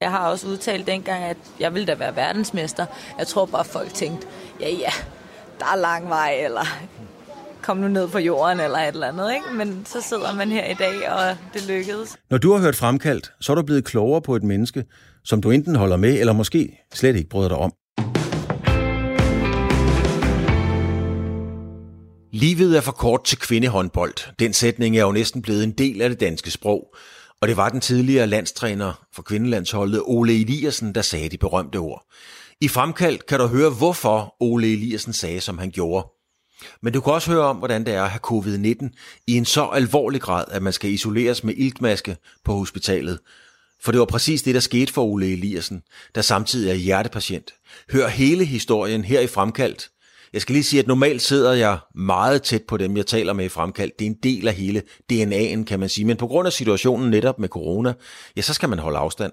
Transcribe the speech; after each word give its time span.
Jeg 0.00 0.10
har 0.10 0.30
også 0.30 0.48
udtalt 0.48 0.86
dengang, 0.86 1.24
at 1.24 1.36
jeg 1.60 1.74
ville 1.74 1.86
da 1.86 1.94
være 1.94 2.16
verdensmester. 2.16 2.86
Jeg 3.18 3.26
tror 3.26 3.46
bare, 3.46 3.64
folk 3.64 3.94
tænkte, 3.94 4.26
ja 4.60 4.70
ja, 4.70 4.90
der 5.58 5.66
er 5.72 5.76
lang 5.76 6.08
vej, 6.08 6.40
eller 6.44 6.64
kom 7.62 7.76
nu 7.76 7.88
ned 7.88 8.08
på 8.08 8.18
jorden, 8.18 8.60
eller 8.60 8.78
et 8.78 8.88
eller 8.88 9.06
andet. 9.06 9.34
Ikke? 9.34 9.46
Men 9.54 9.86
så 9.86 10.00
sidder 10.00 10.34
man 10.34 10.48
her 10.48 10.64
i 10.64 10.74
dag, 10.74 11.10
og 11.10 11.36
det 11.54 11.68
lykkedes. 11.68 12.16
Når 12.30 12.38
du 12.38 12.52
har 12.52 12.60
hørt 12.60 12.76
Fremkaldt, 12.76 13.32
så 13.40 13.52
er 13.52 13.56
du 13.56 13.62
blevet 13.62 13.84
klogere 13.84 14.22
på 14.22 14.36
et 14.36 14.42
menneske, 14.42 14.84
som 15.24 15.42
du 15.42 15.50
enten 15.50 15.76
holder 15.76 15.96
med, 15.96 16.20
eller 16.20 16.32
måske 16.32 16.78
slet 16.94 17.16
ikke 17.16 17.28
bryder 17.28 17.48
dig 17.48 17.58
om. 17.58 17.72
Livet 22.32 22.76
er 22.76 22.80
for 22.80 22.92
kort 22.92 23.24
til 23.24 23.38
kvindehåndbold. 23.38 24.34
Den 24.38 24.52
sætning 24.52 24.96
er 24.96 25.02
jo 25.02 25.12
næsten 25.12 25.42
blevet 25.42 25.64
en 25.64 25.72
del 25.72 26.02
af 26.02 26.08
det 26.08 26.20
danske 26.20 26.50
sprog. 26.50 26.94
Og 27.40 27.48
det 27.48 27.56
var 27.56 27.68
den 27.68 27.80
tidligere 27.80 28.26
landstræner 28.26 29.06
for 29.14 29.22
kvindelandsholdet 29.22 30.02
Ole 30.04 30.40
Eliassen, 30.40 30.94
der 30.94 31.02
sagde 31.02 31.28
de 31.28 31.38
berømte 31.38 31.76
ord. 31.76 32.06
I 32.60 32.68
fremkald 32.68 33.18
kan 33.18 33.40
du 33.40 33.46
høre, 33.46 33.70
hvorfor 33.70 34.36
Ole 34.40 34.72
Eliassen 34.72 35.12
sagde, 35.12 35.40
som 35.40 35.58
han 35.58 35.70
gjorde. 35.70 36.06
Men 36.82 36.92
du 36.92 37.00
kan 37.00 37.12
også 37.12 37.30
høre 37.30 37.44
om, 37.44 37.56
hvordan 37.56 37.86
det 37.86 37.94
er 37.94 38.02
at 38.02 38.10
have 38.10 38.20
covid-19 38.26 38.88
i 39.26 39.36
en 39.36 39.44
så 39.44 39.64
alvorlig 39.64 40.20
grad, 40.20 40.44
at 40.50 40.62
man 40.62 40.72
skal 40.72 40.90
isoleres 40.90 41.44
med 41.44 41.54
iltmaske 41.56 42.16
på 42.44 42.52
hospitalet. 42.52 43.18
For 43.82 43.92
det 43.92 43.98
var 43.98 44.06
præcis 44.06 44.42
det, 44.42 44.54
der 44.54 44.60
skete 44.60 44.92
for 44.92 45.02
Ole 45.02 45.32
Eliassen, 45.32 45.82
der 46.14 46.22
samtidig 46.22 46.70
er 46.70 46.74
hjertepatient. 46.74 47.54
Hør 47.92 48.08
hele 48.08 48.44
historien 48.44 49.04
her 49.04 49.20
i 49.20 49.26
fremkaldt. 49.26 49.90
Jeg 50.32 50.40
skal 50.40 50.52
lige 50.52 50.64
sige, 50.64 50.80
at 50.80 50.86
normalt 50.86 51.22
sidder 51.22 51.52
jeg 51.52 51.78
meget 51.94 52.42
tæt 52.42 52.62
på 52.68 52.76
dem, 52.76 52.96
jeg 52.96 53.06
taler 53.06 53.32
med 53.32 53.44
i 53.44 53.48
fremkaldt. 53.48 53.98
Det 53.98 54.04
er 54.04 54.10
en 54.10 54.16
del 54.22 54.48
af 54.48 54.54
hele 54.54 54.82
DNA'en, 55.12 55.64
kan 55.64 55.80
man 55.80 55.88
sige. 55.88 56.04
Men 56.04 56.16
på 56.16 56.26
grund 56.26 56.46
af 56.46 56.52
situationen 56.52 57.10
netop 57.10 57.38
med 57.38 57.48
corona, 57.48 57.92
ja, 58.36 58.42
så 58.42 58.54
skal 58.54 58.68
man 58.68 58.78
holde 58.78 58.98
afstand. 58.98 59.32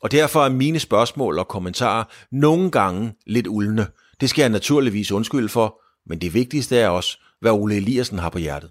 Og 0.00 0.10
derfor 0.10 0.44
er 0.44 0.48
mine 0.48 0.78
spørgsmål 0.78 1.38
og 1.38 1.48
kommentarer 1.48 2.04
nogle 2.32 2.70
gange 2.70 3.12
lidt 3.26 3.46
uldne. 3.46 3.86
Det 4.20 4.30
skal 4.30 4.42
jeg 4.42 4.50
naturligvis 4.50 5.12
undskylde 5.12 5.48
for, 5.48 5.80
men 6.08 6.20
det 6.20 6.34
vigtigste 6.34 6.76
er 6.76 6.88
også, 6.88 7.18
hvad 7.40 7.52
Ole 7.52 7.76
Eliassen 7.76 8.18
har 8.18 8.28
på 8.28 8.38
hjertet. 8.38 8.70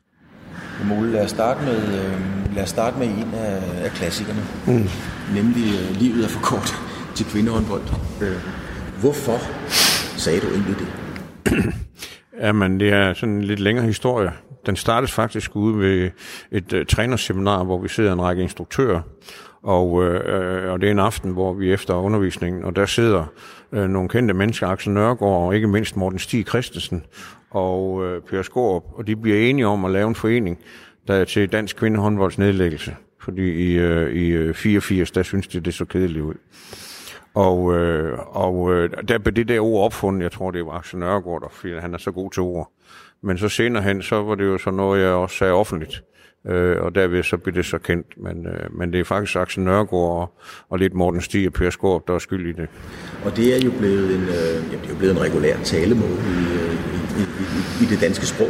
Jamen 0.80 0.99
Ole, 0.99 1.11
lad 1.11 1.23
os 1.23 1.30
starte 1.30 1.65
med, 1.65 1.75
øh, 1.75 2.55
lad 2.55 2.63
os 2.63 2.69
starte 2.69 2.99
med 2.99 3.08
en 3.08 3.33
af, 3.33 3.83
af 3.83 3.91
klassikerne, 3.91 4.45
mm. 4.67 4.89
nemlig 5.35 5.63
øh, 5.63 5.95
Livet 5.99 6.23
er 6.23 6.30
for 6.30 6.41
kort 6.41 6.73
til 7.15 7.25
kvindehåndbold. 7.25 7.83
Øh, 8.21 8.37
hvorfor 8.99 9.39
sagde 10.17 10.39
du 10.39 10.47
egentlig 10.47 10.75
det? 10.80 11.02
Jamen, 12.41 12.79
det 12.79 12.89
er 12.89 13.13
sådan 13.13 13.35
en 13.35 13.43
lidt 13.43 13.59
længere 13.59 13.85
historie. 13.85 14.31
Den 14.65 14.75
startes 14.75 15.11
faktisk 15.11 15.55
ude 15.55 15.79
ved 15.79 16.11
et 16.51 16.73
uh, 16.73 16.85
trænerseminar, 16.85 17.63
hvor 17.63 17.81
vi 17.81 17.87
sidder 17.87 18.13
en 18.13 18.21
række 18.21 18.43
instruktører, 18.43 19.01
og, 19.63 20.03
øh, 20.03 20.71
og 20.71 20.81
det 20.81 20.87
er 20.87 20.91
en 20.91 20.99
aften, 20.99 21.31
hvor 21.31 21.53
vi 21.53 21.73
efter 21.73 21.93
undervisningen, 21.93 22.63
og 22.63 22.75
der 22.75 22.85
sidder 22.85 23.25
øh, 23.71 23.89
nogle 23.89 24.09
kendte 24.09 24.33
mennesker, 24.33 24.67
Axel 24.67 24.91
Nørgaard 24.91 25.47
og 25.47 25.55
ikke 25.55 25.67
mindst 25.67 25.97
Morten 25.97 26.19
Stig 26.19 26.45
Christensen 26.47 27.05
og 27.49 28.05
øh, 28.05 28.21
Per 28.21 28.42
Skorup, 28.42 28.83
og 28.93 29.08
de 29.08 29.15
bliver 29.15 29.37
enige 29.37 29.67
om 29.67 29.86
at 29.86 29.92
lave 29.92 30.08
en 30.08 30.15
forening 30.15 30.59
der 31.08 31.13
er 31.13 31.25
til 31.25 31.52
dansk 31.52 31.75
kvindehåndvolds 31.75 32.37
nedlæggelse. 32.37 32.95
Fordi 33.19 33.42
i, 33.42 33.77
øh, 33.77 34.13
i 34.13 34.27
øh, 34.27 34.53
84, 34.53 35.11
der 35.11 35.23
synes 35.23 35.47
de, 35.47 35.59
det 35.59 35.73
så 35.73 35.86
kedeligt 35.86 36.23
ud. 36.23 36.33
Og, 37.36 37.73
øh, 37.73 38.20
og 38.20 38.73
øh, 38.73 38.89
der 39.08 39.17
blev 39.17 39.36
det 39.36 39.48
der 39.48 39.60
ord 39.60 39.86
opfundet, 39.86 40.23
jeg 40.23 40.32
tror 40.32 40.52
det 40.52 40.66
var 40.66 40.71
Axel 40.71 40.99
Nørgaard, 40.99 41.52
fordi 41.52 41.80
han 41.80 41.94
er 41.94 41.98
så 41.98 42.11
god 42.11 42.32
til 42.32 42.42
ord. 42.42 42.71
Men 43.21 43.38
så 43.38 43.49
senere 43.49 43.83
hen, 43.83 44.02
så 44.02 44.23
var 44.23 44.36
det 44.36 44.45
jo 44.45 44.58
så 44.58 44.71
noget, 44.71 45.02
jeg 45.02 45.10
også 45.10 45.36
sagde 45.38 45.54
offentligt. 45.54 46.04
Øh, 46.48 46.82
og 46.82 46.95
derved 46.95 47.23
så 47.23 47.38
blev 47.38 47.55
det 47.55 47.66
så 47.66 47.77
kendt. 47.77 48.08
Men, 48.17 48.48
øh, 48.48 48.77
men 48.77 48.93
det 48.93 48.99
er 48.99 49.04
faktisk 49.04 49.36
Axel 49.36 49.64
Nørgaard 49.64 50.20
og, 50.20 50.33
og 50.70 50.80
lidt 50.80 50.93
Morten 50.93 51.22
Stig 51.22 51.48
og 51.48 51.54
Per 51.54 51.70
Skorp, 51.70 52.08
der 52.08 52.14
er 52.16 52.20
skyld 52.20 52.49
i 52.49 52.61
det. 52.61 52.70
Og 53.26 53.38
det 53.38 53.55
er 53.55 53.60
jo 53.66 53.72
blevet 53.80 54.16
en, 54.16 54.22
øh, 54.22 54.72
jamen, 54.72 54.80
det 54.82 54.86
er 54.86 54.89
jo 54.89 54.98
blevet 54.98 55.16
en 55.16 55.22
regulær 55.22 55.58
talemåde 55.58 56.14
i, 56.14 56.38
øh, 56.60 56.73
i, 57.20 57.22
i, 57.22 57.83
i 57.83 57.86
det 57.89 58.02
danske 58.02 58.26
sprog. 58.26 58.49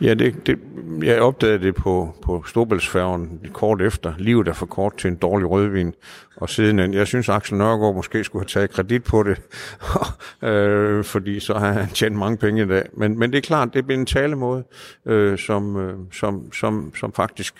Ja, 0.00 0.14
det, 0.14 0.46
det, 0.46 0.58
jeg 1.02 1.20
opdagede 1.20 1.66
det 1.66 1.74
på, 1.74 2.14
på 2.22 2.42
Storbæltsfærgen 2.46 3.40
kort 3.52 3.82
efter. 3.82 4.14
Livet 4.18 4.48
er 4.48 4.52
for 4.52 4.66
kort 4.66 4.96
til 4.96 5.08
en 5.08 5.16
dårlig 5.16 5.50
rødvin. 5.50 5.94
Og 6.36 6.50
siden, 6.50 6.94
jeg 6.94 7.06
synes, 7.06 7.28
Axel 7.28 7.56
Nørgaard 7.56 7.94
måske 7.94 8.24
skulle 8.24 8.42
have 8.42 8.48
taget 8.48 8.70
kredit 8.70 9.04
på 9.04 9.22
det, 9.22 9.40
øh, 10.50 11.04
fordi 11.04 11.40
så 11.40 11.54
har 11.54 11.72
han 11.72 11.88
tjent 11.88 12.16
mange 12.16 12.36
penge 12.36 12.62
i 12.62 12.66
dag. 12.66 12.88
Men, 12.92 13.18
men 13.18 13.30
det 13.32 13.38
er 13.38 13.42
klart, 13.42 13.74
det 13.74 13.86
bliver 13.86 14.00
en 14.00 14.06
talemåde, 14.06 14.64
øh, 15.06 15.38
som, 15.38 15.76
øh, 15.76 15.94
som, 16.12 16.52
som, 16.52 16.92
som 16.94 17.12
faktisk 17.12 17.54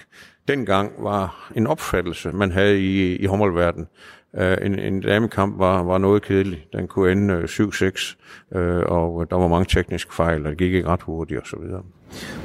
dengang 0.48 0.92
var 0.98 1.52
en 1.54 1.66
opfattelse, 1.66 2.32
man 2.32 2.52
havde 2.52 2.80
i, 2.80 3.16
i 3.16 3.26
håndboldverdenen. 3.26 3.88
Uh, 4.32 4.66
en, 4.66 4.78
en 4.78 5.00
damekamp 5.00 5.58
var, 5.58 5.82
var 5.82 5.98
noget 5.98 6.22
kedelig. 6.22 6.66
Den 6.72 6.88
kunne 6.88 7.12
ende 7.12 7.34
øh, 7.34 7.44
7-6, 7.44 8.16
øh, 8.58 8.82
og 8.86 9.22
øh, 9.22 9.26
der 9.30 9.36
var 9.36 9.48
mange 9.48 9.66
tekniske 9.68 10.14
fejl, 10.14 10.44
og 10.44 10.50
det 10.50 10.58
gik 10.58 10.74
ikke 10.74 10.88
ret 10.88 11.02
hurtigt 11.02 11.40
osv. 11.40 11.58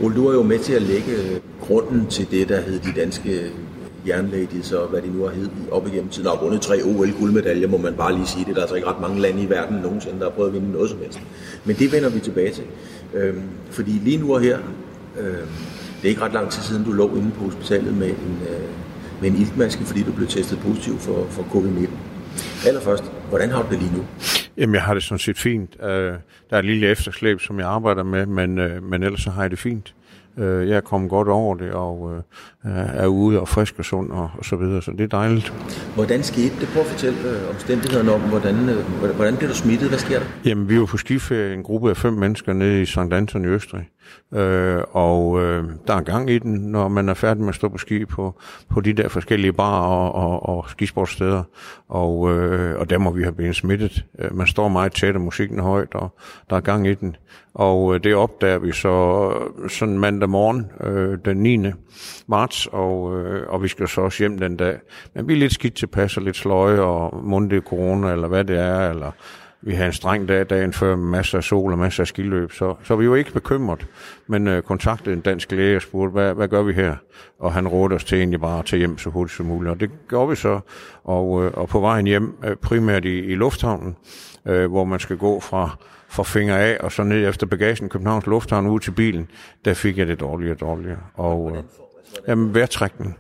Ole, 0.02 0.16
du 0.16 0.28
er 0.28 0.34
jo 0.34 0.44
med 0.44 0.60
til 0.60 0.74
at 0.74 0.82
lægge 0.82 1.42
grunden 1.62 2.06
til 2.06 2.32
det, 2.32 2.50
der 2.50 2.62
hed 2.62 2.80
de 2.80 3.00
danske 3.00 3.52
jernladies 4.08 4.72
og 4.72 4.88
hvad 4.88 5.02
de 5.02 5.08
nu 5.18 5.24
har 5.24 5.32
hed 5.32 5.50
op 5.72 5.88
igennem 5.88 6.10
tiden. 6.10 6.28
Og 6.28 6.40
vundet 6.42 6.62
tre 6.62 6.76
OL-guldmedaljer, 6.84 7.68
må 7.68 7.78
man 7.78 7.94
bare 7.94 8.14
lige 8.14 8.28
sige 8.28 8.46
det. 8.46 8.56
Der 8.56 8.62
er 8.62 8.62
altså 8.62 8.76
ikke 8.76 8.88
ret 8.88 9.02
mange 9.02 9.20
lande 9.20 9.44
i 9.44 9.50
verden 9.50 9.78
nogensinde, 9.78 10.20
der 10.20 10.24
har 10.24 10.32
prøvet 10.32 10.48
at 10.48 10.54
vinde 10.54 10.72
noget 10.72 10.90
som 10.90 11.00
helst. 11.00 11.22
Men 11.66 11.76
det 11.76 11.92
vender 11.92 12.10
vi 12.10 12.20
tilbage 12.20 12.52
til. 12.52 12.64
Øhm, 13.14 13.44
fordi 13.70 13.92
lige 13.92 14.18
nu 14.18 14.34
og 14.34 14.42
her, 14.42 14.58
øhm, 15.20 15.48
det 16.02 16.06
er 16.06 16.10
ikke 16.10 16.22
ret 16.22 16.34
lang 16.34 16.50
tid 16.50 16.62
siden, 16.64 16.84
du 16.84 16.92
lå 16.92 17.16
inde 17.16 17.32
på 17.32 17.44
hospitalet 17.44 17.98
med 17.98 18.10
en, 18.10 18.40
øh, 18.50 18.70
med 19.22 19.30
en 19.30 19.36
iltmaske, 19.36 19.84
fordi 19.84 20.04
du 20.04 20.12
blev 20.12 20.28
testet 20.28 20.60
positiv 20.60 21.00
for, 21.00 21.26
for 21.30 21.42
covid-19. 21.42 21.90
Allerførst, 22.68 23.04
hvordan 23.30 23.50
har 23.50 23.62
du 23.62 23.68
det 23.70 23.80
lige 23.80 23.92
nu? 23.98 24.06
Jamen, 24.58 24.76
jeg 24.76 24.84
har 24.84 24.94
det 24.94 25.04
sådan 25.04 25.20
set 25.20 25.38
fint. 25.38 25.76
Uh, 25.80 25.88
der 25.88 26.20
er 26.50 26.60
et 26.60 26.66
lille 26.66 26.88
efterslæb, 26.88 27.42
som 27.42 27.60
jeg 27.60 27.68
arbejder 27.68 28.04
med, 28.04 28.26
men, 28.26 28.58
uh, 28.58 28.84
men 28.84 29.04
ellers 29.04 29.22
så 29.22 29.30
har 29.30 29.42
jeg 29.42 29.52
det 29.52 29.60
fint. 29.60 29.94
Uh, 30.38 30.44
jeg 30.44 30.70
er 30.70 30.82
kommet 30.82 31.10
godt 31.10 31.28
over 31.28 31.56
det, 31.56 31.72
og 31.72 32.24
er 32.64 33.08
ude 33.08 33.40
og 33.40 33.48
frisk 33.48 33.80
og 33.80 33.86
sund 33.86 34.12
og, 34.12 34.32
og 34.38 34.46
så 34.46 34.56
videre, 34.56 34.82
så 34.82 34.92
det 34.92 35.02
er 35.02 35.08
dejligt. 35.08 35.54
Hvordan 35.96 36.24
skete 36.24 36.60
det? 36.60 36.70
Prøv 36.74 36.82
at 36.82 36.88
fortælle 36.88 37.18
omstændighederne 37.50 38.14
om, 38.14 38.22
hvordan, 38.22 38.56
hvordan 39.16 39.38
blev 39.38 39.50
du 39.50 39.56
smittet? 39.56 39.90
Hvad 39.90 40.00
sker 40.00 40.20
der? 40.20 40.26
Jamen, 40.46 40.70
vi 40.70 40.80
var 40.80 40.86
på 40.86 40.98
skiferie, 40.98 41.54
en 41.54 41.64
gruppe 41.64 41.90
af 41.90 41.98
fem 41.98 42.14
mennesker 42.14 42.54
nede 42.54 42.82
i 42.82 42.86
St. 42.86 42.98
Anton 42.98 43.46
i 43.46 43.48
Østrig. 43.48 43.90
Øh, 44.34 44.84
og 44.92 45.42
øh, 45.42 45.64
der 45.88 45.94
er 45.94 46.02
gang 46.02 46.30
i 46.30 46.40
den, 46.40 46.54
når 46.54 46.88
man 46.88 47.10
er 47.10 47.14
færdig 47.14 47.42
med 47.42 47.50
at 47.50 47.56
stå 47.56 47.70
på 47.70 47.78
ski 47.78 48.06
på, 48.06 48.40
på 48.70 48.82
de 48.82 48.94
der 48.94 49.10
forskellige 49.10 49.54
barer 49.54 49.88
og, 49.88 50.16
og, 50.16 50.58
og 50.58 50.70
skisportsteder. 50.70 51.44
Og, 51.90 52.32
øh, 52.32 52.80
og 52.80 52.90
der 52.90 52.98
må 52.98 53.12
vi 53.12 53.24
have 53.24 53.34
blevet 53.34 53.56
smittet. 53.56 54.06
Øh, 54.20 54.36
man 54.36 54.48
står 54.48 54.68
meget 54.68 54.94
tæt, 54.94 55.16
og 55.16 55.22
musikken 55.22 55.60
er 55.60 55.64
højt, 55.64 55.96
og 55.96 56.16
der 56.50 56.56
er 56.56 56.62
gang 56.62 56.88
i 56.88 56.94
den. 56.94 57.16
Og 57.54 57.96
øh, 57.96 58.04
det 58.04 58.16
opdager 58.16 58.60
vi 58.60 58.72
så 58.72 59.34
øh, 59.64 59.70
sådan 59.70 60.00
mandag 60.00 60.30
morgen, 60.30 60.72
øh, 60.82 61.18
den 61.26 61.38
9. 61.38 61.66
marts, 62.28 62.68
og, 62.72 63.20
øh, 63.20 63.50
og 63.50 63.64
vi 63.64 63.68
skal 63.68 63.88
så 63.88 64.02
også 64.02 64.24
hjem 64.24 64.38
den 64.38 64.58
dag. 64.58 64.78
Men 65.16 65.28
vi 65.28 65.34
er 65.34 65.38
lidt 65.38 65.54
skidt 65.54 65.74
tilpas 65.74 66.18
og 66.18 66.24
lidt 66.24 66.38
sløje, 66.38 66.80
og 66.80 67.24
munde 67.24 67.60
corona, 67.60 68.12
eller 68.12 68.28
hvad 68.28 68.44
det 68.44 68.60
er, 68.60 68.90
eller 68.90 69.12
vi 69.64 69.74
havde 69.74 69.88
en 69.88 69.94
streng 69.94 70.28
dag 70.28 70.46
dagen 70.50 70.74
før 70.74 70.96
med 70.96 71.06
masser 71.06 71.38
af 71.38 71.44
sol 71.44 71.72
og 71.72 71.78
masser 71.80 72.04
af 72.04 72.08
skiløb, 72.08 72.52
så, 72.52 72.76
så 72.84 72.96
vi 72.96 73.10
var 73.10 73.16
ikke 73.16 73.34
bekymret, 73.34 73.88
men 74.28 74.48
øh, 74.48 74.62
kontaktede 74.62 75.16
en 75.16 75.22
dansk 75.22 75.52
læge 75.52 75.76
og 75.76 75.82
spurgte, 75.82 76.12
hvad, 76.12 76.34
hvad 76.34 76.48
gør 76.48 76.62
vi 76.62 76.74
her? 76.74 76.96
Og 77.40 77.54
han 77.54 77.68
rådte 77.68 77.94
os 77.94 78.04
til 78.04 78.18
egentlig 78.18 78.42
bare 78.42 78.60
at 78.60 78.66
tage 78.66 78.78
hjem 78.78 78.98
så 78.98 79.10
hurtigt 79.10 79.38
som 79.38 79.46
muligt, 79.46 79.72
og 79.72 79.80
det 79.80 79.90
gjorde 80.10 80.30
vi 80.30 80.36
så. 80.36 80.60
Og, 81.04 81.46
øh, 81.46 81.52
og 81.54 81.68
på 81.68 81.80
vejen 81.80 82.08
hjem, 82.08 82.36
øh, 82.46 82.56
primært 82.56 83.06
i, 83.06 83.20
i 83.20 83.36
lufthavnen, 83.36 83.96
øh, 84.46 84.72
hvor 84.72 84.86
man 84.86 85.00
skal 85.00 85.18
gå 85.18 85.40
fra, 85.40 85.78
fra 86.10 86.24
finger 86.24 86.58
af 86.58 86.78
og 86.80 86.92
så 86.92 87.04
ned 87.04 87.28
efter 87.30 87.48
bagagen 87.48 87.90
Københavns 87.90 88.26
Lufthavn 88.26 88.68
ud 88.68 88.80
til 88.80 88.92
bilen, 88.92 89.28
der 89.66 89.74
fik 89.74 89.98
jeg 89.98 90.08
det 90.08 90.20
dårligere 90.20 90.56
og 90.56 90.60
dårligere. 90.60 91.00
Og, 91.14 91.52
øh, 91.58 91.64
jamen, 92.28 92.56
vejrtrækning 92.56 93.18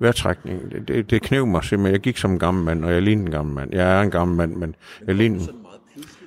vejrtrækning, 0.00 0.70
det, 0.72 0.88
det, 0.88 1.10
det 1.10 1.22
knæv 1.22 1.46
mig 1.46 1.64
simpelthen. 1.64 1.92
Jeg 1.92 2.00
gik 2.00 2.16
som 2.16 2.30
en 2.30 2.38
gammel 2.38 2.64
mand, 2.64 2.84
og 2.84 2.92
jeg 2.92 3.02
lignede 3.02 3.26
en 3.26 3.32
gammel 3.32 3.54
mand. 3.54 3.74
Jeg 3.74 3.98
er 3.98 4.02
en 4.02 4.10
gammel 4.10 4.36
mand, 4.36 4.54
men 4.54 4.74
jeg 5.06 5.14
lignede... 5.14 5.52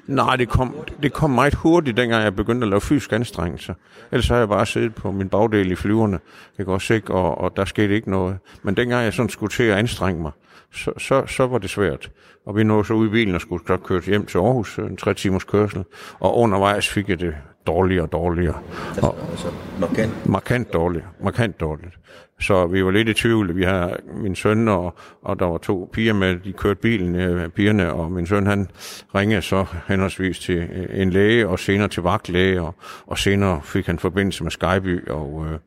Nej, 0.08 0.36
det 0.36 0.50
kom, 0.50 0.76
det 1.04 1.14
kom 1.14 1.30
meget 1.30 1.54
hurtigt, 1.54 1.98
dengang 1.98 2.24
jeg 2.24 2.36
begyndte 2.36 2.66
at 2.66 2.70
lave 2.70 2.82
fysisk 2.82 3.14
anstrengelse. 3.14 3.76
Ellers 4.12 4.28
har 4.28 4.38
jeg 4.38 4.50
bare 4.50 4.66
siddet 4.66 4.96
på 4.96 5.12
min 5.12 5.30
bagdel 5.30 5.72
i 5.72 5.76
flyverne. 5.76 6.20
Jeg 6.58 6.66
går 6.66 6.74
også 6.74 6.94
ikke, 6.94 7.14
og, 7.14 7.38
og 7.38 7.56
der 7.56 7.66
skete 7.66 7.96
ikke 7.96 8.12
noget. 8.12 8.38
Men 8.64 8.78
dengang 8.78 9.04
jeg 9.04 9.14
sådan 9.14 9.30
skulle 9.30 9.52
til 9.52 9.64
at 9.64 9.78
anstrenge 9.78 10.22
mig, 10.22 10.32
så, 10.72 10.92
så, 10.98 11.26
så 11.26 11.48
var 11.48 11.58
det 11.58 11.70
svært. 11.70 12.12
Og 12.46 12.56
vi 12.56 12.64
nåede 12.64 12.86
så 12.86 12.94
ud 12.94 13.08
i 13.08 13.10
bilen 13.10 13.36
og 13.36 13.42
skulle 13.42 13.64
så 13.68 13.78
køre 13.78 14.02
hjem 14.06 14.26
til 14.26 14.38
Aarhus, 14.38 14.78
en 14.78 14.98
tre 14.98 15.14
timers 15.14 15.44
kørsel. 15.44 15.84
Og 16.20 16.38
undervejs 16.38 16.90
fik 16.90 17.10
jeg 17.10 17.20
det 17.20 17.36
dårligere 17.68 18.04
og 18.04 18.12
dårligere. 18.12 18.60
Og 19.02 19.18
Altså, 19.32 19.48
markant. 19.80 20.30
markant 20.30 20.74
dårligt. 20.74 21.06
Markant 21.24 21.60
dårligt. 21.60 21.94
Så 22.42 22.68
vi 22.68 22.86
var 22.86 22.92
lidt 22.92 23.10
i 23.10 23.14
tvivl. 23.14 23.56
Vi 23.56 23.64
har 23.64 23.98
min 24.14 24.36
søn, 24.36 24.68
og, 24.68 24.96
og 25.22 25.40
der 25.40 25.46
var 25.46 25.58
to 25.58 25.90
piger 25.94 26.14
med, 26.14 26.36
de 26.36 26.54
kørte 26.54 26.80
bilen, 26.82 27.16
øh, 27.16 27.50
pigerne, 27.50 27.94
og 27.94 28.12
min 28.12 28.28
søn 28.28 28.48
han 28.48 28.68
ringede 29.16 29.42
så 29.42 29.66
henholdsvis 29.88 30.40
til 30.40 30.58
øh, 30.58 31.02
en 31.02 31.10
læge, 31.10 31.48
og 31.48 31.60
senere 31.60 31.88
til 31.88 32.04
vagtlæge, 32.04 32.62
og, 32.62 32.76
og 33.08 33.18
senere 33.18 33.62
fik 33.64 33.86
han 33.86 34.00
forbindelse 34.00 34.44
med 34.44 34.52
Skyby, 34.52 35.10
og 35.10 35.46
øh, 35.52 35.60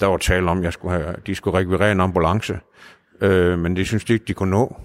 der 0.00 0.06
var 0.06 0.16
tale 0.16 0.50
om, 0.50 0.58
at 0.58 0.64
jeg 0.64 0.72
skulle 0.72 0.94
have, 0.98 1.14
de 1.26 1.34
skulle 1.34 1.58
rekvirere 1.58 1.92
en 1.92 2.00
ambulance, 2.00 2.58
øh, 3.22 3.58
men 3.58 3.76
det 3.76 3.86
synes 3.86 4.04
de 4.04 4.12
ikke, 4.12 4.24
de 4.28 4.34
kunne 4.34 4.50
nå 4.50 4.76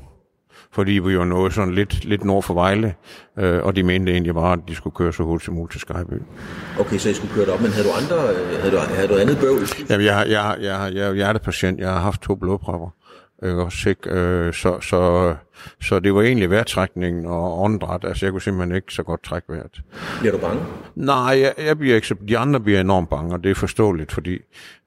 fordi 0.72 0.92
vi 0.92 1.18
var 1.18 1.25
nået 1.25 1.54
sådan 1.54 1.74
lidt, 1.74 2.06
lidt 2.06 2.24
nord 2.25 2.44
for 2.44 2.54
Vejle, 2.54 2.94
øh, 3.39 3.63
og 3.63 3.75
de 3.75 3.84
mente 3.84 4.12
egentlig 4.12 4.34
bare, 4.34 4.54
at 4.54 4.60
de 4.68 4.75
skulle 4.75 4.95
køre 4.95 5.13
så 5.13 5.24
hurtigt 5.24 5.45
som 5.45 5.54
muligt 5.54 5.72
til 5.72 5.81
Skyby. 5.81 6.22
Okay, 6.80 6.98
så 6.98 7.10
I 7.10 7.13
skulle 7.13 7.34
køre 7.34 7.45
det 7.45 7.54
op, 7.54 7.62
men 7.62 7.72
havde 7.72 7.88
du 7.88 7.94
andre, 7.94 8.30
øh, 8.36 8.60
havde 8.60 8.72
du, 8.75 8.78
havde 8.78 9.07
du 9.07 9.16
andet 9.18 9.38
bøvl? 9.39 9.62
Jamen, 9.89 10.06
jeg, 10.06 10.25
jeg, 10.30 10.57
jeg, 10.62 10.75
har- 10.78 10.88
jeg 10.88 11.04
er 11.04 11.07
jo 11.07 11.13
hjertepatient. 11.13 11.80
Jeg 11.80 11.89
har 11.89 12.00
haft 12.00 12.22
to 12.22 12.36
blodprøver. 12.36 12.89
Ikke 13.45 13.62
også, 13.63 13.89
ikke? 13.89 14.10
Øh, 14.10 14.54
så, 14.54 14.80
så, 14.81 15.36
så 15.81 16.00
det 16.00 16.13
var 16.16 16.22
egentlig 16.22 16.50
vejrtrækningen 16.50 17.25
og 17.25 17.62
åndedræt. 17.62 18.04
Altså, 18.04 18.25
jeg 18.25 18.31
kunne 18.31 18.42
simpelthen 18.42 18.75
ikke 18.75 18.94
så 18.94 19.04
godt 19.04 19.24
trække 19.24 19.48
vejret. 19.54 19.81
Bliver 20.19 20.31
du 20.34 20.38
bange? 20.39 20.62
Nej, 20.95 21.39
jeg, 21.42 21.54
jeg 21.66 21.78
bliver 21.78 21.95
ikke 21.95 22.07
så, 22.07 22.16
de 22.28 22.38
andre 22.38 22.60
bliver 22.60 22.81
enormt 22.81 23.10
bange, 23.10 23.34
og 23.34 23.44
det 23.44 23.51
er 23.51 23.56
forståeligt, 23.56 24.12
fordi 24.12 24.38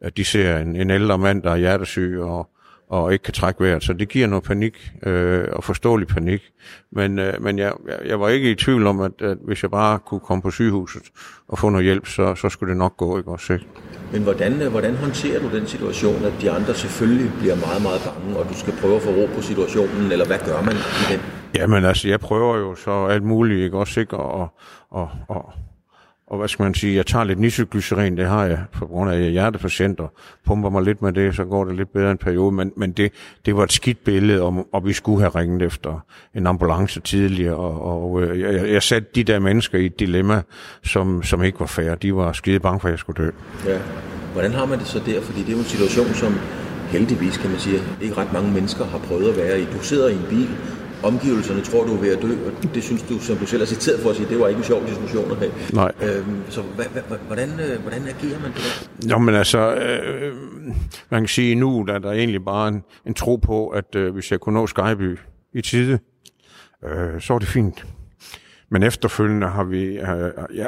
at 0.00 0.16
de 0.16 0.24
ser 0.24 0.58
en, 0.58 0.76
en 0.76 0.90
ældre 0.90 1.18
mand, 1.18 1.42
der 1.42 1.50
er 1.50 1.56
hjertesyg 1.56 2.18
og, 2.20 2.49
og 2.90 3.12
ikke 3.12 3.22
kan 3.22 3.34
trække 3.34 3.64
vejret, 3.64 3.84
så 3.84 3.92
det 3.92 4.08
giver 4.08 4.26
noget 4.26 4.44
panik, 4.44 4.90
øh, 5.02 5.44
og 5.52 5.64
forståelig 5.64 6.08
panik. 6.08 6.42
Men, 6.92 7.18
øh, 7.18 7.42
men 7.42 7.58
jeg, 7.58 7.72
jeg, 8.06 8.20
var 8.20 8.28
ikke 8.28 8.50
i 8.50 8.54
tvivl 8.54 8.86
om, 8.86 9.00
at, 9.00 9.12
at 9.22 9.38
hvis 9.44 9.62
jeg 9.62 9.70
bare 9.70 9.98
kunne 9.98 10.20
komme 10.20 10.42
på 10.42 10.50
sygehuset 10.50 11.02
og 11.48 11.58
få 11.58 11.68
noget 11.68 11.84
hjælp, 11.84 12.06
så, 12.06 12.34
så 12.34 12.48
skulle 12.48 12.70
det 12.70 12.78
nok 12.78 12.96
gå, 12.96 13.18
ikke 13.18 13.30
også, 13.30 13.52
ikke? 13.52 13.66
Men 14.12 14.22
hvordan, 14.22 14.62
øh, 14.62 14.70
hvordan 14.70 14.96
håndterer 14.96 15.40
du 15.40 15.56
den 15.56 15.66
situation, 15.66 16.24
at 16.24 16.32
de 16.40 16.50
andre 16.50 16.74
selvfølgelig 16.74 17.32
bliver 17.38 17.56
meget, 17.56 17.82
meget 17.82 18.00
bange, 18.04 18.38
og 18.38 18.48
du 18.48 18.54
skal 18.54 18.74
prøve 18.80 18.96
at 18.96 19.02
få 19.02 19.10
ro 19.10 19.28
på 19.34 19.42
situationen, 19.42 20.12
eller 20.12 20.26
hvad 20.26 20.38
gør 20.46 20.62
man 20.62 20.74
i 20.74 21.12
den? 21.12 21.20
Jamen 21.54 21.84
altså, 21.84 22.08
jeg 22.08 22.20
prøver 22.20 22.56
jo 22.56 22.74
så 22.74 23.06
alt 23.06 23.22
muligt, 23.22 23.64
ikke 23.64 23.78
også, 23.78 24.00
ikke? 24.00 24.16
Og, 24.16 24.54
og, 24.90 25.08
og, 25.28 25.52
og 26.30 26.38
hvad 26.38 26.48
skal 26.48 26.62
man 26.62 26.74
sige, 26.74 26.96
jeg 26.96 27.06
tager 27.06 27.24
lidt 27.24 27.38
nitroglycerin, 27.38 28.16
det 28.16 28.26
har 28.26 28.44
jeg, 28.44 28.58
på 28.72 28.86
grund 28.86 29.10
af 29.10 29.14
at 29.14 29.20
jeg 29.20 29.26
er 29.26 29.32
hjertepatient, 29.32 30.00
og 30.00 30.12
pumper 30.46 30.70
mig 30.70 30.82
lidt 30.82 31.02
med 31.02 31.12
det, 31.12 31.36
så 31.36 31.44
går 31.44 31.64
det 31.64 31.76
lidt 31.76 31.92
bedre 31.92 32.10
en 32.10 32.18
periode, 32.18 32.52
men, 32.52 32.72
men 32.76 32.92
det, 32.92 33.12
det 33.46 33.56
var 33.56 33.62
et 33.62 33.72
skidt 33.72 34.04
billede, 34.04 34.42
og, 34.42 34.66
og 34.72 34.86
vi 34.86 34.92
skulle 34.92 35.20
have 35.20 35.30
ringet 35.30 35.62
efter 35.62 36.04
en 36.34 36.46
ambulance 36.46 37.00
tidligere, 37.00 37.56
og, 37.56 38.02
og 38.02 38.22
øh, 38.22 38.40
jeg, 38.40 38.72
jeg 38.72 38.82
satte 38.82 39.08
de 39.14 39.24
der 39.24 39.38
mennesker 39.38 39.78
i 39.78 39.86
et 39.86 40.00
dilemma, 40.00 40.42
som, 40.84 41.22
som 41.22 41.42
ikke 41.42 41.60
var 41.60 41.66
fair. 41.66 41.94
De 41.94 42.14
var 42.14 42.32
skide 42.32 42.60
bange 42.60 42.80
for, 42.80 42.88
at 42.88 42.92
jeg 42.92 42.98
skulle 42.98 43.24
dø. 43.24 43.30
Ja. 43.66 43.78
Hvordan 44.32 44.52
har 44.52 44.66
man 44.66 44.78
det 44.78 44.86
så 44.86 45.00
der? 45.06 45.20
Fordi 45.20 45.40
det 45.40 45.48
er 45.48 45.52
jo 45.52 45.58
en 45.58 45.64
situation, 45.64 46.06
som 46.14 46.34
heldigvis, 46.88 47.36
kan 47.38 47.50
man 47.50 47.58
sige, 47.58 47.78
ikke 48.02 48.16
ret 48.16 48.32
mange 48.32 48.52
mennesker 48.52 48.84
har 48.84 48.98
prøvet 48.98 49.30
at 49.30 49.36
være 49.36 49.60
i. 49.60 49.64
Du 49.64 49.78
sidder 49.82 50.08
i 50.08 50.12
en 50.12 50.26
bil, 50.28 50.48
omgivelserne 51.02 51.60
tror, 51.60 51.84
du 51.84 51.94
er 51.94 52.00
ved 52.00 52.16
at 52.16 52.22
dø, 52.22 52.28
og 52.46 52.74
det 52.74 52.82
synes 52.82 53.02
du, 53.02 53.18
som 53.18 53.36
du 53.36 53.46
selv 53.46 53.60
har 53.60 53.66
citeret 53.66 54.00
for 54.00 54.10
at 54.10 54.16
sige, 54.16 54.28
det 54.28 54.40
var 54.40 54.48
ikke 54.48 54.58
en 54.58 54.64
sjov 54.64 54.86
diskussion 54.86 55.30
at 55.30 55.36
have. 55.36 55.52
Nej. 55.72 55.92
Øhm, 56.02 56.42
så 56.48 56.62
hvordan, 57.26 57.60
øh, 57.60 57.80
hvordan 57.80 58.02
agerer 58.02 58.40
man 58.40 58.50
det 58.52 58.88
der? 59.02 59.08
Nå, 59.08 59.18
men 59.18 59.34
altså, 59.34 59.74
øh, 59.74 60.34
man 61.10 61.20
kan 61.20 61.28
sige 61.28 61.54
nu, 61.54 61.84
der 61.88 61.94
er 61.94 61.98
der 61.98 62.12
egentlig 62.12 62.44
bare 62.44 62.68
en, 62.68 62.82
en 63.06 63.14
tro 63.14 63.36
på, 63.36 63.68
at 63.68 63.94
øh, 63.94 64.12
hvis 64.12 64.30
jeg 64.30 64.40
kunne 64.40 64.54
nå 64.54 64.66
Skyby 64.66 65.18
i 65.54 65.60
tide, 65.60 65.98
øh, 66.84 67.20
så 67.20 67.32
var 67.32 67.38
det 67.38 67.48
fint. 67.48 67.86
Men 68.70 68.82
efterfølgende 68.82 69.46
har 69.46 69.64
vi, 69.64 69.84
øh, 69.84 70.30
ja, 70.54 70.66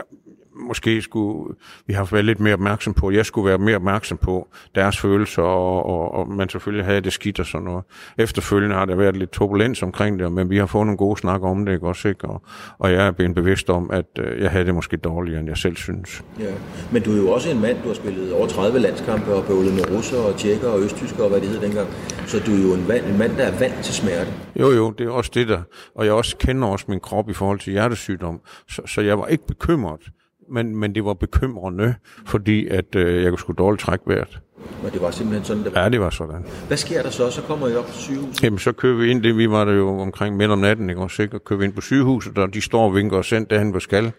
måske 0.57 1.03
skulle 1.03 1.55
vi 1.87 1.93
har 1.93 2.05
været 2.05 2.25
lidt 2.25 2.41
mere 2.41 2.55
opmærksom 2.55 2.95
på, 2.95 3.11
jeg 3.11 3.27
skulle 3.27 3.49
være 3.49 3.59
mere 3.59 3.77
opmærksom 3.77 4.19
på 4.19 4.49
deres 4.75 4.99
følelser, 4.99 5.43
og, 5.43 5.87
og, 5.87 6.15
og 6.15 6.29
man 6.29 6.49
selvfølgelig 6.49 6.85
havde 6.85 7.01
det 7.01 7.13
skidt 7.13 7.41
og 7.41 7.47
sådan 7.47 7.65
noget. 7.65 7.85
Efterfølgende 8.19 8.77
har 8.77 8.85
der 8.85 8.97
været 8.97 9.17
lidt 9.17 9.33
turbulens 9.33 9.83
omkring 9.83 10.19
det, 10.19 10.33
men 10.33 10.51
vi 10.51 10.57
har 10.57 10.67
fået 10.67 10.87
nogle 10.87 10.99
gode 10.99 11.21
snakker 11.21 11.49
om 11.49 11.67
det, 11.67 11.73
ikke 11.73 11.87
også, 11.87 12.09
ikke? 12.09 12.29
Og, 12.29 12.43
og 12.79 12.93
jeg 12.93 13.07
er 13.07 13.11
blevet 13.11 13.35
bevidst 13.35 13.71
om, 13.71 13.91
at 13.93 14.07
øh, 14.19 14.43
jeg 14.43 14.51
havde 14.51 14.65
det 14.65 14.75
måske 14.75 14.97
dårligere, 14.97 15.41
end 15.41 15.49
jeg 15.49 15.57
selv 15.57 15.77
synes. 15.77 16.25
Ja. 16.41 16.53
Men 16.93 17.03
du 17.03 17.13
er 17.13 17.17
jo 17.17 17.31
også 17.31 17.51
en 17.51 17.61
mand, 17.61 17.77
du 17.83 17.89
har 17.89 17.95
spillet 17.95 18.33
over 18.33 18.47
30 18.47 18.79
landskampe 18.79 19.35
og 19.35 19.45
bøvlet 19.45 19.75
med 19.75 19.97
russer 19.97 20.19
og 20.19 20.37
tjekker 20.37 20.69
og 20.69 20.81
østtysker 20.81 21.23
og 21.23 21.31
hvad 21.31 21.41
det 21.41 21.49
hed 21.49 21.61
dengang. 21.61 21.89
Så 22.27 22.39
du 22.47 22.53
er 22.53 22.63
jo 22.63 22.75
en, 22.75 22.89
vand, 22.89 23.05
en 23.07 23.19
mand, 23.19 23.37
der 23.37 23.45
er 23.45 23.59
vant 23.59 23.85
til 23.85 23.95
smerte. 23.95 24.33
Jo, 24.57 24.71
jo, 24.71 24.91
det 24.91 25.07
er 25.07 25.11
også 25.11 25.31
det 25.35 25.49
der. 25.49 25.63
Og 25.95 26.05
jeg 26.05 26.13
også 26.13 26.37
kender 26.37 26.69
også 26.69 26.85
min 26.89 27.01
krop 27.01 27.31
i 27.31 27.33
forhold 27.33 27.59
til 27.59 27.73
hjertesygdom. 27.73 28.41
Så, 28.69 28.83
så 28.87 29.01
jeg 29.01 29.19
var 29.19 29.27
ikke 29.27 29.47
bekymret, 29.47 30.01
men, 30.51 30.77
men 30.77 30.95
det 30.95 31.05
var 31.05 31.15
bekymrende, 31.15 31.95
fordi 32.27 32.69
at 32.69 32.95
øh, 32.95 33.23
jeg 33.23 33.31
kunne 33.31 33.39
sgu 33.39 33.53
dårligt 33.53 33.81
trække 33.81 34.05
vejret. 34.07 34.41
Og 34.85 34.93
det 34.93 35.03
var 35.03 35.11
simpelthen 35.11 35.45
sådan, 35.45 35.65
det 35.65 35.75
var. 35.75 35.83
Ja, 35.83 35.89
det 35.89 36.01
var 36.01 36.11
sådan. 36.11 36.45
Hvad 36.67 36.77
sker 36.77 37.03
der 37.03 37.11
så? 37.11 37.31
Så 37.31 37.43
kommer 37.43 37.69
I 37.69 37.75
op 37.75 37.87
på 37.87 37.93
sygehuset. 37.93 38.45
Jamen, 38.45 38.59
så 38.59 38.73
kører 38.73 38.97
vi 38.97 39.11
ind, 39.11 39.23
det 39.23 39.37
vi 39.37 39.51
var 39.51 39.65
der 39.65 39.73
jo 39.73 40.01
omkring 40.01 40.37
midt 40.37 40.51
om 40.51 40.59
natten, 40.59 40.91
ikke? 40.91 41.03
Og 41.03 41.11
kører 41.45 41.59
vi 41.59 41.65
ind 41.65 41.73
på 41.73 41.81
sygehuset, 41.81 42.39
og 42.39 42.55
de 42.55 42.61
står 42.61 42.85
og 42.85 42.95
vinker 42.95 43.17
og 43.17 43.25
sendt 43.25 43.51
derhen, 43.51 43.71
hvor 43.71 43.79
skal. 43.79 44.13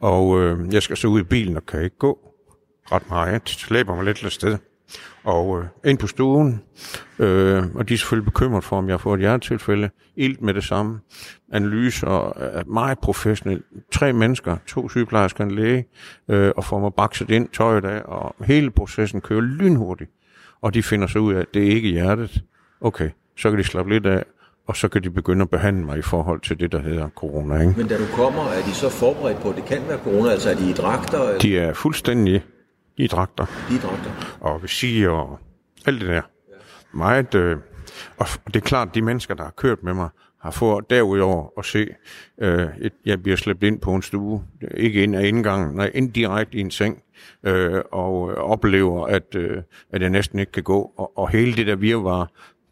Og 0.00 0.40
øh, 0.40 0.74
jeg 0.74 0.82
skal 0.82 0.96
så 0.96 1.08
ud 1.08 1.20
i 1.20 1.24
bilen 1.24 1.56
og 1.56 1.66
kan 1.66 1.82
ikke 1.82 1.98
gå 1.98 2.18
ret 2.92 3.08
meget. 3.08 3.32
Jeg 3.32 3.40
slæber 3.46 3.94
mig 3.94 4.04
lidt 4.04 4.16
til 4.16 4.30
sted. 4.30 4.58
Og 5.24 5.58
øh, 5.58 5.90
ind 5.90 5.98
på 5.98 6.06
stuen, 6.06 6.62
øh, 7.18 7.64
og 7.74 7.88
de 7.88 7.94
er 7.94 7.98
selvfølgelig 7.98 8.24
bekymret 8.24 8.64
for, 8.64 8.76
om 8.76 8.86
jeg 8.86 8.92
har 8.92 8.98
fået 8.98 9.14
et 9.14 9.20
hjertetilfælde. 9.20 9.90
Ilt 10.16 10.42
med 10.42 10.54
det 10.54 10.64
samme. 10.64 11.00
Analyse 11.52 12.06
og 12.06 12.34
er 12.36 12.64
meget 12.66 12.98
professionel. 12.98 13.62
Tre 13.92 14.12
mennesker, 14.12 14.56
to 14.66 14.88
sygeplejersker 14.88 15.44
og 15.44 15.50
en 15.50 15.56
læge, 15.56 15.84
øh, 16.28 16.52
og 16.56 16.64
får 16.64 16.80
mig 16.80 16.94
bakset 16.94 17.30
ind, 17.30 17.48
tøjet 17.48 17.84
af, 17.84 18.02
og 18.04 18.34
hele 18.44 18.70
processen 18.70 19.20
kører 19.20 19.40
lynhurtigt. 19.40 20.10
Og 20.62 20.74
de 20.74 20.82
finder 20.82 21.06
så 21.06 21.18
ud 21.18 21.34
af, 21.34 21.40
at 21.40 21.46
det 21.54 21.66
er 21.66 21.70
ikke 21.70 21.88
hjertet. 21.88 22.42
Okay, 22.80 23.10
så 23.36 23.50
kan 23.50 23.58
de 23.58 23.64
slappe 23.64 23.92
lidt 23.92 24.06
af, 24.06 24.24
og 24.66 24.76
så 24.76 24.88
kan 24.88 25.02
de 25.02 25.10
begynde 25.10 25.42
at 25.42 25.50
behandle 25.50 25.84
mig 25.84 25.98
i 25.98 26.02
forhold 26.02 26.40
til 26.40 26.60
det, 26.60 26.72
der 26.72 26.82
hedder 26.82 27.08
corona. 27.08 27.60
Ikke? 27.60 27.74
Men 27.76 27.88
da 27.88 27.98
du 27.98 28.06
kommer, 28.14 28.42
er 28.42 28.62
de 28.62 28.74
så 28.74 28.88
forberedt 28.88 29.40
på, 29.40 29.50
at 29.50 29.56
det 29.56 29.64
kan 29.64 29.82
være 29.88 29.98
corona? 29.98 30.30
Altså 30.30 30.50
er 30.50 30.54
de 30.54 30.70
i 30.70 30.72
dragter? 30.72 31.22
Eller? 31.22 31.38
De 31.38 31.58
er 31.58 31.72
fuldstændig 31.74 32.42
i 32.96 33.06
dragter. 33.06 33.46
De 33.68 33.74
er 33.74 33.78
i 33.78 33.80
dragter. 33.80 34.38
og 34.40 34.62
visir 34.62 35.08
og 35.08 35.38
alt 35.86 36.00
det 36.00 36.08
der. 36.08 36.22
Meget, 36.92 37.34
øh, 37.34 37.56
og 38.16 38.26
det 38.46 38.56
er 38.56 38.60
klart, 38.60 38.94
de 38.94 39.02
mennesker, 39.02 39.34
der 39.34 39.42
har 39.42 39.50
kørt 39.56 39.82
med 39.82 39.94
mig, 39.94 40.08
har 40.40 40.50
fået 40.50 40.90
derudover 40.90 41.48
at 41.58 41.64
se, 41.64 41.88
øh, 42.38 42.68
et, 42.80 42.92
jeg 43.04 43.22
bliver 43.22 43.36
slæbt 43.36 43.62
ind 43.62 43.80
på 43.80 43.94
en 43.94 44.02
stue, 44.02 44.44
ikke 44.74 45.02
ind 45.02 45.16
af 45.16 45.26
indgangen, 45.26 45.76
nej, 45.76 45.90
ind 45.94 46.12
direkte 46.12 46.58
i 46.58 46.60
en 46.60 46.70
seng, 46.70 47.02
øh, 47.44 47.80
og 47.92 48.30
øh, 48.30 48.36
oplever, 48.36 49.06
at, 49.06 49.34
øh, 49.34 49.62
at 49.92 50.02
jeg 50.02 50.10
næsten 50.10 50.38
ikke 50.38 50.52
kan 50.52 50.62
gå, 50.62 50.92
og, 50.96 51.18
og 51.18 51.30
hele 51.30 51.52
det 51.52 51.66
der 51.66 51.76
virvar, 51.76 52.30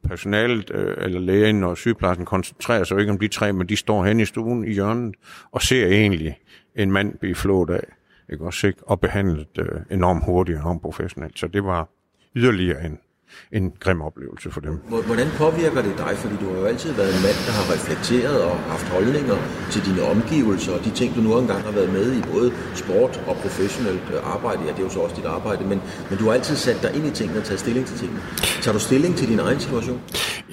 personalet, 0.09 0.71
øh, 0.75 0.97
eller 1.05 1.21
lægen 1.21 1.65
og 1.65 1.77
sygeplejersken 1.77 2.27
koncentrerer 2.27 2.85
sig 2.85 2.95
jo 2.95 3.01
ikke 3.01 3.13
om 3.13 3.19
de 3.19 3.29
tre, 3.29 3.53
men 3.53 3.69
de 3.69 3.77
står 3.77 4.05
hen 4.05 4.21
i 4.21 4.25
stuen 4.25 4.65
i 4.65 4.73
hjørnet, 4.73 5.15
og 5.53 5.63
ser 5.63 5.87
egentlig 5.87 6.39
en 6.77 6.93
mand 6.93 7.19
blive 7.19 7.35
flået 7.35 7.71
af, 7.71 7.85
ikke 8.33 8.45
også, 8.45 8.67
ikke? 8.67 8.89
og 8.89 9.01
behandlet 9.01 9.59
øh, 9.59 9.81
enormt 9.91 10.25
hurtigt 10.25 10.57
og 10.57 10.63
enormt 10.63 10.83
professionelt. 10.83 11.39
Så 11.39 11.47
det 11.47 11.65
var 11.65 11.89
yderligere 12.37 12.85
en, 12.85 12.99
en 13.53 13.73
grim 13.81 14.01
oplevelse 14.09 14.51
for 14.51 14.61
dem. 14.61 14.75
Hvor- 14.89 15.03
Hvordan 15.03 15.27
påvirker 15.43 15.83
det 15.83 15.95
dig? 15.99 16.13
Fordi 16.23 16.35
du 16.43 16.47
har 16.53 16.59
jo 16.61 16.65
altid 16.73 16.93
været 17.01 17.11
en 17.17 17.23
mand, 17.27 17.39
der 17.47 17.53
har 17.59 17.65
reflekteret 17.75 18.39
og 18.51 18.57
haft 18.75 18.87
holdninger 18.89 19.37
til 19.73 19.81
dine 19.89 20.03
omgivelser 20.03 20.73
og 20.77 20.85
de 20.85 20.91
ting, 20.91 21.15
du 21.17 21.21
nu 21.21 21.39
engang 21.39 21.63
har 21.69 21.73
været 21.73 21.93
med 21.93 22.07
i, 22.19 22.21
både 22.33 22.53
sport 22.75 23.15
og 23.29 23.35
professionelt 23.37 24.07
øh, 24.15 24.35
arbejde. 24.35 24.61
Ja, 24.67 24.71
det 24.75 24.79
er 24.79 24.83
jo 24.83 24.89
så 24.97 25.01
også 25.01 25.17
dit 25.17 25.25
arbejde, 25.27 25.63
men, 25.65 25.79
men 26.11 26.19
du 26.19 26.25
har 26.25 26.33
altid 26.33 26.57
sat 26.57 26.79
dig 26.83 26.91
ind 26.97 27.07
i 27.07 27.11
tingene 27.11 27.39
og 27.41 27.45
taget 27.45 27.61
stilling 27.61 27.87
til 27.87 27.97
tingene. 27.99 28.21
Tager 28.63 28.73
du 28.73 28.79
stilling 28.81 29.17
til 29.17 29.29
din 29.29 29.39
egen 29.39 29.61
situation? 29.61 30.01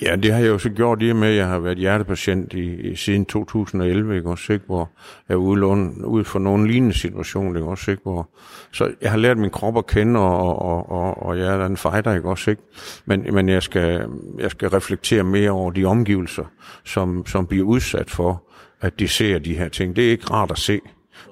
Ja, 0.01 0.15
det 0.15 0.31
har 0.33 0.39
jeg 0.39 0.47
jo 0.47 0.57
så 0.57 0.69
gjort 0.69 0.97
i 1.01 1.09
og 1.09 1.15
med, 1.15 1.27
at 1.27 1.35
jeg 1.35 1.47
har 1.47 1.59
været 1.59 1.77
hjertepatient 1.77 2.53
i, 2.53 2.65
i 2.91 2.95
siden 2.95 3.25
2011, 3.25 4.15
ikke 4.17 4.29
også, 4.29 4.53
ikke? 4.53 4.65
hvor 4.65 4.89
jeg 5.29 5.33
er 5.35 5.37
udlån, 5.39 6.05
ud 6.05 6.23
for 6.23 6.39
nogle 6.39 6.67
lignende 6.71 6.95
situationer, 6.95 7.55
ikke 7.59 7.69
også, 7.69 7.91
ikke? 7.91 8.03
Hvor, 8.03 8.29
så 8.71 8.91
jeg 9.01 9.11
har 9.11 9.17
lært 9.17 9.37
min 9.37 9.49
krop 9.49 9.77
at 9.77 9.85
kende, 9.87 10.19
og, 10.19 10.61
og, 10.61 10.91
og, 10.91 11.23
og 11.23 11.39
jeg 11.39 11.47
er 11.61 11.65
en 11.65 11.77
fighter, 11.77 12.13
ikke 12.13 12.29
også, 12.29 12.49
ikke? 12.51 12.61
Men, 13.05 13.25
men 13.33 13.49
jeg, 13.49 13.63
skal, 13.63 14.05
jeg 14.39 14.51
skal 14.51 14.69
reflektere 14.69 15.23
mere 15.23 15.51
over 15.51 15.71
de 15.71 15.85
omgivelser, 15.85 16.45
som, 16.85 17.25
som 17.25 17.47
bliver 17.47 17.65
udsat 17.65 18.09
for, 18.09 18.43
at 18.81 18.99
de 18.99 19.07
ser 19.07 19.39
de 19.39 19.57
her 19.57 19.69
ting. 19.69 19.95
Det 19.95 20.07
er 20.07 20.11
ikke 20.11 20.31
rart 20.31 20.51
at 20.51 20.57
se 20.57 20.79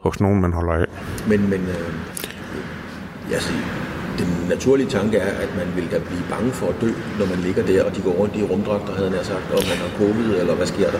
hos 0.01 0.20
nogen, 0.20 0.42
man 0.42 0.54
holder 0.54 0.74
af. 0.74 0.86
Men, 1.27 1.50
men 1.50 1.62
øh, 1.62 1.92
jeg 3.32 3.42
siger, 3.42 3.86
den 4.18 4.50
naturlige 4.50 4.89
tanke 4.89 5.18
er, 5.18 5.38
at 5.38 5.50
man 5.58 5.75
vil 5.75 5.92
da 5.92 6.00
blive 6.00 6.24
bange 6.30 6.51
for 6.51 6.68
at 6.68 6.75
dø, 6.82 6.92
når 7.20 7.25
man 7.36 7.39
ligger 7.39 7.65
der, 7.65 7.84
og 7.84 7.96
de 7.96 8.01
går 8.01 8.12
rundt 8.12 8.36
i 8.36 8.44
rumdragter, 8.44 8.94
havde 8.94 9.08
jeg 9.08 9.15
nær 9.15 9.24
sagt, 9.24 9.51
og 9.51 9.60
man 9.70 9.77
har 9.77 9.98
covid, 9.98 10.39
eller 10.39 10.56
hvad 10.56 10.65
sker 10.65 10.92
der? 10.92 11.00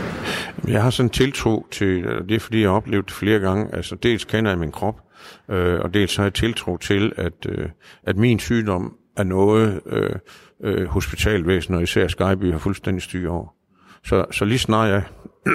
Jeg 0.68 0.84
har 0.84 0.90
sådan 0.90 1.06
en 1.06 1.10
tiltro 1.10 1.66
til, 1.72 2.04
det 2.30 2.36
er 2.36 2.40
fordi, 2.40 2.62
jeg 2.62 2.70
har 2.70 2.76
oplevet 2.76 3.06
det 3.06 3.14
flere 3.14 3.40
gange, 3.40 3.76
altså 3.76 3.96
dels 3.96 4.26
kender 4.26 4.52
jeg 4.52 4.60
min 4.60 4.72
krop, 4.72 4.96
øh, 5.52 5.80
og 5.80 5.94
dels 5.94 6.16
har 6.16 6.24
jeg 6.24 6.34
tiltro 6.34 6.78
til, 6.78 7.12
at, 7.18 7.46
øh, 7.50 7.70
at 8.04 8.18
min 8.18 8.40
sygdom 8.40 8.94
er 9.18 9.24
noget, 9.24 9.82
øh, 9.86 10.16
øh, 10.64 10.86
hospitalvæsenet 10.86 11.78
og 11.78 11.84
især 11.84 12.08
Skyby 12.08 12.52
har 12.52 12.60
fuldstændig 12.60 13.04
styr 13.04 13.30
over. 13.30 13.48
Så, 14.04 14.26
så 14.32 14.46
lige 14.46 14.60
snart 14.60 14.90
jeg 14.90 15.04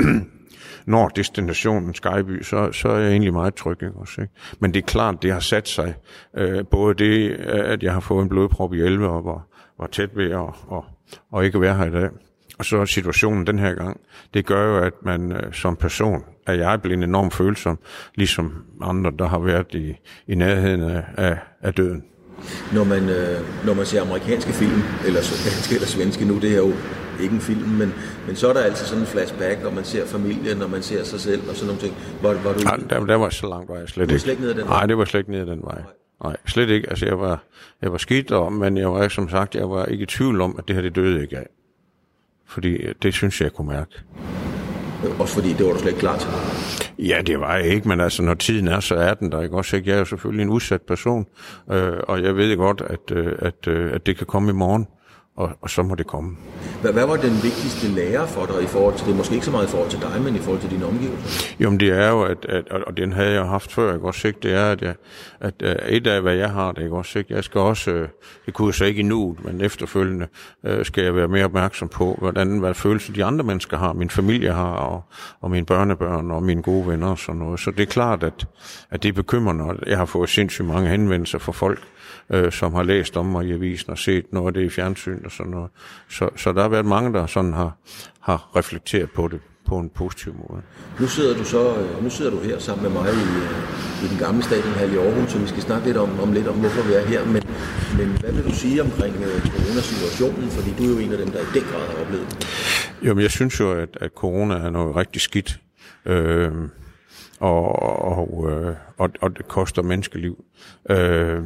når 0.87 1.09
destinationen 1.09 1.95
Skyby, 1.95 2.43
så, 2.43 2.73
så 2.73 2.89
er 2.89 2.99
jeg 2.99 3.11
egentlig 3.11 3.33
meget 3.33 3.55
tryg. 3.55 3.83
Ikke? 3.83 3.97
Også, 3.97 4.21
ikke? 4.21 4.35
Men 4.61 4.75
det 4.75 4.83
er 4.83 4.87
klart, 4.87 5.23
det 5.23 5.33
har 5.33 5.41
sat 5.41 5.69
sig. 5.69 5.95
Øh, 6.37 6.65
både 6.71 6.95
det, 6.95 7.31
at 7.47 7.83
jeg 7.83 7.93
har 7.93 8.01
fået 8.01 8.23
en 8.23 8.29
blodprop 8.29 8.75
i 8.75 8.81
11 8.81 9.09
og 9.09 9.25
var, 9.25 9.47
var 9.79 9.87
tæt 9.87 10.17
ved 10.17 10.31
at 10.31 10.37
og, 10.67 10.85
og 11.31 11.45
ikke 11.45 11.61
være 11.61 11.75
her 11.75 11.87
i 11.87 11.91
dag. 11.91 12.11
Og 12.59 12.65
så 12.65 12.87
situationen 12.87 13.47
den 13.47 13.59
her 13.59 13.75
gang, 13.75 14.01
det 14.35 14.47
gør 14.47 14.67
jo, 14.67 14.85
at 14.85 14.93
man 15.03 15.33
øh, 15.33 15.53
som 15.53 15.77
person, 15.77 16.25
at 16.47 16.59
jeg 16.59 16.73
er 16.73 16.77
blevet 16.77 17.05
enormt 17.05 17.35
følsom, 17.35 17.79
ligesom 18.15 18.65
andre, 18.83 19.13
der 19.19 19.27
har 19.27 19.39
været 19.39 19.75
i, 19.75 19.97
i 20.27 20.35
nærheden 20.35 20.83
af, 20.83 21.05
af, 21.17 21.39
af 21.61 21.75
døden. 21.75 22.05
Når 22.75 22.85
man, 22.85 23.09
øh, 23.09 23.41
når 23.67 23.75
man 23.75 23.87
ser 23.87 24.03
amerikanske 24.03 24.53
film, 24.53 24.83
eller 25.07 25.21
danske 25.45 25.75
eller 25.75 25.87
svenske, 25.87 26.25
nu 26.25 26.39
det 26.39 26.53
er 26.53 26.57
jo 26.57 26.73
ikke 27.23 27.35
en 27.35 27.41
film, 27.41 27.69
men, 27.69 27.95
men 28.27 28.37
så 28.37 28.49
er 28.49 28.53
der 28.53 28.61
altid 28.61 28.87
sådan 28.87 29.01
en 29.03 29.07
flashback, 29.07 29.65
og 29.65 29.75
man 29.75 29.85
ser 29.85 30.07
familien, 30.07 30.63
og 30.63 30.71
man 30.71 30.83
ser 30.83 31.05
sig 31.05 31.21
selv, 31.21 31.49
og 31.49 31.55
sådan 31.55 31.67
nogle 31.67 31.81
ting. 31.83 31.95
Var, 32.23 32.33
var 32.35 32.53
du... 32.53 32.61
Nej, 32.61 32.77
der, 32.91 33.05
der 33.07 33.15
var 33.17 33.29
så 33.31 33.49
langt 33.49 33.69
var 33.69 33.77
jeg 33.77 33.89
slet 33.89 34.09
Du 34.09 34.15
ikke. 34.15 34.23
slet 34.23 34.33
ikke 34.33 34.43
nede 34.43 34.55
ad 34.55 34.59
den 34.59 34.67
Nej, 34.67 34.77
vej? 34.77 34.87
det 34.87 34.99
var 34.99 35.05
slet 35.05 35.21
ikke 35.21 35.31
ned 35.31 35.41
ad 35.41 35.47
den 35.47 35.61
vej. 35.63 35.83
Nej, 36.25 36.37
slet 36.47 36.69
ikke. 36.71 36.91
Altså, 36.91 37.07
jeg 37.07 37.21
var, 37.21 37.43
jeg 37.83 37.93
var 37.93 37.99
skidt, 37.99 38.31
og, 38.33 38.53
men 38.53 38.77
jeg 38.77 38.93
var 38.93 39.09
som 39.09 39.29
sagt, 39.29 39.55
jeg 39.55 39.71
var 39.71 39.85
ikke 39.87 40.03
i 40.03 40.07
tvivl 40.07 40.41
om, 40.41 40.55
at 40.59 40.69
det 40.69 40.77
her 40.77 40.83
det 40.83 40.97
døde 40.97 41.23
ikke 41.23 41.39
af. 41.39 41.47
Fordi 42.47 42.69
øh, 42.73 42.95
det 43.03 43.15
synes 43.15 43.41
jeg, 43.41 43.45
jeg 43.45 43.53
kunne 43.53 43.69
mærke. 43.69 43.91
Øh, 45.05 45.21
også 45.21 45.35
fordi 45.35 45.53
det 45.53 45.67
var 45.67 45.73
du 45.73 45.79
slet 45.79 45.91
ikke 45.91 46.01
klar 46.01 46.19
til. 46.19 46.29
Ja, 46.99 47.23
det 47.27 47.41
var 47.41 47.57
jeg 47.57 47.67
ikke, 47.67 47.89
men 47.89 48.01
altså, 48.01 48.23
når 48.23 48.35
tiden 48.35 48.69
er, 48.69 48.81
så 48.81 48.95
er 48.95 49.15
den 49.15 49.33
der, 49.33 49.43
ikke 49.43 49.57
også? 49.57 49.77
Ikke? 49.77 49.89
Jeg 49.89 49.95
er 49.95 49.99
jo 49.99 50.05
selvfølgelig 50.05 50.43
en 50.43 50.51
udsat 50.51 50.83
person, 50.83 51.27
øh, 51.73 51.93
og 52.09 52.23
jeg 52.23 52.37
ved 52.37 52.57
godt, 52.57 52.83
at, 52.87 53.17
øh, 53.17 53.33
at, 53.39 53.69
øh, 53.69 53.93
at 53.93 54.07
det 54.07 54.17
kan 54.17 54.27
komme 54.27 54.51
i 54.51 54.55
morgen, 54.55 54.87
og, 55.37 55.51
og 55.61 55.71
så 55.71 55.83
må 55.83 55.95
det 55.95 56.07
komme. 56.07 56.37
Hvad, 56.81 56.93
hvad 56.93 57.07
var 57.07 57.17
den 57.17 57.35
vigtigste 57.43 57.89
lærer 57.89 58.27
for 58.27 58.47
dig 58.47 58.63
i 58.63 58.67
forhold 58.67 58.95
til 58.95 59.07
det? 59.07 59.17
Måske 59.17 59.35
ikke 59.35 59.47
så 59.47 59.53
meget 59.53 59.67
i 59.67 59.71
forhold 59.71 59.91
til 59.91 60.01
dig, 60.01 60.23
men 60.23 60.37
i 60.37 60.39
forhold 60.39 60.61
til 60.61 60.71
dine 60.71 60.87
omgivelser. 60.87 61.55
Jo, 61.61 61.71
men 61.71 61.81
det 61.81 61.89
er 61.89 62.09
jo, 62.09 62.23
at, 62.23 62.47
at, 62.49 62.69
og 62.69 62.97
den 62.97 63.13
havde 63.13 63.33
jeg 63.33 63.45
haft 63.45 63.73
før, 63.73 63.95
ikke 63.95 64.07
også, 64.07 64.29
ikke? 64.29 64.41
Det 64.43 64.55
er, 64.55 64.65
at, 64.65 64.83
jeg, 64.83 64.95
at 65.41 65.55
uh, 65.65 65.89
et 65.89 66.07
af, 66.07 66.23
hvad 66.23 66.35
jeg 66.35 66.51
har, 66.51 66.73
det 66.73 66.83
ikke 66.83 66.97
også, 66.97 67.19
ikke? 67.19 67.35
Jeg 67.35 67.45
skal 67.45 67.61
også, 67.61 67.91
uh, 67.91 68.09
det 68.47 68.55
kunne 68.55 68.69
jeg 68.69 68.75
så 68.75 68.85
ikke 68.85 69.01
endnu, 69.01 69.37
men 69.45 69.61
efterfølgende 69.61 70.27
uh, 70.69 70.83
skal 70.83 71.05
jeg 71.05 71.17
være 71.17 71.29
mere 71.29 71.45
opmærksom 71.45 71.89
på, 71.89 72.17
hvordan, 72.19 72.59
hvad 72.59 72.75
følelser 72.75 73.13
de 73.13 73.25
andre 73.25 73.45
mennesker 73.45 73.79
har, 73.79 73.93
min 73.93 74.11
familie 74.11 74.53
har, 74.53 74.73
og, 74.73 75.03
og 75.41 75.51
mine 75.51 75.67
børnebørn, 75.67 76.31
og 76.31 76.43
mine 76.43 76.63
gode 76.63 76.87
venner 76.87 77.11
og 77.11 77.19
sådan 77.19 77.39
noget. 77.39 77.61
Så 77.61 77.71
det 77.71 77.81
er 77.81 77.87
klart, 77.87 78.23
at, 78.23 78.47
at 78.91 79.03
det 79.03 79.09
er 79.09 79.13
bekymrende, 79.13 79.65
og 79.65 79.77
jeg 79.87 79.99
har 79.99 80.05
fået 80.05 80.29
sindssygt 80.29 80.69
mange 80.69 80.89
henvendelser 80.89 81.39
fra 81.39 81.53
folk, 81.53 81.81
øh, 82.31 82.53
som 82.53 82.75
har 82.75 82.83
læst 82.83 83.17
om 83.17 83.27
mig 83.27 83.47
i 83.47 83.53
avisen 83.53 83.91
og 83.91 83.99
set 83.99 84.33
noget 84.33 84.47
af 84.47 84.55
det 84.55 84.63
i 84.63 84.69
fjernsyn 84.69 85.25
og 85.25 85.31
sådan 85.31 85.51
noget. 85.51 85.71
Så, 86.09 86.29
så 86.37 86.53
der 86.53 86.63
har 86.63 86.69
været 86.69 86.87
mange, 86.87 87.13
der 87.13 87.27
sådan 87.27 87.53
har, 87.53 87.77
har 88.21 88.51
reflekteret 88.57 89.11
på 89.11 89.29
det 89.29 89.41
på 89.71 89.79
en 89.79 89.91
positiv 89.95 90.33
måde. 90.49 90.63
Nu 91.01 91.07
sidder 91.07 91.37
du 91.37 91.45
så 91.45 91.63
øh, 91.81 92.05
nu 92.05 92.11
sidder 92.11 92.31
du 92.31 92.41
her 92.41 92.59
sammen 92.59 92.83
med 92.83 92.93
mig 93.01 93.07
i, 93.13 93.25
øh, 93.43 94.05
i 94.05 94.07
den 94.13 94.19
gamle 94.19 94.43
stadionhal 94.43 94.93
i 94.93 94.97
Aarhus, 94.97 95.31
så 95.31 95.39
vi 95.39 95.47
skal 95.47 95.63
snakke 95.63 95.87
lidt 95.87 95.97
om, 95.97 96.21
om 96.21 96.33
lidt 96.33 96.49
om, 96.49 96.57
hvorfor 96.61 96.83
vi 96.89 96.93
er 96.95 97.07
her. 97.07 97.25
Men, 97.25 97.43
men 97.99 98.09
hvad 98.21 98.33
vil 98.33 98.45
du 98.45 98.55
sige 98.63 98.83
omkring 98.83 99.15
øh, 99.17 99.41
coronasituationen? 99.55 100.51
Fordi 100.51 100.71
du 100.79 100.83
er 100.85 100.93
jo 100.95 100.99
en 100.99 101.13
af 101.13 101.19
dem, 101.19 101.31
der 101.31 101.41
i 101.41 101.51
den 101.55 101.65
grad 101.71 101.87
har 101.91 101.97
oplevet. 102.03 102.29
Jo, 103.03 103.15
men 103.15 103.23
jeg 103.23 103.31
synes 103.31 103.61
jo, 103.61 103.73
at, 103.73 103.89
at 104.01 104.11
corona 104.17 104.55
er 104.55 104.71
noget 104.71 104.97
rigtig 104.97 105.21
skidt. 105.23 105.61
Øh, 106.07 106.53
og, 107.41 107.83
og, 108.19 108.51
øh, 108.51 108.75
og, 108.99 109.11
og 109.21 109.37
det 109.37 109.49
koster 109.49 109.83
menneskeliv. 109.83 110.45
Øh, 110.91 111.43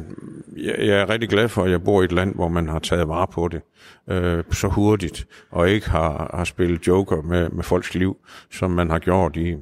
jeg, 0.57 0.75
jeg 0.79 0.99
er 0.99 1.09
rigtig 1.09 1.29
glad 1.29 1.49
for, 1.49 1.63
at 1.63 1.71
jeg 1.71 1.83
bor 1.83 2.01
i 2.01 2.05
et 2.05 2.11
land, 2.11 2.35
hvor 2.35 2.47
man 2.47 2.69
har 2.69 2.79
taget 2.79 3.07
vare 3.07 3.27
på 3.27 3.47
det 3.47 3.61
øh, 4.09 4.43
så 4.51 4.67
hurtigt, 4.67 5.27
og 5.51 5.69
ikke 5.69 5.89
har, 5.89 6.31
har 6.33 6.43
spillet 6.43 6.87
joker 6.87 7.21
med, 7.21 7.49
med 7.49 7.63
folks 7.63 7.95
liv, 7.95 8.17
som 8.51 8.71
man 8.71 8.89
har 8.89 8.99
gjort 8.99 9.37
i 9.37 9.55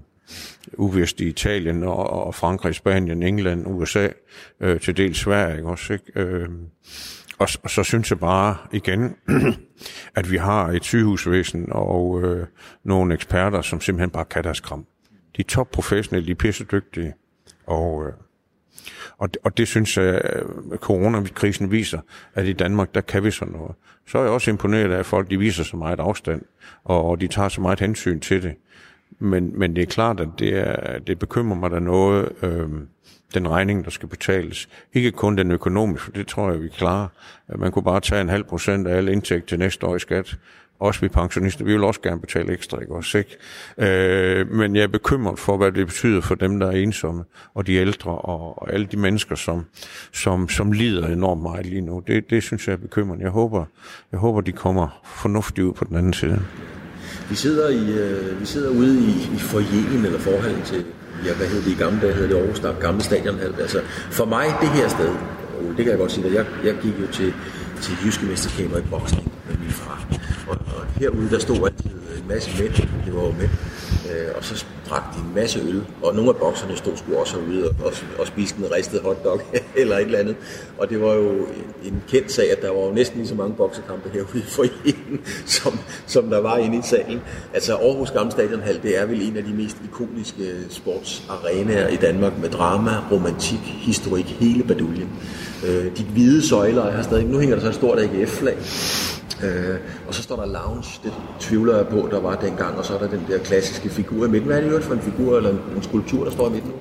uvist 0.74 1.22
i 1.22 1.28
Italien 1.28 1.84
og, 1.84 2.10
og 2.10 2.36
Frankrig, 2.36 2.76
Spanien, 2.76 3.24
England, 3.24 3.68
USA, 3.68 4.08
øh, 4.60 4.80
til 4.80 4.98
dels 4.98 5.18
Sverige 5.18 5.56
ikke 5.56 5.70
også, 5.70 5.94
ikke? 5.94 6.20
Øh, 6.20 6.50
og, 7.38 7.48
og 7.64 7.70
så 7.70 7.84
synes 7.84 8.10
jeg 8.10 8.20
bare 8.20 8.58
igen, 8.72 9.16
at 10.16 10.32
vi 10.32 10.38
har 10.38 10.68
et 10.68 10.84
sygehusvæsen 10.84 11.68
og 11.72 12.22
øh, 12.24 12.48
nogle 12.84 13.14
eksperter, 13.14 13.62
som 13.62 13.82
simpelthen 13.82 14.10
bare 14.10 14.26
kan 14.26 14.44
deres 14.44 14.60
kram. 14.60 14.86
De 15.38 15.42
er 15.42 15.48
topprofessionelle, 15.48 16.28
de 16.28 16.32
er 16.32 16.36
pisse 16.36 16.66
dygtige, 16.72 17.14
og, 17.68 18.08
øh, 18.08 18.14
og, 19.18 19.34
det, 19.34 19.38
og 19.44 19.58
det 19.58 19.68
synes 19.68 19.98
jeg, 19.98 20.06
at 20.06 20.44
coronakrisen 20.76 21.72
viser, 21.72 22.00
at 22.34 22.48
i 22.48 22.54
Danmark, 22.54 22.96
der 22.96 23.02
kan 23.02 23.24
vi 23.24 23.32
sådan 23.32 23.54
noget. 23.54 23.76
Så 24.08 24.18
er 24.18 24.22
jeg 24.22 24.32
også 24.32 24.52
imponeret 24.52 24.92
af, 24.92 25.00
at 25.00 25.06
folk 25.06 25.30
de 25.30 25.40
viser 25.40 25.64
så 25.64 25.78
meget 25.78 26.00
afstand, 26.00 26.42
og, 26.84 27.06
og 27.06 27.22
de 27.22 27.28
tager 27.28 27.50
så 27.50 27.62
meget 27.62 27.80
hensyn 27.80 28.20
til 28.20 28.44
det. 28.44 28.56
Men, 29.20 29.60
men 29.60 29.76
det 29.76 29.82
er 29.82 29.86
klart, 29.86 30.20
at 30.20 30.30
det, 30.40 30.58
er, 30.58 31.00
det 31.00 31.20
bekymrer 31.20 31.56
mig 31.58 31.72
da 31.72 31.80
noget, 31.80 32.30
øh, 32.42 32.70
den 33.34 33.50
regning, 33.50 33.86
der 33.86 33.92
skal 33.92 34.10
betales. 34.10 34.70
Ikke 34.94 35.12
kun 35.12 35.38
den 35.38 35.52
økonomiske, 35.52 36.06
for 36.06 36.12
det 36.12 36.28
tror 36.28 36.52
jeg, 36.52 36.62
vi 36.62 36.68
klarer. 36.68 37.08
Man 37.56 37.72
kunne 37.72 37.84
bare 37.84 38.00
tage 38.00 38.22
en 38.22 38.30
halv 38.30 38.44
procent 38.44 38.88
af 38.88 38.98
al 38.98 39.10
indtægt 39.10 39.48
til 39.48 39.60
næste 39.60 39.86
år 39.86 39.96
i 39.96 40.00
skat. 40.00 40.38
Også 40.80 41.02
vi 41.02 41.08
pensionister, 41.08 41.66
vi 41.66 41.72
vil 41.72 41.84
også 41.84 42.02
gerne 42.02 42.22
betale 42.22 42.54
ekstra, 42.54 42.80
ikke 42.80 42.96
også, 42.96 43.18
ikke? 43.18 43.38
Øh, 43.78 44.52
men 44.52 44.76
jeg 44.76 44.84
er 44.84 44.88
bekymret 44.88 45.40
for, 45.40 45.58
hvad 45.58 45.72
det 45.72 45.88
betyder 45.88 46.22
for 46.22 46.36
dem, 46.36 46.60
der 46.60 46.68
er 46.68 46.72
ensomme, 46.72 47.24
og 47.54 47.68
de 47.68 47.74
ældre, 47.74 48.12
og, 48.12 48.62
og 48.62 48.74
alle 48.74 48.86
de 48.86 48.98
mennesker, 48.98 49.36
som, 49.36 49.66
som, 50.14 50.50
som 50.50 50.72
lider 50.72 51.08
enormt 51.08 51.42
meget 51.42 51.66
lige 51.66 51.82
nu. 51.82 52.04
Det, 52.08 52.30
det 52.30 52.44
synes 52.44 52.68
jeg 52.68 52.74
er 52.74 52.78
bekymrende. 52.78 53.24
Jeg 53.24 53.32
håber, 53.32 53.66
jeg 54.12 54.20
håber, 54.20 54.42
de 54.42 54.52
kommer 54.52 55.02
fornuftigt 55.04 55.66
ud 55.68 55.74
på 55.74 55.86
den 55.86 55.96
anden 55.96 56.14
side. 56.14 56.42
Vi 57.34 57.38
sidder, 57.38 57.70
i, 57.70 57.92
øh, 57.92 58.42
vi 58.42 58.46
sidder 58.46 58.70
ude 58.70 59.00
i, 59.00 59.30
i 59.36 59.40
forjen 59.40 60.06
eller 60.06 60.20
forhallen 60.20 60.62
til, 60.66 60.86
ja, 61.26 61.34
hvad 61.34 61.48
hedder 61.48 61.64
det 61.64 61.72
i 61.72 61.76
gamle 61.76 62.02
dage, 62.02 62.14
hedder 62.14 62.28
det 62.28 62.36
Aarhus, 62.36 62.60
der 62.60 62.74
gamle 62.80 63.04
stadion. 63.04 63.40
Altså, 63.40 63.82
for 64.12 64.26
mig, 64.26 64.46
det 64.62 64.70
her 64.70 64.88
sted, 64.88 65.10
og 65.58 65.68
det 65.78 65.78
kan 65.78 65.88
jeg 65.88 65.98
godt 65.98 66.12
sige 66.12 66.28
at 66.28 66.34
jeg, 66.34 66.46
jeg 66.64 66.76
gik 66.82 66.94
jo 67.02 67.08
til, 67.12 67.34
til 67.82 67.94
jyske 68.06 68.26
mesterskaber 68.26 68.78
i 68.78 68.82
boksning 68.90 69.32
med 69.50 69.58
min 69.58 69.70
far. 69.70 70.08
Og, 70.48 70.58
og 70.76 70.86
herude, 70.96 71.30
der 71.30 71.40
stod 71.40 71.56
altid 71.56 71.90
en 72.22 72.28
masse 72.28 72.64
mænd, 72.64 72.74
det 73.06 73.14
var 73.16 73.22
jo 73.22 73.32
mænd, 73.32 73.52
øh, 74.12 74.30
og 74.38 74.44
så 74.44 74.66
drak 74.90 75.04
de 75.16 75.20
en 75.20 75.36
masse 75.36 75.60
øl, 75.60 75.84
og 76.04 76.16
nogle 76.16 76.30
af 76.30 76.36
bokserne 76.36 76.78
stod 76.78 76.98
sgu 76.98 77.16
også 77.16 77.40
herude 77.40 77.70
og, 77.70 77.76
og, 77.86 77.92
og 78.20 78.28
spiste 78.28 78.60
en 78.60 78.72
ristet 78.72 79.02
hotdog 79.02 79.42
eller 79.82 79.98
et 79.98 80.06
eller 80.06 80.20
andet. 80.20 80.36
Og 80.78 80.90
det 80.90 81.02
var 81.02 81.14
jo 81.14 81.32
en 81.84 82.04
kendt 82.08 82.32
sag, 82.32 82.52
at 82.52 82.62
der 82.62 82.70
var 82.70 82.86
jo 82.86 82.92
næsten 82.94 83.18
lige 83.18 83.28
så 83.28 83.36
mange 83.36 83.56
boksekampe 83.56 84.10
herude 84.10 84.40
i 84.40 84.42
foyeren, 84.42 85.22
som, 85.58 85.80
som 86.06 86.30
der 86.30 86.42
var 86.42 86.58
inde 86.58 86.78
i 86.78 86.82
salen. 86.84 87.22
Altså 87.54 87.76
Aarhus 87.76 88.12
Gamle 88.12 88.32
Stadionhal, 88.32 88.80
det 88.84 89.02
er 89.02 89.06
vel 89.06 89.22
en 89.22 89.38
af 89.38 89.44
de 89.44 89.54
mest 89.54 89.78
ikoniske 89.84 90.54
sportsarenaer 90.70 91.88
i 91.88 91.96
Danmark 91.96 92.34
med 92.42 92.50
drama, 92.50 92.92
romantik, 93.12 93.60
historik, 93.64 94.26
hele 94.26 94.64
baduljen. 94.64 95.10
Øh, 95.68 95.98
de 95.98 96.04
hvide 96.04 96.48
søjler 96.48 96.84
er 96.84 96.96
her 96.96 97.04
stadig. 97.04 97.26
Nu 97.26 97.40
hænger 97.40 97.56
der 97.56 97.62
så 97.62 97.70
et 97.70 97.76
stort 97.76 98.00
AGF-flag. 98.00 98.58
Øh, 99.44 99.78
og 100.08 100.14
så 100.14 100.24
står 100.24 100.36
der 100.36 100.46
lounge, 100.46 101.00
det 101.04 101.14
tvivler 101.40 101.76
jeg 101.78 101.88
på, 101.88 102.08
der 102.12 102.20
var 102.20 102.36
dengang, 102.36 102.78
og 102.78 102.86
så 102.86 102.94
er 102.94 102.98
der 102.98 103.08
den 103.08 103.26
der 103.30 103.38
klassiske 103.38 103.90
figur 103.90 104.26
i 104.26 104.30
midten. 104.30 104.48
Hvad 104.48 104.58
er 104.58 104.62
det 104.62 104.72
øvrigt 104.84 105.04
for 105.04 105.10
en 105.10 105.14
figur 105.14 105.38
eller 105.38 105.50
en, 105.50 105.76
en 105.76 105.84
skulptur, 105.84 106.24
der 106.24 106.32
står 106.32 106.48
i 106.48 106.52
midten? 106.52 106.72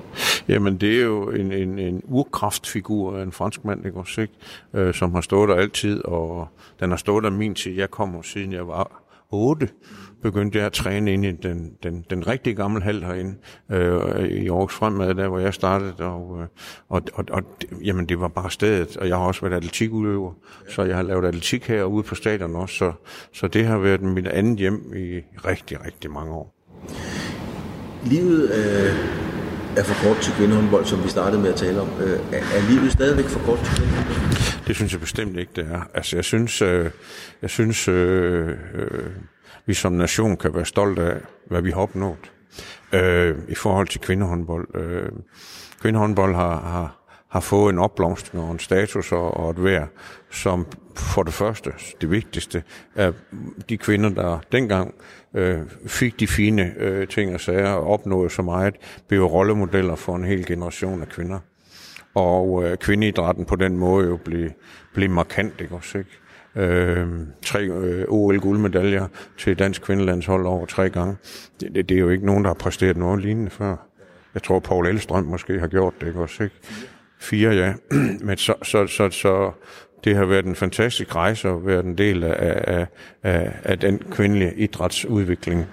Jamen, 0.47 0.77
det 0.77 0.99
er 0.99 1.03
jo 1.03 1.29
en, 1.29 1.51
en, 1.51 1.79
en 1.79 2.01
urkraftfigur 2.05 3.17
af 3.17 3.23
en 3.23 3.31
fransk 3.31 3.65
mand, 3.65 3.85
ikke 3.85 3.97
også, 3.97 4.21
ikke? 4.21 4.33
Øh, 4.73 4.93
som 4.93 5.13
har 5.13 5.21
stået 5.21 5.49
der 5.49 5.55
altid, 5.55 6.05
og 6.05 6.47
den 6.79 6.89
har 6.89 6.97
stået 6.97 7.23
der 7.23 7.29
min 7.29 7.55
tid. 7.55 7.75
Jeg 7.75 7.91
kommer 7.91 8.21
siden 8.21 8.53
jeg 8.53 8.67
var 8.67 9.03
8, 9.31 9.69
begyndte 10.21 10.57
jeg 10.57 10.65
at 10.65 10.73
træne 10.73 11.13
ind 11.13 11.25
i 11.25 11.31
den, 11.31 11.73
den, 11.83 12.05
den 12.09 12.27
rigtige 12.27 12.55
gamle 12.55 12.81
hal 12.81 13.03
herinde, 13.03 13.35
øh, 13.71 14.25
i 14.25 14.49
Aarhus 14.49 14.73
Fremad, 14.73 15.15
der 15.15 15.27
hvor 15.27 15.39
jeg 15.39 15.53
startede, 15.53 15.93
og, 15.99 16.37
øh, 16.41 16.47
og, 16.89 17.01
og, 17.13 17.25
og 17.31 17.43
jamen, 17.83 18.05
det 18.05 18.19
var 18.19 18.27
bare 18.27 18.51
stedet, 18.51 18.97
og 18.97 19.07
jeg 19.07 19.17
har 19.17 19.25
også 19.25 19.41
været 19.41 19.53
atletikudøver, 19.53 20.33
så 20.69 20.83
jeg 20.83 20.95
har 20.95 21.03
lavet 21.03 21.25
atletik 21.25 21.67
herude 21.67 22.03
på 22.03 22.15
stadion 22.15 22.55
også, 22.55 22.75
så, 22.75 22.91
så 23.33 23.47
det 23.47 23.65
har 23.65 23.77
været 23.77 24.01
mit 24.01 24.27
andet 24.27 24.59
hjem 24.59 24.93
i 24.95 25.21
rigtig, 25.45 25.85
rigtig 25.85 26.11
mange 26.11 26.33
år. 26.33 26.62
Livet 28.05 28.51
øh, 28.51 28.95
er 29.77 29.83
for 29.83 30.07
kort 30.07 30.17
til 30.17 30.33
kvindehåndbold, 30.33 30.85
som 30.85 31.03
vi 31.03 31.09
startede 31.09 31.41
med 31.41 31.49
at 31.49 31.55
tale 31.55 31.81
om. 31.81 31.89
Øh, 32.01 32.19
er, 32.31 32.37
er 32.37 32.69
livet 32.69 32.91
stadigvæk 32.91 33.25
for 33.25 33.39
kort 33.39 33.59
til 33.59 33.73
kvindehåndbold? 33.75 34.67
Det 34.67 34.75
synes 34.75 34.91
jeg 34.91 35.01
bestemt 35.01 35.37
ikke, 35.37 35.51
det 35.55 35.67
er. 35.71 35.81
Altså, 35.93 36.15
jeg 36.15 36.25
synes, 36.25 36.61
øh, 36.61 36.91
jeg 37.41 37.49
synes 37.49 37.87
øh, 37.87 38.49
øh, 38.49 39.09
vi 39.65 39.73
som 39.73 39.91
nation 39.91 40.37
kan 40.37 40.53
være 40.53 40.65
stolte 40.65 41.01
af, 41.01 41.17
hvad 41.47 41.61
vi 41.61 41.71
har 41.71 41.81
opnået 41.81 42.31
øh, 42.93 43.35
i 43.49 43.55
forhold 43.55 43.87
til 43.87 44.01
kvindehåndbold. 44.01 44.67
Øh, 44.75 45.09
kvindehåndbold 45.81 46.35
har, 46.35 46.59
har, 46.59 47.02
har 47.33 47.39
fået 47.39 47.73
en 47.73 47.79
opblomstring 47.79 48.43
og 48.43 48.51
en 48.51 48.59
status 48.59 49.11
og, 49.11 49.37
og 49.37 49.51
et 49.51 49.63
værd, 49.63 49.87
som 50.31 50.67
for 50.95 51.23
det 51.23 51.33
første, 51.33 51.71
det 52.01 52.11
vigtigste, 52.11 52.63
er 52.95 53.11
de 53.69 53.77
kvinder, 53.77 54.09
der 54.09 54.39
dengang 54.51 54.93
øh, 55.33 55.59
fik 55.87 56.19
de 56.19 56.27
fine 56.27 56.73
øh, 56.77 57.07
ting 57.07 57.33
og 57.33 57.39
sager 57.39 57.69
og 57.69 57.87
opnåede 57.87 58.29
så 58.29 58.41
meget, 58.41 58.75
blev 59.07 59.23
rollemodeller 59.23 59.95
for 59.95 60.15
en 60.15 60.23
hel 60.23 60.45
generation 60.45 61.01
af 61.01 61.09
kvinder. 61.09 61.39
Og 62.15 62.63
øh, 62.63 62.77
kvindeidrætten 62.77 63.45
på 63.45 63.55
den 63.55 63.77
måde 63.77 64.07
jo 64.07 64.17
blev, 64.17 64.49
blev 64.93 65.09
markant, 65.09 65.61
ikke 65.61 65.75
også, 65.75 65.97
ikke? 65.97 66.09
øh, 66.55 67.07
tre 67.45 67.63
øh, 67.63 68.05
OL-guldmedaljer 68.07 69.07
til 69.37 69.59
dansk 69.59 69.81
kvindelandshold 69.81 70.45
over 70.45 70.65
tre 70.65 70.89
gange. 70.89 71.15
Det, 71.59 71.75
det, 71.75 71.89
det 71.89 71.95
er 71.95 72.01
jo 72.01 72.09
ikke 72.09 72.25
nogen, 72.25 72.43
der 72.43 72.49
har 72.49 72.55
præsteret 72.55 72.97
noget 72.97 73.21
lignende 73.21 73.51
før. 73.51 73.75
Jeg 74.33 74.43
tror, 74.43 74.59
Paul 74.59 74.87
Elstrøm 74.87 75.23
måske 75.23 75.59
har 75.59 75.67
gjort 75.67 75.93
det, 76.01 76.07
ikke 76.07 76.19
også? 76.19 76.43
Ikke? 76.43 76.55
Fire, 77.23 77.51
ja. 77.51 77.73
Men 78.27 78.37
så, 78.37 78.53
så, 78.63 78.87
så, 78.87 79.09
så 79.09 79.51
det 80.03 80.15
har 80.15 80.25
været 80.25 80.45
en 80.45 80.55
fantastisk 80.55 81.15
rejse 81.15 81.49
at 81.49 81.65
være 81.65 81.79
en 81.79 81.97
del 81.97 82.23
af, 82.23 82.61
af, 82.67 82.87
af, 83.23 83.51
af 83.63 83.79
den 83.79 83.99
kvindelige 84.11 84.53
idrætsudvikling. 84.55 85.65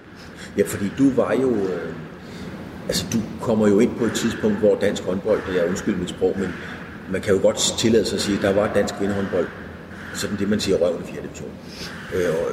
Ja, 0.57 0.63
fordi 0.67 0.91
du 0.97 1.09
var 1.15 1.33
jo... 1.33 1.49
Øh, 1.49 1.93
altså, 2.87 3.05
du 3.13 3.17
kommer 3.41 3.67
jo 3.67 3.79
ind 3.79 3.95
på 3.95 4.05
et 4.05 4.13
tidspunkt, 4.13 4.57
hvor 4.57 4.77
dansk 4.81 5.03
håndbold, 5.03 5.39
og 5.47 5.55
jeg 5.55 5.67
undskyld 5.69 5.95
mit 5.95 6.09
sprog, 6.09 6.35
men 6.39 6.49
man 7.11 7.21
kan 7.21 7.35
jo 7.35 7.41
godt 7.41 7.57
tillade 7.77 8.05
sig 8.05 8.15
at 8.15 8.21
sige, 8.21 8.37
at 8.37 8.43
der 8.43 8.53
var 8.53 8.73
dansk 8.73 8.95
kvindehåndbold, 8.95 9.47
sådan 10.13 10.37
det, 10.37 10.49
man 10.49 10.59
siger, 10.59 10.77
røven 10.77 11.03
i 11.03 11.11
4. 11.11 11.21
division. 11.21 11.51
Øh, 12.15 12.29
og 12.41 12.47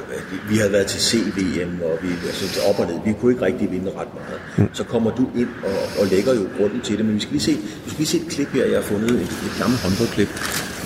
vi 0.49 0.57
havde 0.57 0.71
været 0.71 0.87
til 0.87 1.01
CVM, 1.01 1.81
og 1.81 1.99
vi 2.01 2.09
altså 2.27 2.61
op 2.69 2.79
og 2.79 2.85
ned. 2.85 2.99
Vi 3.05 3.13
kunne 3.19 3.31
ikke 3.33 3.45
rigtig 3.45 3.71
vinde 3.71 3.91
ret 3.99 4.13
meget. 4.13 4.39
Mm. 4.57 4.69
Så 4.73 4.83
kommer 4.83 5.11
du 5.15 5.29
ind 5.35 5.49
og, 5.63 6.01
og 6.01 6.07
lægger 6.07 6.33
jo 6.33 6.43
grunden 6.57 6.81
til 6.81 6.97
det. 6.97 7.05
Men 7.05 7.15
vi 7.15 7.19
skal 7.19 7.31
lige 7.31 7.41
se, 7.41 7.51
vi 7.85 7.89
skal 7.89 7.97
lige 7.97 8.07
se 8.07 8.17
et 8.17 8.29
klip 8.29 8.47
her. 8.47 8.65
Jeg 8.65 8.77
har 8.77 8.87
fundet 8.93 9.11
et, 9.11 9.31
et 9.47 9.55
gammelt 9.59 9.81
håndboldklip. 9.83 10.29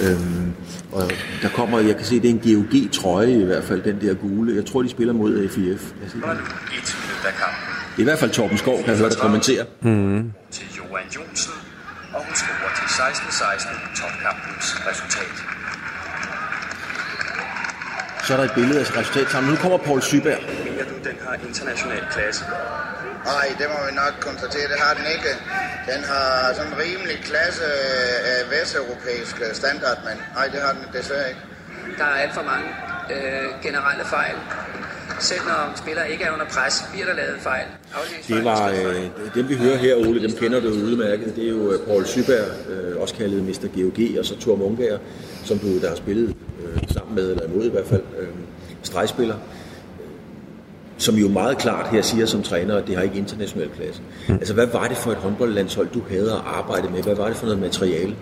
Øhm, 0.03 0.53
og 0.91 1.11
der 1.41 1.49
kommer, 1.49 1.79
jeg 1.79 1.95
kan 1.95 2.05
se, 2.05 2.15
det 2.21 2.25
er 2.25 2.33
en 2.39 2.39
GOG-trøje 2.39 3.41
i 3.41 3.43
hvert 3.43 3.63
fald, 3.63 3.81
den 3.83 4.01
der 4.01 4.13
gule. 4.13 4.55
Jeg 4.55 4.65
tror, 4.65 4.81
de 4.81 4.89
spiller 4.89 5.13
mod 5.13 5.49
FIF. 5.49 5.65
Jeg 6.01 6.09
se 6.11 6.15
det. 6.15 6.23
Det 7.93 7.99
er 7.99 8.01
i 8.01 8.03
hvert 8.03 8.19
fald 8.19 8.31
Torben 8.31 8.57
Skov, 8.57 8.77
kan 8.77 8.87
jeg 8.87 8.97
høre 8.97 9.09
dig 9.09 9.17
kommentere. 9.17 9.65
Mm. 9.81 10.31
Til 10.51 10.65
Johan 10.77 11.07
Jonsen, 11.15 11.53
og 12.13 12.25
hun 12.25 12.35
scorer 12.35 12.71
til 12.79 12.85
16-16 12.85 14.01
topkampens 14.01 14.67
resultat. 14.87 15.52
Så 18.25 18.33
er 18.33 18.37
der 18.37 18.43
et 18.43 18.55
billede 18.59 18.79
af 18.79 18.97
resultat 18.99 19.27
sammen. 19.31 19.47
Nu 19.53 19.57
kommer 19.63 19.77
Paul 19.77 20.01
Syberg. 20.01 20.39
Mener 20.67 20.85
du, 20.91 20.95
den 21.09 21.17
har 21.25 21.33
international 21.47 22.03
klasse? 22.15 22.43
Nej, 23.31 23.47
det 23.59 23.67
må 23.73 23.79
vi 23.87 23.93
nok 24.03 24.13
konstatere, 24.27 24.67
det 24.73 24.79
har 24.85 24.93
den 24.99 25.05
ikke. 25.15 25.31
Den 25.91 26.01
har 26.11 26.53
sådan 26.57 26.75
rimelig 26.83 27.17
klasse 27.29 27.65
af 28.33 28.39
vesteuropæisk 28.53 29.35
standard, 29.61 29.97
men 30.07 30.15
nej, 30.35 30.47
det 30.53 30.59
har 30.65 30.73
den 30.77 30.85
desværre 30.97 31.27
ikke. 31.29 31.41
Der 31.97 32.05
er 32.11 32.15
alt 32.23 32.33
for 32.33 32.45
mange 32.51 32.69
øh, 33.15 33.47
generelle 33.65 34.05
fejl. 34.05 34.35
Selv 35.19 35.41
når 35.47 35.73
spillere 35.75 36.11
ikke 36.11 36.23
er 36.23 36.33
under 36.33 36.45
pres, 36.45 36.85
bliver 36.91 37.05
der 37.05 37.13
lavet 37.13 37.37
fejl. 37.39 37.65
Det 38.27 38.43
var 38.43 38.69
øh, 38.69 39.09
dem, 39.35 39.49
vi 39.49 39.55
hører 39.55 39.77
her, 39.77 39.95
Ole, 39.95 40.21
dem 40.21 40.31
kender 40.31 40.59
du 40.59 40.67
udmærket. 40.67 41.35
Det 41.35 41.43
er 41.45 41.49
jo 41.49 41.71
øh, 41.71 41.79
Paul 41.87 42.05
Syberg, 42.05 42.69
øh, 42.69 43.01
også 43.01 43.15
kaldet 43.15 43.43
Mr. 43.43 43.67
GOG, 43.75 44.19
og 44.19 44.25
så 44.25 44.39
Thor 44.39 44.55
Mungager, 44.55 44.97
som 45.43 45.59
du 45.59 45.79
der 45.81 45.89
har 45.89 45.95
spillet 45.95 46.35
øh, 46.63 46.81
sammen 46.93 47.15
med, 47.15 47.31
eller 47.31 47.45
imod 47.45 47.65
i 47.65 47.69
hvert 47.69 47.87
fald, 47.87 48.03
øh, 48.19 48.27
stregspiller 48.83 49.35
som 50.97 51.15
jo 51.15 51.27
meget 51.27 51.57
klart 51.57 51.89
her 51.89 52.01
siger 52.01 52.25
som 52.25 52.43
træner, 52.43 52.77
at 52.77 52.87
det 52.87 52.95
har 52.95 53.03
ikke 53.03 53.17
international 53.17 53.69
klasse. 53.69 54.01
Altså, 54.29 54.53
hvad 54.53 54.67
var 54.67 54.87
det 54.87 54.97
for 54.97 55.11
et 55.11 55.17
håndboldlandshold, 55.17 55.87
du 55.93 56.01
havde 56.09 56.31
at 56.31 56.41
arbejde 56.45 56.89
med? 56.89 57.03
Hvad 57.03 57.15
var 57.15 57.27
det 57.27 57.35
for 57.35 57.45
noget 57.45 57.61
materiale? 57.61 58.15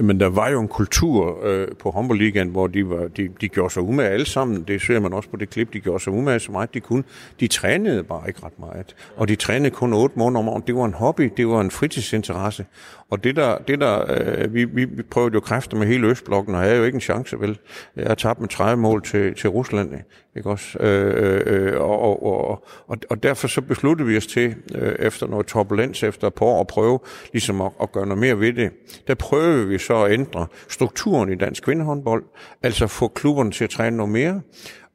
Men 0.00 0.20
der 0.20 0.28
var 0.28 0.48
jo 0.48 0.60
en 0.60 0.68
kultur 0.68 1.46
øh, 1.46 1.68
på 1.82 1.90
håndboldligaen, 1.90 2.48
hvor 2.48 2.66
de, 2.66 2.90
var, 2.90 3.08
de, 3.08 3.28
de 3.40 3.48
gjorde 3.48 3.72
sig 3.72 3.82
umage 3.82 4.08
alle 4.08 4.26
sammen. 4.26 4.62
Det 4.62 4.82
ser 4.82 5.00
man 5.00 5.12
også 5.12 5.28
på 5.28 5.36
det 5.36 5.50
klip. 5.50 5.72
De 5.72 5.80
gjorde 5.80 6.04
sig 6.04 6.12
umage 6.12 6.40
så 6.40 6.52
meget 6.52 6.74
de 6.74 6.80
kunne. 6.80 7.04
De 7.40 7.46
trænede 7.46 8.04
bare 8.04 8.28
ikke 8.28 8.40
ret 8.44 8.58
meget. 8.58 8.94
Og 9.16 9.28
de 9.28 9.36
trænede 9.36 9.70
kun 9.70 9.92
otte 9.92 10.18
måneder 10.18 10.40
om 10.40 10.48
året. 10.48 10.66
Det 10.66 10.74
var 10.74 10.84
en 10.84 10.94
hobby. 10.94 11.32
Det 11.36 11.48
var 11.48 11.60
en 11.60 11.70
fritidsinteresse. 11.70 12.66
Og 13.10 13.24
det 13.24 13.36
der, 13.36 13.58
det 13.58 13.80
der 13.80 14.04
øh, 14.08 14.54
vi, 14.54 14.64
vi, 14.64 14.84
vi 14.84 15.02
prøvede 15.02 15.34
jo 15.34 15.40
kræfter 15.40 15.76
med 15.76 15.86
hele 15.86 16.06
Østblokken, 16.06 16.54
og 16.54 16.60
havde 16.60 16.76
jo 16.76 16.84
ikke 16.84 16.96
en 16.96 17.00
chance, 17.00 17.40
vel? 17.40 17.58
Jeg 17.96 18.06
har 18.06 18.14
tabt 18.14 18.40
med 18.40 18.48
30 18.48 18.82
mål 18.82 19.02
til, 19.02 19.34
til 19.34 19.50
Rusland, 19.50 19.92
ikke 20.36 20.50
også? 20.50 20.78
Øh, 20.78 21.42
øh, 21.46 21.80
og, 21.80 22.00
og, 22.00 22.22
og, 22.26 22.64
og, 22.86 22.96
og 23.10 23.22
derfor 23.22 23.48
så 23.48 23.60
besluttede 23.60 24.08
vi 24.08 24.16
os 24.16 24.26
til, 24.26 24.54
øh, 24.74 24.94
efter 24.98 25.26
noget 25.26 25.46
turbulens, 25.46 26.02
efter 26.02 26.26
et 26.26 26.34
par 26.34 26.46
år, 26.46 26.60
at 26.60 26.66
prøve 26.66 26.98
ligesom 27.32 27.60
at, 27.60 27.72
at 27.82 27.92
gøre 27.92 28.06
noget 28.06 28.20
mere 28.20 28.40
ved 28.40 28.52
det. 28.52 28.70
Der 29.06 29.14
prøvede 29.14 29.68
vi 29.68 29.78
så 29.78 30.04
at 30.04 30.12
ændre 30.12 30.46
strukturen 30.68 31.32
i 31.32 31.34
dansk 31.34 31.62
kvindehåndbold, 31.62 32.24
altså 32.62 32.86
få 32.86 33.08
klubberne 33.08 33.50
til 33.50 33.64
at 33.64 33.70
træne 33.70 33.96
noget 33.96 34.12
mere, 34.12 34.40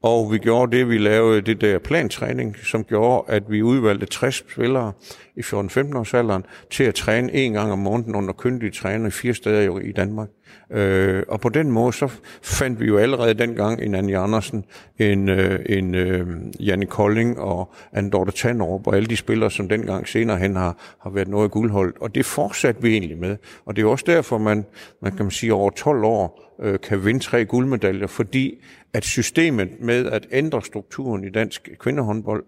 og 0.04 0.32
vi 0.32 0.38
gjorde 0.38 0.78
det, 0.78 0.90
vi 0.90 0.98
lavede 0.98 1.42
det 1.42 1.62
der 1.62 1.80
plantræning, 1.80 2.56
som 2.58 2.84
gjorde, 2.84 3.34
at 3.34 3.44
vi 3.52 3.62
udvalgte 3.62 4.06
60 4.06 4.36
spillere 4.36 4.92
i 5.36 5.40
14-15 5.40 5.98
års 5.98 6.14
alderen 6.14 6.44
til 6.72 6.84
at 6.84 6.96
træne 6.96 7.34
en 7.34 7.54
gang 7.54 7.72
om 7.72 7.80
måneden 7.80 8.16
under 8.16 8.34
kyndige 8.34 8.72
træner 8.72 9.08
i 9.08 9.12
fire 9.12 9.34
steder 9.34 9.80
i 9.80 9.92
Danmark. 9.92 10.28
Øh, 10.72 11.24
og 11.28 11.42
på 11.42 11.50
den 11.50 11.72
måde, 11.72 11.94
så 11.94 12.12
fandt 12.42 12.80
vi 12.80 12.86
jo 12.86 12.98
allerede 12.98 13.34
dengang 13.34 13.82
en 13.82 13.96
Anne 13.96 14.18
Andersen, 14.18 14.66
en, 15.00 15.30
øh, 15.30 15.60
en 15.70 15.96
øh, 15.96 16.28
Janne 16.60 16.86
Kolding 16.86 17.40
og 17.40 17.74
Anne 17.94 18.10
Dorte 18.10 18.32
Tanderup 18.32 18.88
og 18.88 18.96
alle 18.96 19.08
de 19.08 19.18
spillere, 19.18 19.52
som 19.52 19.70
dengang 19.70 20.08
senere 20.08 20.38
hen 20.38 20.56
har, 20.56 20.96
har 21.02 21.10
været 21.10 21.28
noget 21.28 21.52
guldholdt. 21.52 21.98
Og 22.02 22.16
det 22.16 22.26
fortsatte 22.26 22.82
vi 22.82 22.92
egentlig 22.92 23.18
med. 23.18 23.38
Og 23.66 23.76
det 23.76 23.82
er 23.82 23.88
også 23.88 24.06
derfor, 24.08 24.38
man, 24.38 24.66
man 25.02 25.16
kan 25.16 25.26
man 25.26 25.32
sige, 25.32 25.54
over 25.54 25.70
12 25.70 26.04
år 26.04 26.56
øh, 26.62 26.80
kan 26.80 27.06
vinde 27.06 27.20
tre 27.20 27.46
guldmedaljer, 27.46 28.08
fordi 28.08 28.64
at 28.94 29.06
systemet 29.06 29.70
med 29.80 30.06
at 30.06 30.28
ændre 30.32 30.62
strukturen 30.62 31.24
i 31.24 31.30
dansk 31.30 31.70
kvindehåndbold 31.80 32.44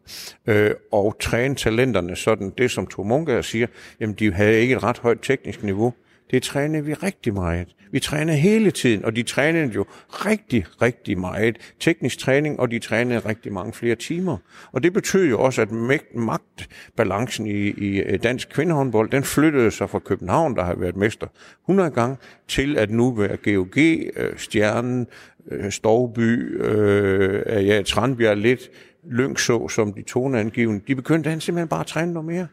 øh, 0.48 0.72
og 0.92 1.20
træne 1.20 1.56
talenterne 1.56 2.16
sådan, 2.16 2.54
det 2.58 2.72
som 2.72 2.88
Tor 2.88 3.04
Munker 3.04 3.42
siger, 3.42 3.68
jamen 4.00 4.16
de 4.16 4.34
havde 4.34 4.60
ikke 4.60 4.76
et 4.76 4.84
ret 4.84 4.98
højt 4.98 5.20
teknisk 5.22 5.64
niveau. 5.64 5.94
Det 6.32 6.44
træner 6.44 6.82
vi 6.82 6.94
rigtig 6.94 7.34
meget. 7.34 7.76
Vi 7.92 8.00
træner 8.00 8.34
hele 8.34 8.72
tiden, 8.72 9.06
og 9.06 9.16
de 9.16 9.24
trænede 9.24 9.74
jo 9.74 9.86
rigtig, 10.10 10.66
rigtig 10.82 11.20
meget 11.20 11.58
teknisk 11.80 12.20
træning, 12.20 12.60
og 12.60 12.72
de 12.72 12.80
trænede 12.80 13.20
rigtig 13.20 13.54
mange 13.54 13.74
flere 13.74 13.96
timer. 13.96 14.38
Og 14.72 14.84
det 14.84 14.94
betød 14.94 15.26
jo 15.30 15.42
også, 15.42 15.62
at 15.62 15.72
magtbalancen 16.16 17.48
i, 17.48 17.70
i 17.70 18.00
øh, 18.00 18.24
dansk 18.24 18.50
kvindehåndbold, 18.50 19.10
den 19.10 19.24
flyttede 19.24 19.72
sig 19.72 19.90
fra 19.90 20.00
København, 20.00 20.56
der 20.56 20.64
har 20.64 20.76
været 20.76 20.96
mester 20.96 21.28
100 21.64 21.90
gange, 21.90 22.18
til 22.48 22.78
at 22.78 22.92
nu 22.92 23.14
være 23.14 23.38
GOG, 23.38 23.78
øh, 23.78 24.38
Stjernen, 24.38 25.08
øh, 25.52 25.72
Storby, 25.72 26.62
øh, 26.64 27.68
ja, 27.68 27.82
Tranbjerg 27.82 28.38
lidt, 28.38 28.70
Lyngså, 29.12 29.68
som 29.68 29.94
de 29.94 30.02
toneangivende, 30.02 30.82
de 30.88 30.96
begyndte 30.96 31.30
han 31.30 31.42
simpelthen 31.42 31.68
bare 31.68 31.80
at 31.80 31.88
træne 31.88 32.14
noget 32.14 32.26
mere. 32.26 32.48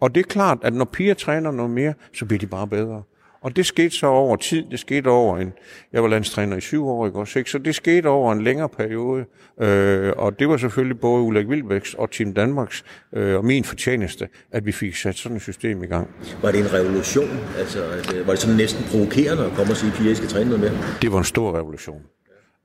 Og 0.00 0.14
det 0.14 0.20
er 0.20 0.24
klart, 0.24 0.58
at 0.62 0.74
når 0.74 0.84
piger 0.84 1.14
træner 1.14 1.50
noget 1.50 1.70
mere, 1.70 1.94
så 2.14 2.24
bliver 2.24 2.38
de 2.38 2.46
bare 2.46 2.66
bedre. 2.66 3.02
Og 3.40 3.56
det 3.56 3.66
skete 3.66 3.90
så 3.90 4.06
over 4.06 4.36
tid. 4.36 4.64
Det 4.70 4.78
skete 4.78 5.08
over 5.08 5.38
en... 5.38 5.52
Jeg 5.92 6.02
var 6.02 6.08
landstræner 6.08 6.56
i 6.56 6.60
syv 6.60 6.86
år, 6.86 7.06
ikke 7.06 7.18
også? 7.18 7.42
Så 7.46 7.58
det 7.58 7.74
skete 7.74 8.06
over 8.06 8.32
en 8.32 8.44
længere 8.44 8.68
periode. 8.68 9.24
Øh, 9.60 10.12
og 10.16 10.38
det 10.38 10.48
var 10.48 10.56
selvfølgelig 10.56 11.00
både 11.00 11.22
Ulrik 11.22 11.48
Vildbæks 11.48 11.94
og 11.94 12.10
Team 12.10 12.34
Danmarks 12.34 12.84
øh, 13.12 13.36
og 13.36 13.44
min 13.44 13.64
fortjeneste, 13.64 14.28
at 14.52 14.66
vi 14.66 14.72
fik 14.72 14.96
sat 14.96 15.16
sådan 15.16 15.36
et 15.36 15.42
system 15.42 15.82
i 15.82 15.86
gang. 15.86 16.10
Var 16.42 16.50
det 16.50 16.60
en 16.60 16.72
revolution? 16.72 17.38
Altså, 17.58 17.78
var 18.26 18.32
det 18.32 18.38
sådan 18.38 18.56
næsten 18.56 18.84
provokerende 18.90 19.44
at 19.44 19.52
komme 19.52 19.72
og 19.72 19.76
sige, 19.76 19.92
at 19.92 19.98
piger 19.98 20.14
skal 20.14 20.28
træne 20.28 20.50
noget 20.50 20.60
mere? 20.60 20.98
Det 21.02 21.12
var 21.12 21.18
en 21.18 21.24
stor 21.24 21.58
revolution. 21.58 22.02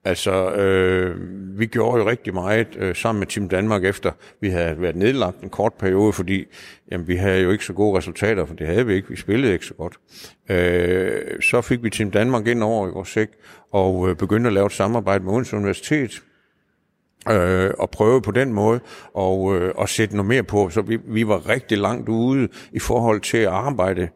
Altså, 0.06 0.54
øh, 0.54 1.16
vi 1.60 1.66
gjorde 1.66 2.04
jo 2.04 2.10
rigtig 2.10 2.34
meget 2.34 2.68
øh, 2.76 2.96
sammen 2.96 3.20
med 3.20 3.28
Team 3.28 3.50
Danmark, 3.50 3.84
efter 3.84 4.12
vi 4.42 4.50
havde 4.50 4.82
været 4.82 4.96
nedlagt 4.96 5.42
en 5.42 5.50
kort 5.50 5.74
periode, 5.74 6.14
fordi 6.14 6.46
jamen, 6.92 7.08
vi 7.08 7.16
havde 7.16 7.42
jo 7.42 7.52
ikke 7.52 7.66
så 7.66 7.74
gode 7.74 7.98
resultater, 7.98 8.46
for 8.46 8.56
det 8.56 8.68
havde 8.68 8.86
vi 8.86 8.94
ikke. 8.94 9.10
Vi 9.10 9.16
spillede 9.16 9.54
ikke 9.54 9.66
så 9.66 9.74
godt. 9.74 9.98
Øh, 10.50 11.42
så 11.42 11.62
fik 11.62 11.84
vi 11.84 11.90
Team 11.90 12.12
Danmark 12.12 12.48
ind 12.48 12.64
over 12.64 12.88
i 12.88 12.92
vores 12.92 13.10
sæk, 13.10 13.30
og 13.72 14.10
øh, 14.10 14.16
begyndte 14.16 14.48
at 14.48 14.54
lave 14.54 14.66
et 14.66 14.72
samarbejde 14.72 15.24
med 15.24 15.34
Odense 15.34 15.56
Universitet, 15.56 16.22
øh, 17.32 17.72
og 17.80 17.90
prøve 17.90 18.22
på 18.22 18.32
den 18.32 18.54
måde 18.54 18.80
og, 19.14 19.56
øh, 19.56 19.74
at 19.82 19.90
sætte 19.90 20.16
noget 20.16 20.28
mere 20.28 20.44
på. 20.44 20.70
Så 20.70 20.82
vi, 20.82 21.00
vi 21.08 21.28
var 21.28 21.50
rigtig 21.50 21.78
langt 21.78 22.10
ude 22.10 22.48
i 22.72 22.80
forhold 22.80 23.22
til 23.22 23.38
at 23.38 23.48
arbejde 23.48 24.10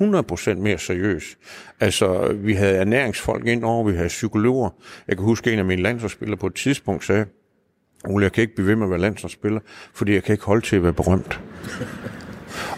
100% 0.00 0.54
mere 0.54 0.78
seriøs. 0.78 1.38
Altså, 1.80 2.32
vi 2.32 2.52
havde 2.54 2.76
ernæringsfolk 2.76 3.46
ind 3.46 3.64
over, 3.64 3.84
vi 3.84 3.96
havde 3.96 4.08
psykologer. 4.08 4.70
Jeg 5.08 5.16
kan 5.16 5.24
huske, 5.24 5.52
en 5.52 5.58
af 5.58 5.64
mine 5.64 5.82
landsholdsspillere 5.82 6.36
på 6.36 6.46
et 6.46 6.54
tidspunkt 6.54 7.04
sagde, 7.04 7.26
Ole, 8.04 8.24
jeg 8.24 8.32
kan 8.32 8.42
ikke 8.42 8.54
blive 8.54 8.68
ved 8.68 8.76
med 8.76 8.86
at 8.86 8.90
være 8.90 9.00
landsholdsspiller, 9.00 9.60
fordi 9.94 10.14
jeg 10.14 10.22
kan 10.22 10.32
ikke 10.32 10.44
holde 10.44 10.66
til 10.66 10.76
at 10.76 10.82
være 10.82 10.92
berømt. 10.92 11.40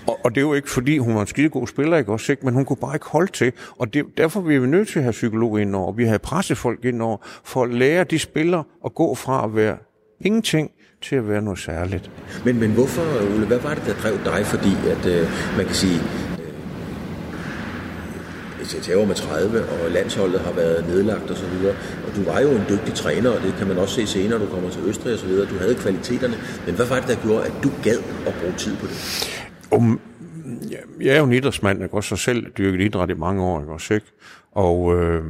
Og, 0.07 0.21
og 0.25 0.31
det 0.31 0.37
er 0.37 0.43
jo 0.43 0.55
ikke, 0.55 0.71
fordi 0.71 0.99
hun 0.99 1.15
var 1.15 1.21
en 1.21 1.27
skidegod 1.27 1.67
spiller, 1.67 1.97
ikke 1.97 2.13
også, 2.13 2.33
ikke? 2.33 2.45
men 2.45 2.55
hun 2.55 2.65
kunne 2.65 2.77
bare 2.77 2.95
ikke 2.97 3.07
holde 3.07 3.33
til. 3.33 3.53
Og 3.79 3.95
det, 3.95 4.05
derfor 4.17 4.41
vi 4.41 4.59
nødt 4.59 4.89
til 4.89 4.99
at 4.99 5.03
have 5.03 5.13
psykolog 5.13 5.61
ind 5.61 5.75
over. 5.75 5.93
Vi 5.93 6.05
havde 6.05 6.19
pressefolk 6.19 6.85
ind 6.85 7.03
over, 7.03 7.17
for 7.45 7.65
at 7.65 7.75
lære 7.75 8.05
de 8.05 8.19
spillere 8.19 8.65
at 8.85 8.95
gå 8.95 9.15
fra 9.15 9.45
at 9.45 9.55
være 9.55 9.77
ingenting 10.21 10.71
til 11.03 11.17
at 11.17 11.29
være 11.29 11.43
noget 11.43 11.59
særligt. 11.59 12.11
Men, 12.45 12.61
men 12.61 12.71
hvorfor, 12.71 13.03
Ole, 13.35 13.47
hvad 13.47 13.59
var 13.59 13.75
det, 13.75 13.85
der 13.87 13.95
drev 13.95 14.19
dig? 14.25 14.47
Fordi 14.47 14.71
at, 14.91 15.07
øh, 15.07 15.29
man 15.57 15.67
kan 15.67 15.75
sige, 15.75 16.01
Tæver 18.79 19.07
med 19.07 19.15
30, 19.15 19.63
og 19.63 19.91
landsholdet 19.91 20.41
har 20.41 20.53
været 20.53 20.89
nedlagt 20.89 21.31
og 21.31 21.37
så 21.37 21.47
videre. 21.47 21.75
Og 22.07 22.17
du 22.17 22.23
var 22.23 22.41
jo 22.41 22.51
en 22.51 22.65
dygtig 22.69 22.95
træner, 22.95 23.31
og 23.31 23.43
det 23.43 23.55
kan 23.59 23.69
man 23.69 23.79
også 23.79 23.95
se 23.95 24.07
senere, 24.07 24.39
når 24.39 24.47
du 24.47 24.53
kommer 24.53 24.71
til 24.71 24.81
Østrig 24.87 25.13
og 25.13 25.19
så 25.19 25.27
videre. 25.27 25.49
Du 25.49 25.59
havde 25.59 25.75
kvaliteterne. 25.75 26.35
Men 26.67 26.75
hvad 26.75 26.87
var 26.87 27.01
det, 27.01 27.09
der 27.09 27.23
gjorde, 27.27 27.45
at 27.45 27.53
du 27.63 27.71
gad 27.83 27.99
at 28.27 28.35
bruge 28.41 28.55
tid 28.57 28.77
på 28.77 28.87
det? 28.87 28.97
Um, 29.71 30.01
jeg 31.01 31.15
er 31.15 31.19
jo 31.19 31.25
en 31.25 31.33
idrætsmand, 31.33 31.79
jeg 31.81 31.89
har 31.91 31.97
også 31.97 32.17
selv 32.17 32.47
dyrket 32.59 32.81
idræt 32.81 33.11
i 33.11 33.15
mange 33.15 33.43
år, 33.43 33.61
ikke 33.61 33.73
også, 33.73 33.95
ikke? 33.95 34.07
Og 34.53 34.95
øh, 34.97 35.23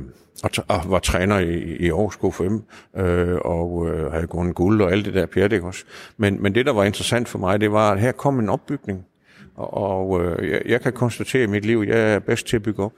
og, 0.42 0.50
t- 0.56 0.64
og 0.68 0.90
var 0.90 0.98
træner 0.98 1.38
i, 1.38 1.76
i 1.76 1.90
Aarhus 1.90 2.16
KFM, 2.16 2.56
øh, 3.00 3.38
og 3.44 3.88
øh, 3.88 4.12
havde 4.12 4.26
gået 4.26 4.54
guld 4.54 4.82
og 4.82 4.92
alt 4.92 5.04
det 5.04 5.14
der 5.14 5.26
pjat, 5.26 5.52
ikke 5.52 5.66
også? 5.66 5.84
Men, 6.16 6.42
men 6.42 6.54
det, 6.54 6.66
der 6.66 6.72
var 6.72 6.84
interessant 6.84 7.28
for 7.28 7.38
mig, 7.38 7.60
det 7.60 7.72
var, 7.72 7.92
at 7.92 8.00
her 8.00 8.12
kom 8.12 8.38
en 8.38 8.48
opbygning, 8.48 9.06
og, 9.54 9.74
og 9.74 10.24
øh, 10.24 10.50
jeg, 10.50 10.62
jeg 10.66 10.80
kan 10.80 10.92
konstatere 10.92 11.42
i 11.42 11.46
mit 11.46 11.64
liv, 11.64 11.80
at 11.80 11.88
jeg 11.88 12.14
er 12.14 12.18
bedst 12.18 12.46
til 12.46 12.56
at 12.56 12.62
bygge 12.62 12.82
op. 12.82 12.92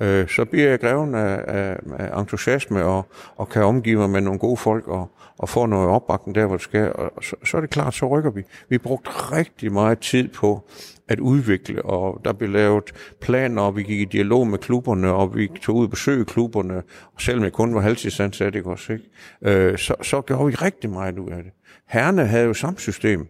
Øh, 0.00 0.28
så 0.28 0.44
bliver 0.44 0.68
jeg 0.68 0.80
greven 0.80 1.14
af, 1.14 1.44
af, 1.46 1.78
af 1.98 2.20
entusiasme 2.20 2.84
og, 2.84 3.06
og 3.36 3.48
kan 3.48 3.62
omgive 3.62 3.98
mig 3.98 4.10
med 4.10 4.20
nogle 4.20 4.38
gode 4.38 4.56
folk 4.56 4.88
og, 4.88 5.10
og 5.38 5.48
få 5.48 5.66
noget 5.66 5.88
opbakning 5.88 6.34
der, 6.34 6.46
hvor 6.46 6.56
det 6.56 6.62
skal. 6.62 6.92
Og 6.92 7.24
så, 7.24 7.36
så 7.44 7.56
er 7.56 7.60
det 7.60 7.70
klart, 7.70 7.94
så 7.94 8.06
rykker 8.06 8.30
vi. 8.30 8.42
Vi 8.68 8.78
brugte 8.78 9.10
rigtig 9.10 9.72
meget 9.72 9.98
tid 9.98 10.28
på 10.28 10.68
at 11.08 11.20
udvikle, 11.20 11.82
og 11.84 12.20
der 12.24 12.32
blev 12.32 12.50
lavet 12.50 12.92
planer, 13.20 13.62
og 13.62 13.76
vi 13.76 13.82
gik 13.82 14.00
i 14.00 14.04
dialog 14.04 14.46
med 14.46 14.58
klubberne, 14.58 15.12
og 15.12 15.36
vi 15.36 15.50
tog 15.62 15.76
ud 15.76 15.84
og 15.84 15.90
besøgte 15.90 16.24
klubberne, 16.24 16.76
og 17.14 17.20
selvom 17.20 17.44
jeg 17.44 17.52
kun 17.52 17.74
var 17.74 17.80
halvtidsansat, 17.80 18.54
ikke 18.54 18.70
også, 18.70 18.92
ikke? 18.92 19.04
Øh, 19.42 19.78
så, 19.78 19.94
så 20.02 20.20
gjorde 20.20 20.46
vi 20.46 20.54
rigtig 20.54 20.90
meget 20.90 21.18
ud 21.18 21.30
af 21.30 21.42
det. 21.42 21.52
Herrene 21.92 22.26
havde 22.26 22.44
jo 22.44 22.54
samme 22.54 22.78
system, 22.78 23.26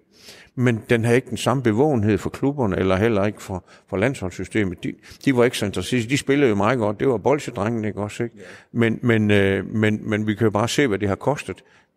men 0.54 0.80
den 0.90 1.04
havde 1.04 1.16
ikke 1.16 1.30
den 1.30 1.36
samme 1.36 1.62
bevågenhed 1.62 2.18
for 2.18 2.30
klubberne, 2.30 2.78
eller 2.78 2.96
heller 2.96 3.26
ikke 3.26 3.42
for, 3.42 3.64
for 3.90 3.96
landsholdssystemet. 3.96 4.84
De, 4.84 4.92
de 5.24 5.36
var 5.36 5.44
ikke 5.44 5.58
så 5.58 5.66
interesseret. 5.66 6.10
De 6.10 6.18
spillede 6.18 6.48
jo 6.48 6.54
meget 6.54 6.78
godt. 6.78 7.00
Det 7.00 7.08
var 7.08 7.16
bolsjedrengene, 7.16 7.88
ikke 7.88 8.00
også? 8.00 8.22
Ikke? 8.22 8.36
Men, 8.72 8.98
men, 9.02 9.30
øh, 9.30 9.74
men, 9.74 10.00
men 10.10 10.26
vi 10.26 10.34
kan 10.34 10.44
jo 10.44 10.50
bare 10.50 10.68
se, 10.68 10.86
hvad 10.86 10.98
det 10.98 11.08
har 11.08 11.14
kostet. 11.14 11.56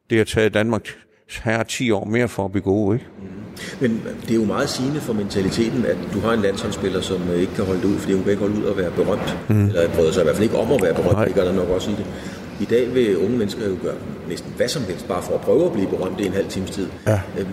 Det 0.09 0.17
har 0.17 0.25
taget 0.25 0.53
Danmark 0.53 0.87
her 1.43 1.63
10 1.63 1.91
år 1.91 2.05
mere 2.05 2.27
for 2.27 2.45
at 2.45 2.51
blive 2.51 2.63
gode, 2.63 2.95
ikke? 2.95 3.05
Men 3.81 4.01
det 4.21 4.31
er 4.31 4.35
jo 4.35 4.45
meget 4.45 4.69
sigende 4.69 4.99
for 4.99 5.13
mentaliteten, 5.13 5.85
at 5.85 5.97
du 6.13 6.19
har 6.19 6.33
en 6.33 6.41
landsholdsspiller, 6.41 7.01
som 7.01 7.29
øh, 7.29 7.39
ikke 7.39 7.55
kan 7.55 7.65
holde 7.65 7.81
det 7.81 7.87
ud, 7.87 7.97
fordi 7.97 8.13
hun 8.13 8.23
kan 8.23 8.31
ikke 8.31 8.43
holde 8.43 8.59
ud 8.61 8.65
at 8.65 8.77
være 8.77 8.91
berømt. 8.91 9.37
Mm. 9.49 9.65
Eller 9.65 9.89
prøver 9.89 10.11
sig 10.11 10.21
i 10.21 10.23
hvert 10.23 10.35
fald 10.35 10.43
ikke 10.43 10.57
om 10.57 10.71
at 10.71 10.81
være 10.81 10.93
berømt, 10.93 11.13
Nej. 11.13 11.25
det 11.25 11.35
gør 11.35 11.43
der 11.43 11.53
nok 11.53 11.69
også 11.69 11.91
i 11.91 11.93
det. 11.93 12.05
I 12.61 12.65
dag 12.65 12.93
vil 12.95 13.17
unge 13.17 13.37
mennesker 13.37 13.69
jo 13.69 13.75
gøre 13.83 13.95
næsten 14.29 14.53
hvad 14.57 14.67
som 14.67 14.83
helst, 14.83 15.07
bare 15.07 15.21
for 15.21 15.33
at 15.33 15.41
prøve 15.41 15.65
at 15.65 15.71
blive 15.71 15.87
berømt 15.87 16.19
i 16.19 16.25
en 16.25 16.33
halv 16.33 16.47
times 16.47 16.69
tid. 16.71 16.87
Ja. 17.07 17.21
Øhm, 17.39 17.49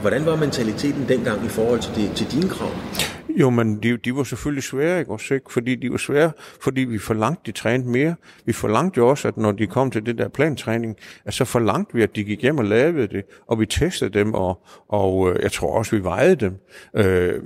Hvordan 0.00 0.26
var 0.26 0.36
mentaliteten 0.36 1.04
dengang 1.08 1.44
i 1.44 1.48
forhold 1.48 1.80
til, 1.80 1.92
det, 1.94 2.10
til 2.14 2.26
dine 2.32 2.48
krav? 2.48 2.70
Jo, 3.40 3.50
men 3.50 3.82
de, 3.82 3.96
de 3.96 4.16
var 4.16 4.22
selvfølgelig 4.24 4.62
svære, 4.62 4.98
ikke 4.98 5.10
også? 5.12 5.34
Ikke? 5.34 5.52
Fordi 5.52 5.74
de 5.74 5.90
var 5.90 5.96
svære, 5.96 6.32
fordi 6.60 6.80
vi 6.80 6.98
forlangte, 6.98 7.42
de 7.46 7.52
trænede 7.52 7.88
mere. 7.90 8.14
Vi 8.46 8.52
forlangte 8.52 8.98
jo 8.98 9.08
også, 9.08 9.28
at 9.28 9.36
når 9.36 9.52
de 9.52 9.66
kom 9.66 9.90
til 9.90 10.06
det 10.06 10.18
der 10.18 10.28
plantræning, 10.28 10.96
at 11.24 11.34
så 11.34 11.44
forlangte 11.44 11.94
vi, 11.94 12.02
at 12.02 12.16
de 12.16 12.24
gik 12.24 12.42
hjem 12.42 12.58
og 12.58 12.64
lavede 12.64 13.06
det, 13.08 13.22
og 13.46 13.60
vi 13.60 13.66
testede 13.66 14.10
dem, 14.18 14.34
og, 14.34 14.60
og 14.88 15.30
øh, 15.30 15.42
jeg 15.42 15.52
tror 15.52 15.78
også, 15.78 15.96
vi 15.96 16.02
vejede 16.04 16.36
dem. 16.36 16.52
Øh, 16.96 17.42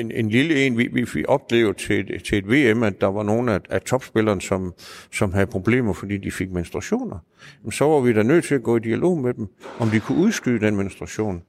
en, 0.00 0.10
en 0.10 0.28
lille 0.28 0.66
en, 0.66 0.78
vi, 0.78 0.88
vi 0.92 1.06
fik 1.06 1.24
oplevet 1.28 1.76
til, 1.76 2.00
et- 2.14 2.24
til 2.24 2.38
et 2.38 2.48
VM, 2.48 2.82
at 2.82 3.00
der 3.00 3.06
var 3.06 3.22
nogle 3.22 3.52
af, 3.54 3.60
af 3.70 3.80
topspillerne, 3.82 4.40
som, 4.40 4.74
som 5.12 5.32
havde 5.32 5.46
problemer, 5.46 5.92
fordi 5.92 6.16
de 6.16 6.30
fik 6.30 6.50
menstruationer. 6.50 7.18
Jamen, 7.62 7.72
så 7.72 7.84
var 7.84 8.00
vi 8.00 8.12
da 8.12 8.22
nødt 8.22 8.44
til 8.44 8.54
at 8.54 8.62
gå 8.62 8.76
i 8.76 8.80
dialog 8.80 9.18
med 9.18 9.34
dem, 9.34 9.46
om 9.78 9.88
de 9.90 10.00
kunne 10.00 10.18
udskyde 10.18 10.60
den 10.66 10.76
menstruation. 10.76 11.42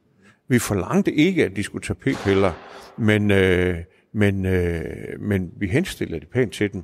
Vi 0.49 0.59
forlangte 0.59 1.13
ikke, 1.13 1.45
at 1.45 1.55
de 1.55 1.63
skulle 1.63 1.83
tage 1.83 1.95
p-piller, 1.95 2.53
men, 2.97 3.31
øh, 3.31 3.77
men, 4.13 4.45
øh, 4.45 4.81
men 5.19 5.51
vi 5.59 5.67
henstillede 5.67 6.19
det 6.19 6.29
pænt 6.29 6.53
til 6.53 6.73
dem. 6.73 6.83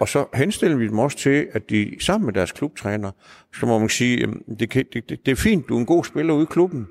Og 0.00 0.08
så 0.08 0.26
henstillede 0.34 0.78
vi 0.78 0.88
dem 0.88 0.98
også 0.98 1.18
til, 1.18 1.48
at 1.52 1.70
de 1.70 1.96
sammen 2.00 2.26
med 2.26 2.34
deres 2.34 2.52
klubtræner, 2.52 3.10
så 3.54 3.66
må 3.66 3.78
man 3.78 3.88
sige, 3.88 4.26
det, 4.58 4.70
kan, 4.70 4.84
det, 4.92 5.08
det, 5.08 5.26
det 5.26 5.32
er 5.32 5.36
fint, 5.36 5.68
du 5.68 5.76
er 5.76 5.80
en 5.80 5.86
god 5.86 6.04
spiller 6.04 6.34
ude 6.34 6.42
i 6.42 6.46
klubben, 6.50 6.86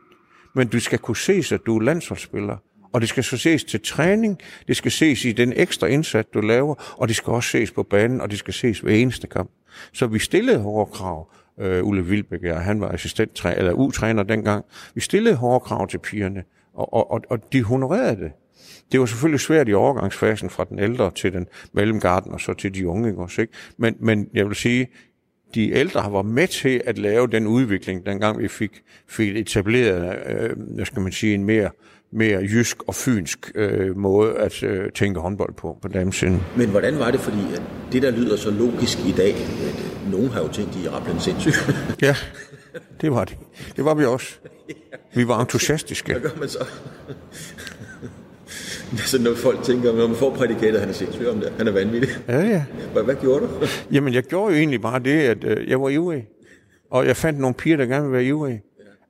men 0.56 0.68
du 0.68 0.80
skal 0.80 1.00
kunne 1.00 1.18
ses, 1.18 1.52
at 1.52 1.62
du 1.66 1.78
er 1.78 1.82
landsholdsspiller. 1.82 2.58
Og 2.94 3.02
det 3.02 3.10
skal 3.10 3.24
så 3.24 3.38
ses 3.38 3.64
til 3.64 3.82
træning, 3.82 4.40
det 4.68 4.78
skal 4.78 4.92
ses 4.92 5.26
i 5.26 5.32
den 5.32 5.54
ekstra 5.56 5.88
indsats, 5.88 6.30
du 6.34 6.42
laver, 6.42 6.96
og 6.98 7.08
det 7.08 7.16
skal 7.16 7.34
også 7.34 7.50
ses 7.50 7.72
på 7.72 7.84
banen, 7.84 8.22
og 8.22 8.32
det 8.32 8.40
skal 8.40 8.54
ses 8.54 8.80
hver 8.80 8.94
eneste 8.94 9.28
kamp. 9.28 9.52
Så 9.94 10.08
vi 10.08 10.20
stillede 10.20 10.60
hårde 10.60 10.92
krav, 10.92 11.32
øh, 11.60 11.86
Ulle 11.86 12.06
Vilbæk, 12.06 12.44
og 12.44 12.62
han 12.62 12.82
var 12.82 12.90
assistent 12.90 13.46
eller 13.46 13.74
U-træner 13.74 14.24
dengang. 14.24 14.66
Vi 14.96 15.02
stillede 15.02 15.36
hårde 15.36 15.60
krav 15.60 15.88
til 15.88 15.98
pigerne, 15.98 16.44
og, 16.74 16.94
og, 16.94 17.12
og, 17.12 17.22
og 17.30 17.54
de 17.54 17.64
honorerede 17.64 18.16
det. 18.16 18.32
Det 18.92 19.00
var 19.00 19.06
selvfølgelig 19.06 19.40
svært 19.40 19.70
i 19.70 19.74
overgangsfasen 19.74 20.50
fra 20.50 20.66
den 20.70 20.80
ældre 20.80 21.12
til 21.12 21.34
den 21.34 21.48
mellemgarden 21.74 22.32
og 22.32 22.42
så 22.42 22.54
til 22.54 22.74
de 22.74 22.88
unge, 22.88 23.18
også, 23.18 23.42
ikke? 23.42 23.54
Men, 23.78 23.96
men 24.00 24.30
jeg 24.34 24.48
vil 24.48 24.56
sige, 24.56 24.88
de 25.56 25.72
ældre 25.72 26.12
var 26.12 26.22
med 26.22 26.48
til 26.48 26.82
at 26.86 26.98
lave 26.98 27.28
den 27.28 27.48
udvikling, 27.48 28.06
dengang 28.06 28.40
vi 28.40 28.48
fik, 28.48 28.82
fik 29.08 29.36
etableret, 29.36 30.18
øh, 30.28 30.50
hvad 30.58 30.86
skal 30.86 31.02
man 31.02 31.12
sige, 31.12 31.34
en 31.34 31.46
mere, 31.46 31.70
mere 32.16 32.40
jysk 32.40 32.78
og 32.88 32.96
fynsk 32.96 33.52
øh, 33.56 33.98
måde 33.98 34.34
at 34.34 34.64
øh, 34.64 34.92
tænke 34.92 35.20
håndbold 35.20 35.54
på, 35.54 35.78
på 35.82 35.88
damesiden. 35.88 36.44
Men 36.58 36.70
hvordan 36.70 37.00
var 37.00 37.12
det, 37.12 37.20
fordi 37.20 37.42
at 37.56 37.62
det, 37.92 38.02
der 38.02 38.12
lyder 38.12 38.36
så 38.36 38.52
logisk 38.52 39.00
i 39.00 39.12
dag, 39.12 39.34
at 39.34 40.06
øh, 40.06 40.12
nogen 40.12 40.30
har 40.30 40.42
jo 40.42 40.48
tænkt, 40.48 40.74
de 40.74 40.86
er 40.86 40.92
rappelende 40.92 41.22
sindssyge. 41.22 41.54
Ja, 42.02 42.16
det 43.02 43.12
var 43.12 43.26
det. 43.26 43.38
Det 43.76 43.86
var 43.86 43.94
vi 43.94 44.06
også. 44.06 44.28
Vi 45.16 45.28
var 45.28 45.42
entusiastiske. 45.42 46.12
Hvad 46.12 46.22
gør 46.22 46.40
man 46.40 46.50
så? 46.50 46.66
altså, 48.92 49.22
når 49.22 49.36
folk 49.36 49.64
tænker, 49.64 49.94
når 49.94 50.08
man 50.08 50.16
får 50.16 50.36
prædikatet, 50.36 50.80
han 50.80 50.90
er 50.90 50.94
sindssyg 50.94 51.28
om 51.28 51.40
det, 51.40 51.54
han 51.58 51.68
er 51.68 51.72
vanvittig. 51.72 52.10
Ja, 52.28 52.40
ja. 52.40 52.66
Hvad, 52.94 53.04
hvad 53.04 53.16
gjorde 53.16 53.46
du? 53.46 53.50
Jamen, 53.92 54.14
jeg 54.14 54.24
gjorde 54.24 54.54
jo 54.54 54.60
egentlig 54.60 54.82
bare 54.82 55.00
det, 55.00 55.20
at 55.20 55.44
øh, 55.44 55.70
jeg 55.70 55.82
var 55.82 55.90
ivrig. 55.90 56.28
Og 56.92 57.08
jeg 57.08 57.18
fandt 57.18 57.40
nogle 57.40 57.54
piger, 57.54 57.78
der 57.78 57.86
gerne 57.86 58.02
ville 58.02 58.14
være 58.14 58.26
ivrige. 58.26 58.62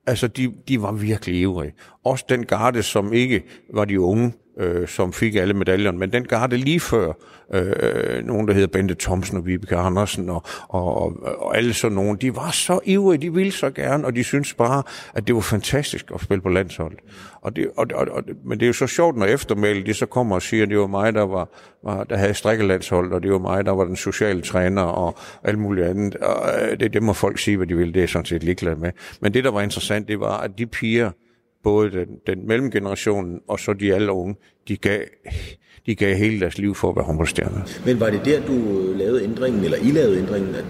Altså, 0.08 0.28
de, 0.28 0.54
de 0.68 0.82
var 0.82 0.92
virkelig 0.92 1.36
ivrige. 1.36 1.74
Også 2.06 2.26
den 2.30 2.46
garde, 2.46 2.84
som 2.84 3.14
ikke 3.14 3.44
var 3.74 3.86
de 3.86 4.00
unge, 4.00 4.34
øh, 4.58 4.88
som 4.88 5.14
fik 5.14 5.36
alle 5.36 5.54
medaljerne, 5.54 5.98
men 5.98 6.14
den 6.14 6.24
garde 6.24 6.58
lige 6.58 6.80
før, 6.80 7.14
øh, 7.54 8.26
nogen 8.26 8.48
der 8.48 8.54
hedder 8.54 8.68
Bente 8.68 8.96
Thomsen 9.00 9.38
og 9.38 9.46
Vibeke 9.46 9.76
Andersen 9.76 10.30
og, 10.30 10.44
og, 10.70 11.02
og, 11.02 11.14
og 11.40 11.58
alle 11.58 11.74
sådan 11.74 11.96
nogen, 11.96 12.18
de 12.18 12.36
var 12.36 12.52
så 12.52 12.80
ivrige, 12.86 13.22
de 13.22 13.34
ville 13.34 13.52
så 13.52 13.70
gerne, 13.70 14.06
og 14.06 14.16
de 14.16 14.24
syntes 14.24 14.54
bare, 14.54 14.84
at 15.14 15.28
det 15.28 15.36
var 15.36 15.42
fantastisk 15.42 16.12
at 16.16 16.22
spille 16.22 16.42
på 16.42 16.50
landsholdet. 16.50 17.00
Og 17.42 17.56
det, 17.56 17.70
og, 17.78 17.88
og, 17.96 18.08
og, 18.12 18.24
men 18.46 18.60
det 18.60 18.66
er 18.66 18.68
jo 18.68 18.74
så 18.74 18.88
sjovt, 18.88 19.18
når 19.18 19.26
eftermælet 19.26 19.86
de 19.86 19.94
så 19.94 20.06
kommer 20.06 20.36
og 20.36 20.42
siger, 20.42 20.64
at 20.64 20.70
det 20.70 20.80
var 20.80 20.88
mig, 20.88 21.14
der, 21.14 21.26
var, 21.26 21.50
var, 21.84 22.04
der 22.04 22.18
havde 22.18 22.34
strikkelandshold, 22.34 23.14
og 23.14 23.24
det 23.24 23.32
var 23.32 23.40
mig, 23.40 23.66
der 23.66 23.72
var 23.72 23.86
den 23.86 23.96
sociale 23.96 24.42
træner 24.42 24.82
og 24.82 25.16
alt 25.44 25.60
muligt 25.60 25.88
andet. 25.88 26.16
Og, 26.16 26.50
øh, 26.62 26.80
det, 26.80 26.94
det 26.94 27.04
må 27.04 27.14
folk 27.14 27.40
sige, 27.40 27.58
hvad 27.58 27.68
de 27.68 27.78
vil, 27.78 27.94
det 27.94 28.04
er 28.04 28.08
sådan 28.08 28.26
set 28.26 28.44
ligeglad 28.44 28.76
med. 28.76 28.92
Men 29.22 29.34
det, 29.34 29.44
der 29.44 29.52
var 29.52 29.62
interessant, 29.62 30.08
det 30.08 30.20
var, 30.20 30.38
at 30.38 30.52
de 30.58 30.66
piger, 30.66 31.12
både 31.64 31.92
den, 31.92 32.08
den 32.28 32.48
mellemgeneration 32.48 33.40
og 33.48 33.60
så 33.60 33.74
de 33.74 33.94
alle 33.96 34.12
unge, 34.12 34.36
de 34.68 34.78
gav, 34.78 35.00
de 35.86 35.96
gav 35.96 36.16
hele 36.16 36.40
deres 36.40 36.58
liv 36.58 36.76
for 36.76 36.90
at 36.90 36.96
være 36.96 37.06
håndboldstjerner. 37.06 37.62
Men 37.86 38.00
var 38.00 38.10
det 38.10 38.26
der, 38.26 38.46
du 38.46 38.54
lavede 38.96 39.24
ændringen, 39.24 39.64
eller 39.64 39.78
I 39.78 39.92
lavede 39.92 40.18
ændringen, 40.18 40.56
at, 40.56 40.66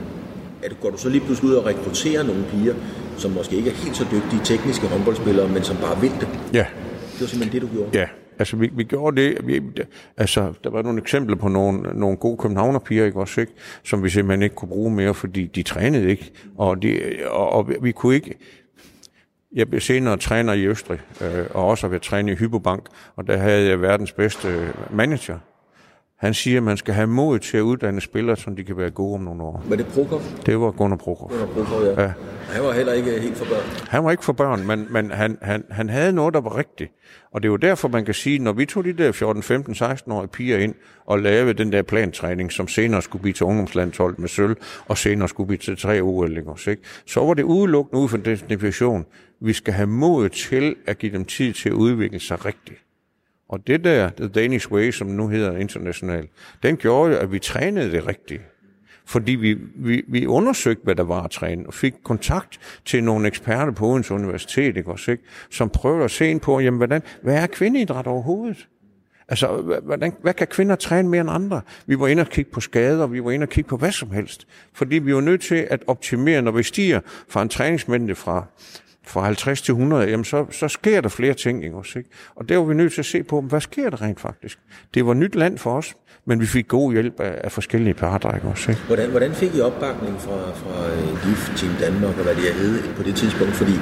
at 0.63 0.77
går 0.81 0.89
du 0.89 0.97
så 0.97 1.09
lige 1.09 1.21
pludselig 1.21 1.51
ud 1.51 1.55
og 1.55 1.65
rekrutterer 1.65 2.23
nogle 2.23 2.43
piger, 2.51 2.75
som 3.17 3.31
måske 3.31 3.55
ikke 3.55 3.69
er 3.69 3.73
helt 3.73 3.95
så 3.95 4.05
dygtige 4.11 4.41
tekniske 4.43 4.87
håndboldspillere, 4.87 5.49
men 5.49 5.63
som 5.63 5.77
bare 5.77 6.01
vil 6.01 6.11
det? 6.11 6.27
Ja, 6.53 6.65
Det 7.13 7.21
var 7.21 7.27
simpelthen 7.27 7.61
det, 7.61 7.69
du 7.69 7.75
gjorde? 7.75 7.99
ja. 7.99 8.07
Altså, 8.39 8.57
vi, 8.57 8.69
vi 8.75 8.83
gjorde 8.83 9.21
det, 9.21 9.37
vi, 9.43 9.61
altså, 10.17 10.53
der 10.63 10.69
var 10.69 10.81
nogle 10.81 11.01
eksempler 11.01 11.35
på 11.35 11.47
nogle, 11.47 11.81
nogle 11.99 12.17
gode 12.17 12.37
københavnerpiger, 12.37 13.05
ikke 13.05 13.19
også, 13.19 13.41
ikke? 13.41 13.53
som 13.83 14.03
vi 14.03 14.09
simpelthen 14.09 14.41
ikke 14.43 14.55
kunne 14.55 14.69
bruge 14.69 14.91
mere, 14.91 15.13
fordi 15.13 15.45
de 15.47 15.63
trænede 15.63 16.09
ikke, 16.09 16.31
og, 16.57 16.81
de, 16.81 16.99
og, 17.25 17.49
og 17.49 17.71
vi 17.81 17.91
kunne 17.91 18.15
ikke, 18.15 18.37
jeg 19.53 19.69
blev 19.69 19.81
senere 19.81 20.17
træner 20.17 20.53
i 20.53 20.65
Østrig, 20.65 20.99
øh, 21.21 21.45
og 21.51 21.67
også 21.67 21.87
ved 21.87 21.99
træne 21.99 22.31
i 22.31 22.35
Hypobank, 22.35 22.85
og 23.15 23.27
der 23.27 23.37
havde 23.37 23.69
jeg 23.69 23.81
verdens 23.81 24.11
bedste 24.11 24.47
øh, 24.47 24.95
manager. 24.95 25.37
Han 26.23 26.33
siger, 26.33 26.57
at 26.57 26.63
man 26.63 26.77
skal 26.77 26.93
have 26.93 27.07
mod 27.07 27.39
til 27.39 27.57
at 27.57 27.61
uddanne 27.61 28.01
spillere, 28.01 28.37
så 28.37 28.49
de 28.57 28.63
kan 28.63 28.77
være 28.77 28.89
gode 28.89 29.13
om 29.15 29.21
nogle 29.21 29.43
år. 29.43 29.63
Var 29.67 29.75
det 29.75 29.87
Prokop? 29.87 30.21
Det 30.45 30.59
var 30.59 30.71
Gunnar 30.71 30.97
Prokop. 30.97 31.29
Gunnar 31.29 31.45
Prokop, 31.45 31.83
ja. 31.83 32.01
Ja. 32.01 32.11
Han 32.49 32.63
var 32.63 32.73
heller 32.73 32.93
ikke 32.93 33.19
helt 33.19 33.37
for 33.37 33.45
børn. 33.45 33.87
Han 33.89 34.03
var 34.03 34.11
ikke 34.11 34.25
for 34.25 34.33
børn, 34.33 34.67
men, 34.67 34.87
men 34.89 35.11
han, 35.11 35.37
han, 35.41 35.63
han 35.69 35.89
havde 35.89 36.13
noget, 36.13 36.33
der 36.33 36.41
var 36.41 36.57
rigtigt. 36.57 36.91
Og 37.31 37.43
det 37.43 37.47
er 37.47 37.51
jo 37.51 37.57
derfor, 37.57 37.87
man 37.87 38.05
kan 38.05 38.13
sige, 38.13 38.39
når 38.39 38.53
vi 38.53 38.65
tog 38.65 38.83
de 38.85 38.93
der 38.93 39.11
14, 39.11 39.43
15, 39.43 39.73
16-årige 39.73 40.27
piger 40.27 40.57
ind 40.57 40.75
og 41.05 41.19
lavede 41.19 41.53
den 41.53 41.71
der 41.71 41.81
plantræning, 41.81 42.51
som 42.51 42.67
senere 42.67 43.01
skulle 43.01 43.21
blive 43.21 43.33
til 43.33 43.45
ungdomslandshold 43.45 44.17
med 44.17 44.27
sølv, 44.27 44.55
og 44.87 44.97
senere 44.97 45.29
skulle 45.29 45.47
blive 45.47 45.59
til 45.59 45.77
tre 45.77 46.01
OL, 46.01 46.37
ikke? 46.67 46.77
så 47.07 47.19
var 47.19 47.33
det 47.33 47.43
udelukkende 47.43 48.03
ud 48.03 48.09
fra 48.09 48.17
den 48.17 48.39
definition. 48.49 49.05
Vi 49.41 49.53
skal 49.53 49.73
have 49.73 49.87
mod 49.87 50.29
til 50.29 50.75
at 50.87 50.97
give 50.97 51.11
dem 51.11 51.25
tid 51.25 51.53
til 51.53 51.69
at 51.69 51.75
udvikle 51.75 52.19
sig 52.19 52.45
rigtigt. 52.45 52.79
Og 53.53 53.67
det 53.67 53.83
der, 53.83 54.09
The 54.09 54.27
Danish 54.27 54.71
Way, 54.71 54.91
som 54.91 55.07
nu 55.07 55.27
hedder 55.27 55.57
international, 55.57 56.27
den 56.63 56.77
gjorde 56.77 57.13
jo, 57.13 57.19
at 57.19 57.31
vi 57.31 57.39
trænede 57.39 57.91
det 57.91 58.07
rigtigt. 58.07 58.41
Fordi 59.05 59.31
vi, 59.31 59.57
vi, 59.75 60.03
vi 60.07 60.25
undersøgte, 60.25 60.83
hvad 60.83 60.95
der 60.95 61.03
var 61.03 61.23
at 61.23 61.31
træne, 61.31 61.67
og 61.67 61.73
fik 61.73 61.93
kontakt 62.03 62.59
til 62.85 63.03
nogle 63.03 63.27
eksperter 63.27 63.71
på 63.71 63.87
Odense 63.87 64.13
Universitet, 64.13 64.77
ikke 64.77 64.91
også, 64.91 65.11
ikke? 65.11 65.23
som 65.51 65.69
prøvede 65.69 66.03
at 66.03 66.11
se 66.11 66.27
ind 66.27 66.39
på, 66.39 66.59
jamen, 66.59 66.77
hvordan, 66.77 67.01
hvad 67.21 67.35
er 67.35 67.47
kvindeidræt 67.47 68.07
overhovedet? 68.07 68.67
Altså, 69.27 69.47
hvordan, 69.83 70.13
hvad 70.21 70.33
kan 70.33 70.47
kvinder 70.47 70.75
træne 70.75 71.09
mere 71.09 71.21
end 71.21 71.29
andre? 71.31 71.61
Vi 71.85 71.99
var 71.99 72.07
inde 72.07 72.21
og 72.21 72.27
kigge 72.27 72.51
på 72.51 72.61
skader, 72.61 73.07
vi 73.07 73.23
var 73.23 73.31
inde 73.31 73.43
og 73.43 73.49
kigge 73.49 73.67
på 73.67 73.77
hvad 73.77 73.91
som 73.91 74.11
helst. 74.11 74.47
Fordi 74.73 74.95
vi 74.95 75.15
var 75.15 75.21
nødt 75.21 75.41
til 75.41 75.67
at 75.69 75.83
optimere, 75.87 76.41
når 76.41 76.51
vi 76.51 76.63
stiger 76.63 76.99
fra 77.29 77.41
en 77.41 77.49
træningsmængde 77.49 78.15
fra 78.15 78.45
fra 79.05 79.21
50 79.21 79.61
til 79.61 79.71
100, 79.71 80.09
jamen 80.09 80.25
så, 80.25 80.45
så 80.51 80.67
sker 80.67 81.01
der 81.01 81.09
flere 81.09 81.33
ting, 81.33 81.63
ikke 81.63 81.75
også? 81.75 81.99
Ikke? 81.99 82.09
Og 82.35 82.49
der 82.49 82.57
var 82.57 82.65
vi 82.65 82.73
nødt 82.73 82.93
til 82.93 83.01
at 83.01 83.05
se 83.05 83.23
på, 83.23 83.41
hvad 83.41 83.61
sker 83.61 83.89
der 83.89 84.01
rent 84.01 84.19
faktisk? 84.19 84.59
Det 84.93 85.05
var 85.05 85.13
nyt 85.13 85.35
land 85.35 85.57
for 85.57 85.77
os, 85.77 85.95
men 86.25 86.39
vi 86.39 86.45
fik 86.45 86.67
god 86.67 86.93
hjælp 86.93 87.19
af, 87.19 87.41
af 87.43 87.51
forskellige 87.51 87.93
parter, 87.93 88.35
ikke 88.35 88.47
også? 88.47 88.71
Ikke? 88.71 88.81
Hvordan, 88.87 89.09
hvordan 89.09 89.31
fik 89.33 89.55
I 89.55 89.61
opbakning 89.61 90.21
fra, 90.21 90.37
fra 90.53 90.75
øh, 90.93 91.29
DIF, 91.29 91.57
Team 91.57 91.73
Danmark 91.79 92.17
og 92.17 92.23
hvad 92.23 92.35
det 92.35 92.43
hed 92.43 92.93
på 92.97 93.03
det 93.03 93.15
tidspunkt? 93.15 93.53
Fordi 93.53 93.73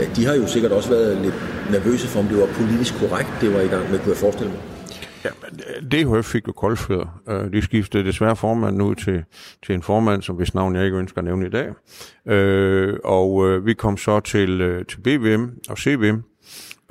øh, 0.00 0.16
de 0.16 0.26
har 0.26 0.34
jo 0.34 0.46
sikkert 0.46 0.72
også 0.72 0.88
været 0.88 1.22
lidt 1.22 1.34
nervøse 1.70 2.08
for, 2.08 2.20
om 2.20 2.26
det 2.26 2.38
var 2.38 2.46
politisk 2.46 2.94
korrekt, 2.98 3.30
det 3.40 3.54
var 3.54 3.60
i 3.60 3.68
gang 3.68 3.90
med, 3.90 3.98
kunne 3.98 4.10
jeg 4.10 4.16
forestille 4.16 4.52
mig. 4.52 4.73
Ja, 5.24 5.30
øh, 5.30 5.82
DHF 5.90 6.26
fik 6.26 6.48
jo 6.48 6.52
koldfødder. 6.52 7.20
Øh, 7.28 7.52
de 7.52 7.62
skiftede 7.62 8.04
desværre 8.04 8.36
formanden 8.36 8.80
ud 8.80 8.94
til, 8.94 9.24
til 9.66 9.74
en 9.74 9.82
formand, 9.82 10.22
som 10.22 10.36
hvis 10.36 10.54
navn 10.54 10.76
jeg 10.76 10.84
ikke 10.84 10.96
ønsker 10.96 11.18
at 11.18 11.24
nævne 11.24 11.46
i 11.46 11.50
dag. 11.50 11.72
Øh, 12.26 12.98
Og 13.04 13.48
øh, 13.48 13.66
vi 13.66 13.74
kom 13.74 13.96
så 13.96 14.20
til, 14.20 14.60
øh, 14.60 14.86
til 14.86 15.00
BVM 15.00 15.44
og 15.68 15.78
CVM 15.78 16.22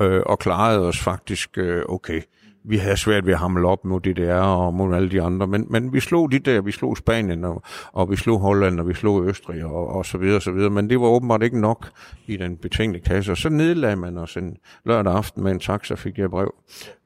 øh, 0.02 0.22
og 0.26 0.40
klarede 0.40 0.88
os 0.88 1.00
faktisk 1.00 1.58
øh, 1.58 1.84
okay. 1.90 2.22
Vi 2.66 2.78
havde 2.78 2.98
svært 2.98 3.26
ved 3.26 3.34
at 3.34 3.40
hamle 3.40 3.68
op 3.68 3.86
mod 3.86 4.00
DDR 4.00 4.34
og 4.34 4.74
mod 4.74 4.96
alle 4.96 5.10
de 5.10 5.22
andre, 5.22 5.48
men, 5.48 5.68
men 5.70 5.94
vi 5.94 6.00
slog 6.00 6.32
de 6.32 6.40
der, 6.40 6.62
vi 6.62 6.72
slog 6.72 6.98
Spanien, 6.98 7.44
og, 7.44 7.64
og 7.94 8.12
vi 8.12 8.16
slog 8.16 8.40
Holland, 8.40 8.80
og 8.80 8.88
vi 8.88 8.94
slog 8.94 9.26
Østrig, 9.26 9.66
og, 9.66 9.88
og 9.88 10.06
så 10.06 10.18
videre, 10.18 10.36
og 10.36 10.42
så 10.42 10.52
videre, 10.52 10.70
men 10.70 10.90
det 10.90 11.00
var 11.00 11.08
åbenbart 11.08 11.44
ikke 11.44 11.60
nok 11.60 11.90
i 12.28 12.38
den 12.38 12.58
betænkte 12.58 13.00
kasse, 13.00 13.32
og 13.32 13.38
så 13.38 13.50
nedlagde 13.50 13.96
man 13.96 14.18
os 14.18 14.38
en 14.38 14.58
lørdag 14.86 15.14
aften 15.14 15.44
med 15.44 15.52
en 15.52 15.60
taxa, 15.60 15.96
fik 15.96 16.18
jeg 16.18 16.30
brev. 16.30 16.54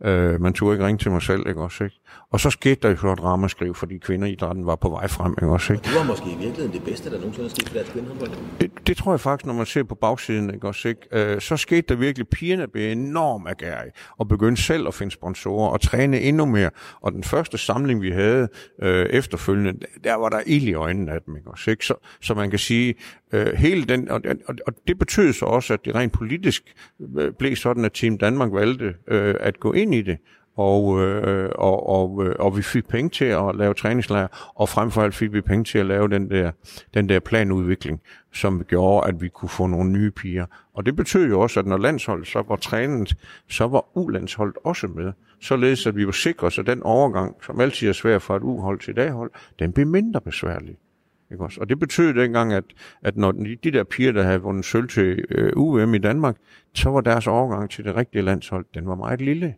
Øh, 0.03 0.41
man 0.41 0.53
turde 0.53 0.75
ikke 0.75 0.85
ringe 0.85 0.99
til 0.99 1.11
mig 1.11 1.21
selv, 1.21 1.47
ikke 1.47 1.61
også, 1.61 1.83
ikke? 1.83 1.99
Og 2.31 2.39
så 2.39 2.49
skete 2.49 2.75
der 2.81 2.89
jo 2.89 2.95
så 2.95 3.13
et 3.13 3.23
ramaskriv, 3.23 3.75
fordi 3.75 3.97
kvinderidrætten 3.97 4.65
var 4.65 4.75
på 4.75 4.89
vej 4.89 5.07
frem, 5.07 5.31
ikke 5.31 5.51
også, 5.51 5.73
ikke? 5.73 5.83
Det 5.83 5.95
var 5.95 6.03
måske 6.03 6.25
i 6.25 6.37
virkeligheden 6.37 6.73
det 6.73 6.83
bedste, 6.83 7.11
der 7.11 7.17
nogensinde 7.17 7.45
er 7.45 7.49
sket 7.49 7.69
for 7.69 7.75
dansk 7.75 7.91
kvindehåndbold. 7.91 8.31
Det, 8.61 8.71
det 8.87 8.97
tror 8.97 9.13
jeg 9.13 9.19
faktisk, 9.19 9.45
når 9.45 9.53
man 9.53 9.65
ser 9.65 9.83
på 9.83 9.95
bagsiden, 9.95 10.53
ikke 10.53 10.67
også, 10.67 10.87
ikke? 10.87 11.01
Øh, 11.11 11.41
så 11.41 11.57
skete 11.57 11.81
der 11.81 11.95
virkelig, 11.95 12.27
pigerne 12.27 12.67
blev 12.67 12.91
enormt 12.91 13.49
agerige, 13.49 13.91
og 14.17 14.27
begyndte 14.27 14.61
selv 14.61 14.87
at 14.87 14.93
finde 14.93 15.13
sponsorer, 15.13 15.69
og 15.69 15.81
træne 15.81 16.19
endnu 16.19 16.45
mere. 16.45 16.69
Og 17.01 17.11
den 17.11 17.23
første 17.23 17.57
samling, 17.57 18.01
vi 18.01 18.11
havde 18.11 18.47
øh, 18.81 19.05
efterfølgende, 19.05 19.79
der 20.03 20.15
var 20.15 20.29
der 20.29 20.39
ild 20.45 20.63
i 20.63 20.73
øjnene 20.73 21.11
af 21.11 21.21
dem, 21.21 21.35
ikke 21.35 21.51
også, 21.51 21.71
ikke? 21.71 21.85
Så, 21.85 21.93
så 22.21 22.33
man 22.33 22.49
kan 22.49 22.59
sige, 22.59 22.95
øh, 23.33 23.53
hele 23.53 23.85
den, 23.85 24.09
og, 24.09 24.21
og, 24.47 24.55
og 24.67 24.73
det 24.87 24.99
betød 24.99 25.33
så 25.33 25.45
også, 25.45 25.73
at 25.73 25.85
det 25.85 25.95
rent 25.95 26.13
politisk 26.13 26.63
øh, 27.17 27.31
blev 27.39 27.55
sådan, 27.55 27.85
at 27.85 27.93
Team 27.93 28.17
Danmark 28.17 28.53
valgte 28.53 28.93
øh, 29.07 29.35
at 29.39 29.59
gå 29.59 29.73
ind 29.73 29.95
i 29.95 30.01
det, 30.01 30.17
og, 30.57 31.01
øh, 31.01 31.49
og, 31.55 31.89
og, 31.89 32.25
øh, 32.25 32.35
og 32.39 32.57
vi 32.57 32.61
fik 32.61 32.87
penge 32.87 33.09
til 33.09 33.25
at 33.25 33.55
lave 33.55 33.73
træningslejr, 33.73 34.51
og 34.55 34.69
frem 34.69 34.91
for 34.91 35.01
alt 35.01 35.15
fik 35.15 35.33
vi 35.33 35.41
penge 35.41 35.63
til 35.63 35.79
at 35.79 35.85
lave 35.85 36.07
den 36.07 36.29
der, 36.29 36.51
den 36.93 37.09
der 37.09 37.19
planudvikling, 37.19 38.01
som 38.33 38.63
gjorde, 38.63 39.07
at 39.07 39.21
vi 39.21 39.27
kunne 39.27 39.49
få 39.49 39.67
nogle 39.67 39.91
nye 39.91 40.11
piger. 40.11 40.45
Og 40.73 40.85
det 40.85 40.95
betød 40.95 41.27
jo 41.27 41.39
også, 41.39 41.59
at 41.59 41.65
når 41.65 41.77
landsholdet 41.77 42.27
så 42.27 42.43
var 42.47 42.55
trænet, 42.55 43.15
så 43.49 43.67
var 43.67 43.85
ulandsholdet 43.97 44.57
også 44.63 44.87
med. 44.87 45.11
Således 45.41 45.87
at 45.87 45.95
vi 45.95 46.05
var 46.05 46.11
sikre, 46.11 46.51
så 46.51 46.61
den 46.61 46.83
overgang, 46.83 47.35
som 47.43 47.59
altid 47.59 47.89
er 47.89 47.93
svær 47.93 48.19
fra 48.19 48.35
et 48.35 48.43
uhold 48.43 48.79
til 48.79 48.91
et 48.91 48.99
A-hold, 48.99 49.31
den 49.59 49.73
blev 49.73 49.87
mindre 49.87 50.21
besværlig. 50.21 50.77
Ikke 51.31 51.43
også? 51.43 51.61
Og 51.61 51.69
det 51.69 51.79
betød 51.79 52.13
dengang, 52.13 52.53
at, 52.53 52.63
at 53.03 53.17
når 53.17 53.31
de, 53.31 53.57
de 53.63 53.71
der 53.71 53.83
piger, 53.83 54.11
der 54.11 54.23
havde 54.23 54.41
vundet 54.41 54.65
sølv 54.65 54.87
til 54.87 55.25
øh, 55.29 55.51
UM 55.55 55.93
i 55.93 55.97
Danmark, 55.97 56.37
så 56.73 56.89
var 56.89 57.01
deres 57.01 57.27
overgang 57.27 57.69
til 57.69 57.85
det 57.85 57.95
rigtige 57.95 58.21
landshold, 58.21 58.65
den 58.73 58.87
var 58.87 58.95
meget 58.95 59.21
lille. 59.21 59.55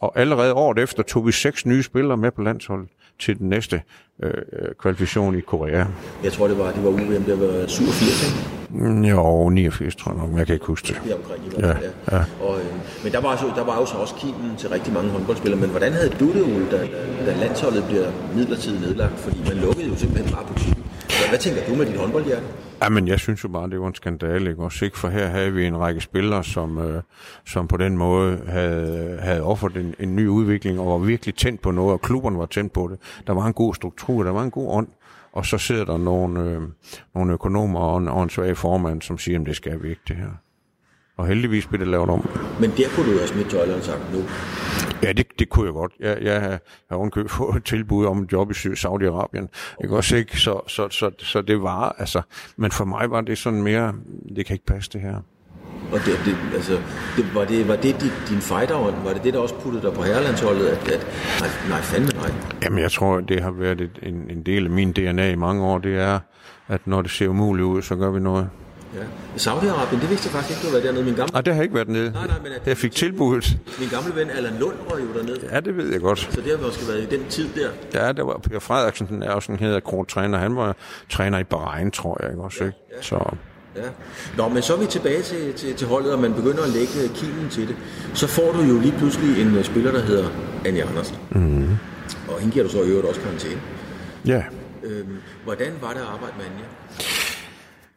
Og 0.00 0.12
allerede 0.18 0.52
året 0.54 0.78
efter 0.78 1.02
tog 1.02 1.26
vi 1.26 1.32
seks 1.32 1.66
nye 1.66 1.82
spillere 1.82 2.16
med 2.16 2.30
på 2.30 2.42
landsholdet 2.42 2.88
til 3.20 3.38
den 3.38 3.48
næste 3.48 3.82
øh, 4.22 4.32
kvalifikation 4.78 5.38
i 5.38 5.40
Korea. 5.40 5.84
Jeg 6.24 6.32
tror, 6.32 6.48
det 6.48 6.58
var, 6.58 6.72
det 6.72 6.84
var 6.84 6.90
UVM, 6.90 7.22
det 7.24 7.40
var 7.40 7.66
87, 7.66 8.24
ikke? 8.26 8.88
Mm, 8.88 9.04
Jo, 9.04 9.48
89 9.48 9.96
tror 9.96 10.12
jeg 10.12 10.20
nok, 10.20 10.28
men 10.30 10.38
jeg 10.38 10.46
kan 10.46 10.54
ikke 10.54 10.66
huske 10.66 10.88
det. 10.88 11.10
Er 11.12 11.16
omkring 11.16 11.46
i 11.46 11.48
hvert 11.50 11.62
Ja, 11.68 11.72
fald, 11.72 11.92
ja. 12.12 12.44
Og, 12.46 12.58
øh, 12.60 12.66
men 13.04 13.12
der 13.12 13.20
var, 13.20 13.36
så, 13.36 13.46
der 13.56 13.64
var 13.64 13.76
jo 13.80 13.86
så 13.86 13.96
også 13.96 14.14
kimen 14.14 14.56
til 14.58 14.68
rigtig 14.68 14.92
mange 14.92 15.10
håndboldspillere. 15.10 15.60
Men 15.60 15.70
hvordan 15.70 15.92
havde 15.92 16.10
du 16.20 16.32
det, 16.32 16.42
Ole, 16.42 16.66
da, 16.70 16.78
da 17.26 17.36
landsholdet 17.40 17.84
bliver 17.84 18.08
midlertidigt 18.36 18.80
nedlagt? 18.82 19.18
Fordi 19.18 19.38
man 19.48 19.56
lukkede 19.56 19.88
jo 19.88 19.96
simpelthen 19.96 20.32
bare 20.34 20.44
butikken. 20.52 20.84
Hvad, 21.06 21.28
hvad 21.28 21.38
tænker 21.38 21.60
du 21.68 21.74
med 21.74 21.86
dit 21.86 21.96
håndboldhjerte? 21.96 22.46
Jamen, 22.82 23.08
jeg 23.08 23.20
synes 23.20 23.44
jo 23.44 23.48
bare, 23.48 23.70
det 23.70 23.80
var 23.80 23.88
en 23.88 23.94
skandale, 23.94 24.50
ikke? 24.50 24.62
Også 24.62 24.84
ikke, 24.84 24.98
for 24.98 25.08
her 25.08 25.26
havde 25.26 25.52
vi 25.52 25.66
en 25.66 25.78
række 25.78 26.00
spillere, 26.00 26.44
som, 26.44 26.78
øh, 26.78 27.02
som 27.46 27.68
på 27.68 27.76
den 27.76 27.96
måde 27.96 28.40
havde, 28.46 29.18
havde 29.22 29.42
offeret 29.42 29.76
en, 29.76 29.94
en 29.98 30.16
ny 30.16 30.28
udvikling, 30.28 30.80
og 30.80 30.86
var 30.86 31.06
virkelig 31.06 31.34
tændt 31.34 31.62
på 31.62 31.70
noget, 31.70 31.92
og 31.92 32.00
klubberne 32.00 32.38
var 32.38 32.46
tændt 32.46 32.72
på 32.72 32.88
det. 32.92 32.98
Der 33.26 33.32
var 33.32 33.46
en 33.46 33.52
god 33.52 33.74
struktur, 33.74 34.22
der 34.22 34.30
var 34.30 34.42
en 34.42 34.50
god 34.50 34.76
ånd, 34.76 34.88
og 35.32 35.46
så 35.46 35.58
sidder 35.58 35.84
der 35.84 35.98
nogle, 35.98 36.40
øh, 36.40 36.62
nogle 37.14 37.32
økonomer 37.32 37.80
og 37.80 37.98
en, 37.98 38.08
og 38.08 38.22
en 38.22 38.30
svag 38.30 38.56
formand, 38.56 39.02
som 39.02 39.18
siger, 39.18 39.40
at 39.40 39.46
det 39.46 39.56
skal 39.56 39.82
vi 39.82 39.88
ikke, 39.88 40.02
det 40.08 40.16
her. 40.16 40.30
Og 41.16 41.26
heldigvis 41.26 41.66
blev 41.66 41.80
det 41.80 41.88
lavet 41.88 42.10
om. 42.10 42.28
Men 42.60 42.70
der 42.70 42.88
kunne 42.94 43.12
du 43.12 43.18
have 43.18 43.28
smidt 43.28 43.50
tøjlerne 43.50 43.82
sagt 43.82 44.12
nu. 44.12 44.18
Ja, 45.02 45.12
det, 45.12 45.26
det 45.38 45.48
kunne 45.48 45.66
jeg 45.66 45.72
godt. 45.72 45.92
Jeg, 46.00 46.18
jeg 46.22 46.40
har- 46.40 46.58
ovenkøbet 46.90 47.30
fået 47.30 47.56
et 47.56 47.64
tilbud 47.64 48.06
om 48.06 48.22
et 48.22 48.32
job 48.32 48.50
i 48.50 48.54
Saudi-Arabien. 48.54 49.46
Ikke 49.84 49.96
også 49.96 50.16
ikke? 50.16 50.40
Så, 50.40 50.60
så, 50.68 50.88
så, 50.90 51.10
så 51.18 51.42
det 51.42 51.62
var, 51.62 51.96
altså... 51.98 52.22
Men 52.56 52.70
for 52.70 52.84
mig 52.84 53.10
var 53.10 53.20
det 53.20 53.38
sådan 53.38 53.62
mere, 53.62 53.92
det 54.36 54.46
kan 54.46 54.54
ikke 54.54 54.66
passe 54.66 54.90
det 54.92 55.00
her. 55.00 55.16
Og 55.92 55.98
det, 55.98 56.20
det, 56.24 56.36
altså, 56.54 56.72
det, 57.16 57.34
var 57.34 57.44
det, 57.44 57.68
var 57.68 57.76
det 57.76 58.00
dit, 58.00 58.12
din 58.28 58.38
fighter 58.40 58.74
Var 59.04 59.12
det 59.12 59.24
det, 59.24 59.34
der 59.34 59.40
også 59.40 59.54
puttede 59.54 59.86
dig 59.86 59.92
på 59.92 60.02
herrelandsholdet? 60.02 60.66
At, 60.66 60.88
at, 60.88 61.06
nej, 61.40 61.48
nej, 61.68 61.80
fandme 61.80 62.08
nej. 62.08 62.30
Jamen, 62.62 62.78
jeg 62.78 62.92
tror, 62.92 63.20
det 63.20 63.42
har 63.42 63.50
været 63.50 63.80
et, 63.80 63.98
en, 64.02 64.30
en 64.30 64.42
del 64.42 64.64
af 64.64 64.70
min 64.70 64.92
DNA 64.92 65.30
i 65.30 65.34
mange 65.34 65.64
år. 65.64 65.78
Det 65.78 65.96
er, 65.98 66.18
at 66.68 66.86
når 66.86 67.02
det 67.02 67.10
ser 67.10 67.28
umuligt 67.28 67.64
ud, 67.64 67.82
så 67.82 67.96
gør 67.96 68.10
vi 68.10 68.20
noget. 68.20 68.48
Ja. 68.94 69.00
Saudi-Arabien, 69.36 70.00
det 70.00 70.10
vidste 70.10 70.26
jeg 70.26 70.32
faktisk 70.32 70.50
ikke, 70.64 70.68
du 70.68 70.74
var 70.76 70.82
dernede. 70.82 71.04
Min 71.04 71.14
gamle, 71.14 71.32
Nej, 71.32 71.40
det 71.40 71.54
har 71.54 71.62
ikke 71.62 71.74
været 71.74 71.88
nede. 71.88 72.10
Nej, 72.10 72.26
nej, 72.26 72.36
men 72.42 72.52
at- 72.52 72.66
Jeg 72.66 72.76
fik 72.76 72.92
tilbuddet. 72.92 73.58
min 73.80 73.88
gamle 73.88 74.14
ven 74.16 74.30
Allan 74.30 74.56
Lund 74.60 74.74
var 74.90 74.98
jo 74.98 75.06
dernede. 75.20 75.40
Ja, 75.52 75.60
det 75.60 75.76
ved 75.76 75.92
jeg 75.92 76.00
godt. 76.00 76.18
Så 76.18 76.40
det 76.40 76.50
har 76.58 76.66
måske 76.66 76.88
været 76.88 77.02
i 77.12 77.16
den 77.16 77.24
tid 77.28 77.48
der. 77.54 77.68
Ja, 78.06 78.12
der 78.12 78.22
var 78.22 78.38
Per 78.50 78.58
Frederiksen, 78.58 79.06
den 79.06 79.22
er 79.22 79.30
også 79.30 79.52
en 79.52 79.58
hedder 79.58 80.04
træner. 80.08 80.38
Han 80.38 80.56
var 80.56 80.76
træner 81.10 81.38
i 81.38 81.44
Bahrein, 81.44 81.90
tror 81.90 82.18
jeg 82.22 82.30
ikke 82.30 82.42
også, 82.42 82.64
ikke? 82.64 82.76
Så 83.00 83.36
Ja. 83.76 83.82
Nå, 84.36 84.48
men 84.48 84.62
så 84.62 84.74
er 84.74 84.78
vi 84.78 84.86
tilbage 84.86 85.22
til, 85.22 85.52
til, 85.52 85.74
til 85.74 85.86
holdet, 85.86 86.12
og 86.12 86.18
man 86.20 86.34
begynder 86.34 86.62
at 86.62 86.68
lægge 86.70 86.92
kimen 87.14 87.48
til 87.50 87.68
det. 87.68 87.76
Så 88.14 88.26
får 88.26 88.52
du 88.52 88.62
jo 88.62 88.80
lige 88.80 88.94
pludselig 88.98 89.42
en 89.42 89.54
øh, 89.56 89.64
spiller, 89.64 89.92
der 89.92 90.00
hedder 90.02 90.28
Anja 90.66 90.86
Andersen. 90.88 91.16
Mm. 91.30 91.68
Og 92.28 92.40
hende 92.40 92.52
giver 92.52 92.64
du 92.66 92.70
så 92.72 92.82
i 92.82 92.88
øvrigt 92.88 93.06
også 93.08 93.20
karantæne. 93.20 93.60
ja, 94.26 94.42
Øhm, 94.84 95.16
hvordan 95.44 95.72
var 95.82 95.88
det 95.92 96.00
at 96.00 96.06
arbejde 96.06 96.34
med 96.38 96.44
Anja? 96.44 96.64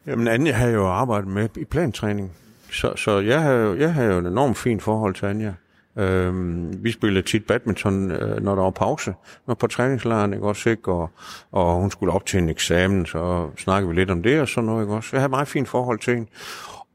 Jamen, 0.08 0.28
Anja 0.28 0.52
har 0.52 0.68
jo 0.68 0.88
arbejdet 0.88 1.28
med 1.28 1.50
i 1.58 1.66
plantræning. 1.66 2.32
Så, 2.72 2.94
så 2.96 3.20
jeg, 3.20 3.42
har 3.42 3.52
jo, 3.52 3.76
jeg 3.76 3.94
har 3.94 4.04
jo 4.04 4.18
et 4.18 4.26
enormt 4.26 4.58
fint 4.58 4.84
forhold 4.84 5.16
til 5.16 5.26
Anja. 5.26 5.54
Øhm, 5.98 6.84
vi 6.84 6.92
spillede 6.92 7.28
tit 7.28 7.46
badminton, 7.48 8.12
øh, 8.12 8.44
når 8.44 8.56
der 8.56 8.62
var 8.62 8.70
pause, 8.70 9.14
når 9.48 9.54
på 9.54 9.68
træningslejren, 9.68 10.34
ikke 10.34 10.48
også, 10.48 10.70
ikke? 10.70 10.92
Og, 10.92 11.10
og 11.52 11.76
hun 11.76 11.92
skulle 11.92 12.14
op 12.14 12.26
til 12.26 12.40
en 12.40 12.50
eksamen, 12.50 13.06
så 13.06 13.50
snakkede 13.58 13.90
vi 13.90 13.96
lidt 13.96 14.12
om 14.12 14.24
det 14.24 14.42
og 14.42 14.48
sådan 14.48 14.66
noget, 14.66 14.84
ikke 14.84 14.94
også. 14.94 15.10
Jeg 15.12 15.20
havde 15.20 15.28
et 15.28 15.32
meget 15.32 15.48
fint 15.48 15.68
forhold 15.68 16.00
til 16.00 16.14
hende. 16.14 16.30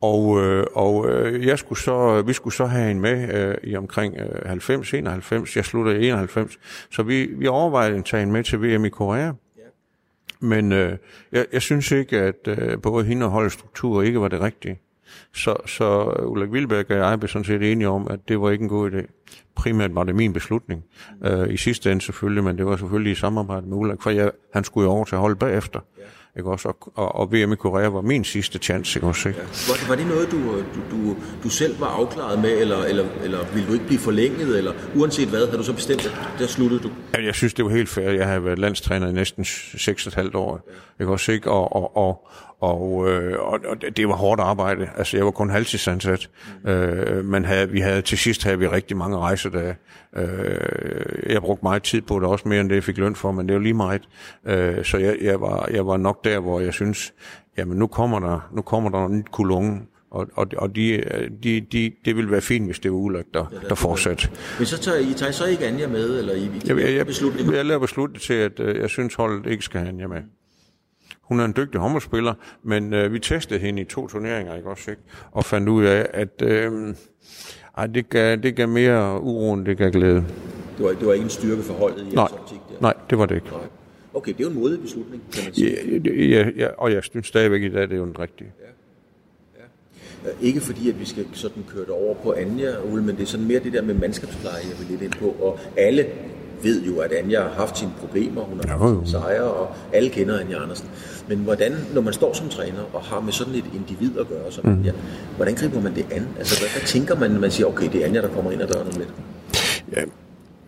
Og, 0.01 0.41
øh, 0.41 0.67
og 0.75 1.11
øh, 1.11 1.47
jeg 1.47 1.59
skulle 1.59 1.79
så, 1.79 2.23
vi 2.23 2.33
skulle 2.33 2.55
så 2.55 2.67
have 2.67 2.89
hende 2.89 3.03
med 3.03 3.35
øh, 3.35 3.55
i 3.63 3.77
omkring 3.77 4.17
øh, 4.17 4.49
90, 4.49 4.95
91. 4.95 5.57
Jeg 5.57 5.65
sluttede 5.65 6.01
i 6.01 6.09
91. 6.09 6.59
Så 6.91 7.03
vi, 7.03 7.27
vi 7.27 7.47
overvejede 7.47 7.97
at 7.97 8.05
tage 8.05 8.21
hende 8.21 8.33
med 8.33 8.45
til 8.45 8.63
VM 8.63 8.85
i 8.85 8.89
Korea. 8.89 9.33
Men 10.45 10.73
øh, 10.73 10.99
jeg, 11.33 11.47
jeg 11.53 11.63
synes 11.63 11.91
ikke, 11.91 12.19
at 12.19 12.49
øh, 12.49 12.83
både 12.83 13.05
hende 13.05 13.27
og 13.27 13.33
holdets 13.33 13.55
struktur 13.55 14.03
ikke 14.03 14.21
var 14.21 14.29
det 14.29 14.41
rigtige. 14.41 14.81
Så, 15.35 15.57
så 15.67 16.15
øh, 16.19 16.31
Ulrik 16.31 16.53
Vilberg 16.53 16.91
og 16.91 16.97
jeg 16.97 17.21
blev 17.21 17.29
sådan 17.29 17.45
set 17.45 17.73
enige 17.73 17.89
om, 17.89 18.09
at 18.11 18.29
det 18.29 18.41
var 18.41 18.51
ikke 18.51 18.63
en 18.63 18.69
god 18.69 18.91
idé. 18.91 19.07
Primært 19.55 19.95
var 19.95 20.05
det 20.05 20.15
min 20.15 20.33
beslutning. 20.33 20.85
Øh, 21.25 21.53
I 21.53 21.57
sidste 21.57 21.93
ende 21.93 22.03
selvfølgelig, 22.03 22.45
men 22.45 22.59
det 22.59 22.67
var 22.67 22.77
selvfølgelig 22.77 23.13
i 23.13 23.15
samarbejde 23.15 23.67
med 23.67 23.77
Ulrik, 23.77 24.03
for 24.03 24.11
jeg, 24.11 24.31
han 24.53 24.65
skulle 24.65 24.85
jo 24.85 24.91
over 24.91 25.05
til 25.05 25.19
hold 25.19 25.37
bagefter. 25.37 25.81
Ikke 26.37 26.51
også? 26.51 26.69
Og, 26.69 26.93
og, 26.95 27.15
og 27.15 27.33
VM 27.33 27.53
i 27.53 27.57
Korea 27.57 27.89
var 27.89 28.01
min 28.01 28.25
sidste 28.25 28.59
chance, 28.59 28.99
ikke 28.99 29.07
også? 29.07 29.29
Ikke? 29.29 29.41
Var 29.41 29.75
det, 29.75 29.89
var 29.89 29.95
det 29.95 30.07
noget, 30.07 30.31
du, 30.31 30.39
du, 30.57 30.81
du, 30.91 31.17
du 31.43 31.49
selv 31.49 31.81
var 31.81 31.87
afklaret 31.87 32.39
med, 32.43 32.61
eller, 32.61 32.85
eller, 32.85 33.05
eller 33.25 33.39
ville 33.53 33.69
du 33.69 33.73
ikke 33.73 33.87
blive 33.87 33.99
forlænget, 34.01 34.59
eller 34.59 34.73
uanset 34.95 35.29
hvad, 35.29 35.47
havde 35.47 35.59
du 35.59 35.63
så 35.63 35.73
bestemt, 35.73 36.07
at 36.07 36.13
der 36.39 36.47
sluttede 36.47 36.83
du? 36.83 36.91
Jamen, 37.15 37.27
Jeg 37.27 37.35
synes, 37.35 37.55
det 37.55 37.65
var 37.65 37.71
helt 37.71 37.89
fair. 37.89 38.11
Jeg 38.11 38.29
har 38.29 38.39
været 38.41 38.59
landstræner 38.59 39.09
i 39.09 39.13
næsten 39.13 39.45
6,5 39.45 40.37
år. 40.37 40.69
Ikke 41.01 41.13
også, 41.13 41.33
ikke? 41.33 41.51
Og, 41.51 41.77
og, 41.77 41.97
og, 41.97 42.29
og, 42.73 43.11
øh, 43.11 43.39
og, 43.39 43.61
og 43.69 43.97
det 43.97 44.09
var 44.09 44.15
hårdt 44.15 44.41
arbejde. 44.41 44.89
Altså, 44.97 45.17
jeg 45.17 45.25
var 45.25 45.31
kun 45.31 45.51
halvtidsansat. 45.51 46.31
Øh, 46.67 47.25
men 47.25 47.45
havde, 47.45 47.71
vi 47.71 47.81
havde, 47.81 48.03
til 48.03 48.19
sidst 48.19 48.45
havde 48.45 48.59
vi 48.59 48.69
rigtig 48.69 48.97
mange 48.97 49.17
rejsedage. 49.17 49.77
Øh, 50.17 51.33
jeg 51.33 51.43
brugte 51.43 51.63
meget 51.63 51.83
tid 51.83 52.01
på 52.03 52.21
det, 52.21 52.29
også 52.29 52.49
mere 52.49 52.61
end 52.61 52.69
det, 52.69 52.75
jeg 52.75 52.85
fik 52.85 52.99
løn 52.99 53.15
for, 53.15 53.33
men 53.33 53.49
det 53.49 53.55
var 53.55 53.61
lige 53.63 53.75
meget. 53.75 54.03
Øh, 54.47 54.85
så 54.85 54.99
jeg, 54.99 55.17
jeg, 55.23 55.41
var, 55.41 55.69
jeg 55.73 55.87
var 55.87 55.97
nok 55.97 56.25
der, 56.25 56.41
hvor 56.41 56.61
jeg 56.61 56.73
synes, 56.73 57.13
jamen 57.59 57.79
nu 57.79 57.87
kommer 57.87 58.21
der, 58.21 58.49
nu 58.53 58.63
kommer 58.63 58.91
der 58.91 59.09
nyt 59.09 59.31
kulunge. 59.31 59.81
Og, 60.11 60.27
og, 60.35 60.47
og 60.57 60.77
de, 60.77 61.05
de, 61.43 61.61
de, 61.61 61.93
det 62.05 62.17
ville 62.17 62.31
være 62.31 62.41
fint, 62.41 62.67
hvis 62.67 62.79
det 62.79 62.91
var 62.91 62.97
Ulrik, 62.97 63.25
der, 63.35 63.47
der 63.69 63.75
fortsatte. 63.75 64.29
Men 64.59 64.67
så 64.67 64.79
tager 64.79 64.99
I, 64.99 65.13
tager 65.17 65.31
I 65.31 65.33
så 65.33 65.45
ikke 65.45 65.67
Anja 65.67 65.89
med, 65.89 66.19
eller 66.19 66.35
I, 66.35 66.45
I 66.45 66.63
Jeg, 66.67 66.79
jeg, 66.79 66.95
jeg, 66.95 67.07
beslutninger? 67.07 67.55
jeg 67.55 67.65
laver 67.65 67.81
beslutning 67.81 68.23
til, 68.23 68.35
at 68.35 68.61
øh, 68.61 68.81
jeg 68.81 68.91
synes, 68.91 69.15
holdet 69.15 69.51
ikke 69.51 69.65
skal 69.65 69.81
have 69.81 69.89
Anja 69.89 70.07
med. 70.07 70.23
Hun 71.29 71.41
er 71.41 71.45
en 71.45 71.55
dygtig 71.57 71.81
håndboldspiller, 71.81 72.35
men 72.63 72.93
øh, 72.95 73.13
vi 73.13 73.19
testede 73.19 73.61
hende 73.61 73.83
i 73.83 73.85
to 73.85 74.07
turneringer, 74.09 74.57
ikke 74.57 74.69
også, 74.71 74.91
ikke? 74.91 75.03
Og 75.31 75.45
fandt 75.45 75.69
ud 75.69 75.85
af, 75.85 76.07
at 76.15 76.43
øh, 76.43 76.95
ej, 77.77 77.87
det, 77.87 78.09
gav, 78.09 78.37
det 78.37 78.57
gav 78.57 78.69
mere 78.69 79.21
uro, 79.21 79.53
end 79.53 79.67
det 79.67 79.79
gav 79.79 79.91
glæde. 79.91 80.25
Det 80.79 80.85
var, 80.85 80.89
det 80.93 81.07
var 81.07 81.13
ikke 81.13 81.25
en 81.25 81.31
styrke 81.31 81.63
for 81.63 81.75
holdet 81.75 82.13
i 82.13 82.15
Nej, 82.15 82.25
optik 82.33 82.59
der? 82.69 82.75
nej, 82.81 82.95
det 83.11 83.19
var 83.19 83.27
det 83.27 83.35
ikke. 83.35 83.47
Nej. 83.51 83.61
Okay, 84.15 84.33
det 84.33 84.41
er 84.41 84.45
jo 84.45 84.51
en 84.51 84.59
modig 84.61 84.81
beslutning, 84.81 85.23
kan 85.33 85.45
man 85.45 85.55
sige. 85.55 86.01
Ja, 86.05 86.41
ja, 86.43 86.51
ja, 86.57 86.69
og 86.79 86.93
jeg 86.93 87.05
synes 87.05 87.27
stadigvæk 87.27 87.63
i 87.63 87.69
dag, 87.69 87.83
det 87.83 87.93
er 87.93 87.97
jo 87.97 88.05
den 88.05 88.19
rigtige. 88.19 88.53
Øh, 90.27 90.31
Ikke 90.47 90.61
fordi, 90.61 90.89
at 90.91 91.01
vi 91.01 91.05
skal 91.05 91.27
sådan 91.33 91.63
køre 91.69 91.81
det 91.83 91.91
over 91.91 92.15
på 92.15 92.33
Anja, 92.33 92.71
Ole, 92.93 93.03
men 93.03 93.17
det 93.17 93.23
er 93.23 93.27
sådan 93.27 93.47
mere 93.47 93.61
det 93.61 93.73
der 93.73 93.83
med 93.83 93.95
mandskabspleje, 93.95 94.55
jeg 94.71 94.79
vil 94.79 94.87
lidt 94.91 95.03
ind 95.03 95.13
på. 95.13 95.37
Og 95.47 95.59
alle 95.77 96.07
ved 96.63 96.83
jo, 96.83 96.99
at 96.99 97.13
Anja 97.13 97.43
har 97.43 97.51
haft 97.51 97.79
sine 97.79 97.93
problemer, 98.01 98.43
hun 98.43 98.61
har 98.69 98.79
haft 98.79 98.95
sine 98.95 99.23
sejre, 99.23 99.43
og 99.43 99.75
alle 99.93 100.11
kender 100.11 100.41
Anja 100.41 100.63
Andersen. 100.63 100.89
Men 101.29 101.39
hvordan, 101.39 101.73
når 101.95 102.01
man 102.01 102.13
står 102.13 102.33
som 102.33 102.49
træner 102.49 102.81
og 102.93 103.01
har 103.01 103.21
med 103.21 103.33
sådan 103.33 103.55
et 103.55 103.65
individ 103.75 104.19
at 104.19 104.29
gøre, 104.29 104.53
som 104.53 104.67
mm. 104.67 104.73
Anja, 104.73 104.93
hvordan 105.37 105.55
griber 105.55 105.81
man 105.81 105.95
det 105.95 106.07
an? 106.13 106.29
Altså, 106.39 106.61
hvad, 106.61 106.69
hvad 106.71 106.83
tænker 106.87 107.17
man, 107.17 107.31
når 107.31 107.41
man 107.41 107.51
siger, 107.51 107.67
okay, 107.67 107.93
det 107.93 108.03
er 108.03 108.07
Anja, 108.07 108.23
der 108.23 108.29
kommer 108.29 108.51
ind 108.51 108.63
ad 108.63 108.69
døren 108.69 108.87
om 108.87 108.99
lidt? 108.99 109.15
Ja, 109.93 110.03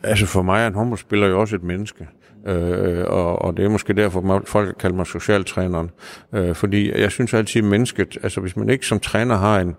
altså 0.03 0.27
for 0.27 0.43
mig 0.43 0.63
er 0.63 0.67
en 0.67 0.75
håndboldspiller 0.75 1.27
jo 1.27 1.41
også 1.41 1.57
et 1.57 1.63
menneske. 1.63 2.09
Øh, 2.47 3.05
og, 3.07 3.43
og 3.43 3.57
det 3.57 3.65
er 3.65 3.69
måske 3.69 3.93
derfor, 3.93 4.43
folk 4.45 4.77
kalder 4.81 4.97
mig 4.97 5.07
socialtræneren. 5.07 5.91
Øh, 6.35 6.55
fordi 6.55 7.01
jeg 7.01 7.11
synes 7.11 7.35
altid, 7.35 7.63
at 7.63 7.69
mennesket, 7.69 8.19
altså 8.23 8.41
hvis 8.41 8.57
man 8.57 8.71
ikke 8.71 8.87
som 8.87 9.01
træner 9.01 9.37
har 9.37 9.61
en, 9.61 9.77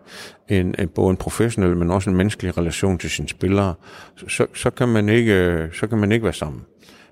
en, 0.49 0.75
en 0.80 0.88
både 0.88 1.10
en 1.10 1.17
professionel, 1.17 1.77
men 1.77 1.91
også 1.91 2.10
en 2.10 2.15
menneskelig 2.15 2.58
relation 2.58 2.97
til 2.97 3.10
sine 3.10 3.30
spillere, 3.30 3.73
så, 4.27 4.45
så, 4.53 4.69
kan, 4.69 4.88
man 4.88 5.10
ikke, 5.10 5.69
så 5.73 5.88
kan 5.88 5.97
man 5.97 6.12
ikke 6.12 6.23
være 6.23 6.34
sammen. 6.34 6.62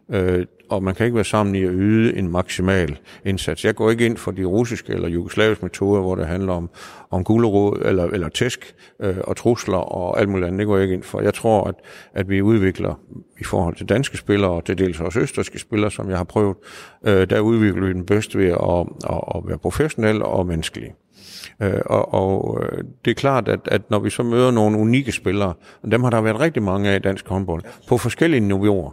Øh, 0.09 0.45
og 0.69 0.83
man 0.83 0.95
kan 0.95 1.05
ikke 1.05 1.15
være 1.15 1.25
sammen 1.25 1.55
i 1.55 1.63
at 1.63 1.71
yde 1.73 2.17
en 2.17 2.31
maksimal 2.31 2.99
indsats. 3.25 3.65
Jeg 3.65 3.75
går 3.75 3.89
ikke 3.89 4.05
ind 4.05 4.17
for 4.17 4.31
de 4.31 4.45
russiske 4.45 4.93
eller 4.93 5.07
jugoslaviske 5.07 5.65
metoder, 5.65 6.01
hvor 6.01 6.15
det 6.15 6.27
handler 6.27 6.53
om, 6.53 6.69
om 7.11 7.23
gulerod 7.23 7.81
eller, 7.85 8.03
eller 8.03 8.29
tæsk 8.29 8.75
øh, 8.99 9.17
og 9.23 9.37
trusler 9.37 9.77
og 9.77 10.19
alt 10.19 10.29
muligt 10.29 10.47
andet. 10.47 10.59
Det 10.59 10.67
går 10.67 10.75
jeg 10.75 10.83
ikke 10.83 10.95
ind 10.95 11.03
for. 11.03 11.21
Jeg 11.21 11.33
tror, 11.33 11.63
at, 11.63 11.75
at 12.13 12.29
vi 12.29 12.41
udvikler 12.41 12.99
i 13.39 13.43
forhold 13.43 13.75
til 13.75 13.89
danske 13.89 14.17
spillere 14.17 14.51
og 14.51 14.65
til 14.65 14.77
dels 14.77 14.99
også 14.99 15.19
østerske 15.19 15.59
spillere, 15.59 15.91
som 15.91 16.09
jeg 16.09 16.17
har 16.17 16.23
prøvet, 16.23 16.57
øh, 17.05 17.29
der 17.29 17.39
udvikler 17.39 17.85
vi 17.85 17.93
den 17.93 18.05
bedst 18.05 18.37
ved 18.37 18.45
at, 18.45 18.87
at, 19.09 19.21
at 19.35 19.41
være 19.47 19.57
professionel 19.57 20.23
og 20.23 20.47
menneskelig. 20.47 20.93
Øh, 21.61 21.81
og 21.85 22.13
og 22.13 22.63
øh, 22.63 22.83
det 23.05 23.11
er 23.11 23.15
klart, 23.15 23.47
at, 23.47 23.59
at 23.65 23.89
når 23.89 23.99
vi 23.99 24.09
så 24.09 24.23
møder 24.23 24.51
nogle 24.51 24.77
unikke 24.77 25.11
spillere, 25.11 25.53
og 25.83 25.91
dem 25.91 26.03
har 26.03 26.09
der 26.09 26.21
været 26.21 26.39
rigtig 26.39 26.63
mange 26.63 26.89
af 26.89 26.95
i 26.95 26.99
dansk 26.99 27.27
håndbold, 27.27 27.63
på 27.87 27.97
forskellige 27.97 28.39
niveauer, 28.39 28.91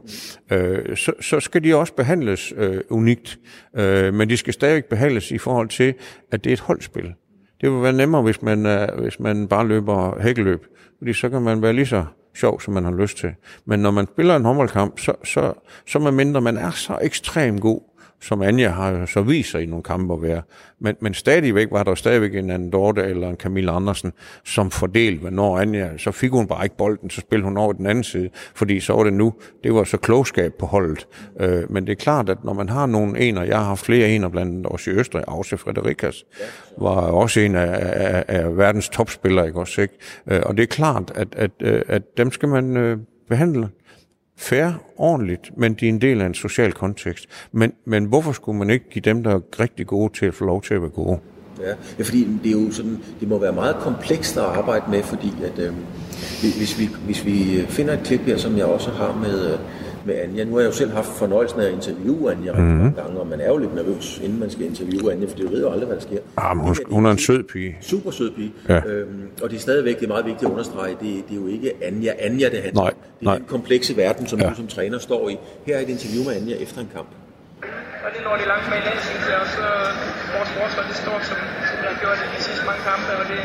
øh, 0.51 0.97
så, 0.97 1.13
så 1.21 1.41
skal 1.41 1.65
de 1.65 1.77
også 1.77 1.95
behandles 1.95 2.53
øh, 2.57 2.81
unikt. 2.91 3.39
Øh, 3.77 4.15
men 4.15 4.31
de 4.31 4.37
skal 4.37 4.53
stadig 4.53 4.85
behandles 4.85 5.31
i 5.31 5.39
forhold 5.39 5.69
til, 5.69 5.95
at 6.33 6.45
det 6.45 6.51
er 6.51 6.55
et 6.55 6.61
holdspil. 6.61 7.15
Det 7.61 7.73
vil 7.73 7.83
være 7.83 7.93
nemmere, 7.93 8.23
hvis 8.23 8.43
man, 8.43 8.67
øh, 8.67 8.89
hvis 9.01 9.21
man 9.21 9.49
bare 9.49 9.69
løber 9.69 10.21
hækkeløb, 10.21 10.67
fordi 10.99 11.13
så 11.13 11.29
kan 11.29 11.43
man 11.43 11.63
være 11.63 11.73
lige 11.73 11.87
så 11.87 12.05
sjov, 12.35 12.61
som 12.61 12.75
man 12.75 12.85
har 12.85 12.93
lyst 12.93 13.17
til. 13.17 13.31
Men 13.67 13.81
når 13.81 13.91
man 13.91 14.07
spiller 14.07 14.37
en 14.37 14.45
håndboldkamp, 14.45 14.99
så, 14.99 15.13
så, 15.25 15.53
så 15.87 15.99
medmindre 15.99 16.41
man 16.41 16.57
er 16.57 16.71
så 16.71 16.99
ekstremt 17.03 17.61
god, 17.61 17.81
som 18.23 18.43
Anja 18.43 18.69
har 18.69 19.07
så 19.07 19.23
vist 19.23 19.51
sig 19.51 19.63
i 19.63 19.67
nogle 19.67 19.83
kampe 19.83 20.15
at 20.15 20.23
være. 20.23 20.43
Men, 20.81 20.97
men 21.01 21.15
stadigvæk 21.15 21.69
var 21.71 21.83
der 21.83 21.95
stadigvæk 21.95 22.35
en 22.35 22.51
anden 22.51 22.71
Dorte 22.71 23.03
eller 23.03 23.29
en 23.29 23.37
Camilla 23.37 23.77
Andersen, 23.77 24.13
som 24.45 24.71
fordelte, 24.71 25.21
hvornår 25.21 25.59
Anja, 25.59 25.99
så 25.99 26.11
fik 26.11 26.31
hun 26.31 26.47
bare 26.47 26.65
ikke 26.65 26.77
bolden, 26.77 27.11
så 27.11 27.21
spillede 27.21 27.49
hun 27.49 27.57
over 27.57 27.73
den 27.73 27.87
anden 27.87 28.05
side, 28.05 28.31
fordi 28.55 28.81
så 28.81 28.93
var 28.93 29.05
det 29.05 29.13
nu, 29.13 29.35
det 29.65 29.75
var 29.75 29.85
så 29.85 29.97
klogskab 29.97 30.55
på 30.55 30.67
holdet. 30.67 31.07
Øh, 31.41 31.73
men 31.73 31.87
det 31.87 31.93
er 31.93 31.97
klart, 31.97 32.29
at 32.29 32.45
når 32.45 32.53
man 32.53 32.69
har 32.69 32.87
nogle 32.87 33.21
ener, 33.21 33.43
jeg 33.43 33.59
har 33.59 33.65
haft 33.65 33.85
flere 33.85 34.09
ener, 34.09 34.29
blandt 34.29 34.53
andet 34.53 34.67
også 34.67 34.91
i 34.91 34.95
Østrig, 34.95 35.25
Ause 35.29 35.59
Frederikas, 35.59 36.25
var 36.79 36.91
også 36.91 37.41
en 37.41 37.55
af, 37.55 37.79
af, 37.93 38.25
af 38.29 38.57
verdens 38.57 38.89
topspillere, 38.89 39.47
ikke 39.47 39.61
også, 39.61 39.81
ikke? 39.81 39.95
Øh, 40.27 40.41
og 40.47 40.57
det 40.57 40.63
er 40.63 40.67
klart, 40.67 41.13
at, 41.15 41.29
at, 41.37 41.51
at, 41.61 41.83
at 41.89 42.03
dem 42.17 42.31
skal 42.31 42.49
man 42.49 42.77
øh, 42.77 42.99
behandle 43.29 43.69
fair, 44.43 44.73
ordentligt, 44.97 45.51
men 45.57 45.75
de 45.75 45.85
er 45.85 45.89
en 45.89 46.01
del 46.01 46.21
af 46.21 46.27
en 46.27 46.35
social 46.35 46.73
kontekst. 46.73 47.27
Men, 47.53 47.73
men 47.85 48.05
hvorfor 48.05 48.33
skulle 48.33 48.59
man 48.59 48.71
ikke 48.71 48.91
give 48.91 49.03
dem, 49.03 49.23
der 49.23 49.35
er 49.35 49.41
rigtig 49.61 49.87
gode 49.87 50.13
til 50.19 50.27
at 50.27 50.35
få 50.35 50.45
lov 50.45 50.63
til 50.63 50.75
at 50.75 50.81
være 50.83 50.91
gode? 50.91 51.19
Ja, 51.61 51.69
ja 51.99 52.05
fordi 52.05 52.29
det 52.45 52.57
er 52.57 52.63
jo 52.63 52.71
sådan, 52.71 52.99
det 53.21 53.29
må 53.29 53.39
være 53.39 53.53
meget 53.53 53.77
komplekst 53.77 54.37
at 54.37 54.43
arbejde 54.43 54.85
med, 54.91 55.03
fordi 55.03 55.33
at, 55.45 55.59
øh, 55.59 55.73
hvis, 56.41 56.79
vi, 56.79 56.89
hvis 57.05 57.27
vi 57.27 57.65
finder 57.69 57.95
et 57.95 58.03
klip 58.05 58.21
her, 58.21 58.37
som 58.37 58.57
jeg 58.57 58.65
også 58.65 58.91
har 58.91 59.21
med, 59.23 59.53
øh, 59.53 59.59
med 60.07 60.15
Anja. 60.15 60.45
Nu 60.45 60.53
har 60.55 60.61
jeg 60.61 60.67
jo 60.67 60.73
selv 60.73 60.91
haft 60.93 61.09
fornøjelsen 61.09 61.61
af 61.61 61.65
at 61.67 61.73
interviewe 61.73 62.33
Anja 62.33 62.53
mm-hmm. 62.53 62.69
mange 62.69 62.95
gange, 63.03 63.21
og 63.21 63.27
man 63.27 63.41
er 63.41 63.49
jo 63.49 63.57
lidt 63.57 63.75
nervøs, 63.75 64.19
inden 64.25 64.41
man 64.41 64.51
skal 64.51 64.65
interviewe 64.67 65.13
Anja, 65.13 65.27
for 65.31 65.37
det 65.37 65.51
ved 65.53 65.61
jo 65.61 65.71
aldrig, 65.73 65.87
hvad 65.87 65.97
der 65.97 66.03
sker. 66.03 66.19
Ah, 66.37 66.57
men 66.57 66.65
hun, 66.67 66.75
Det 66.75 66.83
her, 66.89 66.95
hun 66.95 67.07
er 67.07 67.11
en 67.11 67.17
det- 67.17 67.25
sød 67.27 67.43
pige. 67.53 67.77
Super 67.81 68.11
sød 68.11 68.31
pige. 68.31 68.53
Ja. 68.69 68.81
Øhm, 68.87 69.23
og 69.43 69.51
det 69.51 69.57
er 69.57 69.61
stadigvæk 69.61 69.97
det 70.01 70.05
er 70.05 70.09
meget 70.17 70.27
vigtigt 70.31 70.45
at 70.45 70.51
understrege, 70.51 70.91
det, 70.91 71.13
det 71.29 71.33
er 71.37 71.41
jo 71.45 71.47
ikke 71.47 71.69
Anja, 71.89 72.13
Anja 72.19 72.49
det 72.55 72.61
handler 72.67 72.83
Nej, 72.83 72.91
om. 72.91 72.97
Det 73.21 73.27
er 73.27 73.31
nej. 73.31 73.37
den 73.39 73.47
komplekse 73.55 73.97
verden, 73.97 74.27
som 74.27 74.39
Ja. 74.41 74.49
du 74.51 74.55
som 74.55 74.67
træner 74.67 74.99
står 74.99 75.29
i. 75.29 75.35
Her 75.67 75.77
er 75.77 75.81
et 75.87 75.89
interview 75.97 76.23
med 76.29 76.33
Anja 76.41 76.55
efter 76.65 76.81
en 76.81 76.91
kamp. 76.97 77.09
Og 78.05 78.09
det 78.15 78.21
når 78.29 78.35
de 78.41 78.45
langt 78.53 78.67
med 78.73 78.79
i 78.83 78.85
land, 78.89 78.99
synes 79.11 79.25
jeg 79.33 79.39
også. 79.45 79.59
Vores 80.37 80.51
forsvar, 80.59 80.83
det 80.91 80.97
står, 81.05 81.17
som, 81.31 81.39
som 81.71 81.77
jeg 81.85 81.91
har 81.93 81.99
gjort 82.05 82.19
i 82.27 82.29
de 82.37 82.41
sidste 82.49 82.63
mange 82.71 82.83
kampe, 82.91 83.11
og 83.21 83.25
det, 83.33 83.41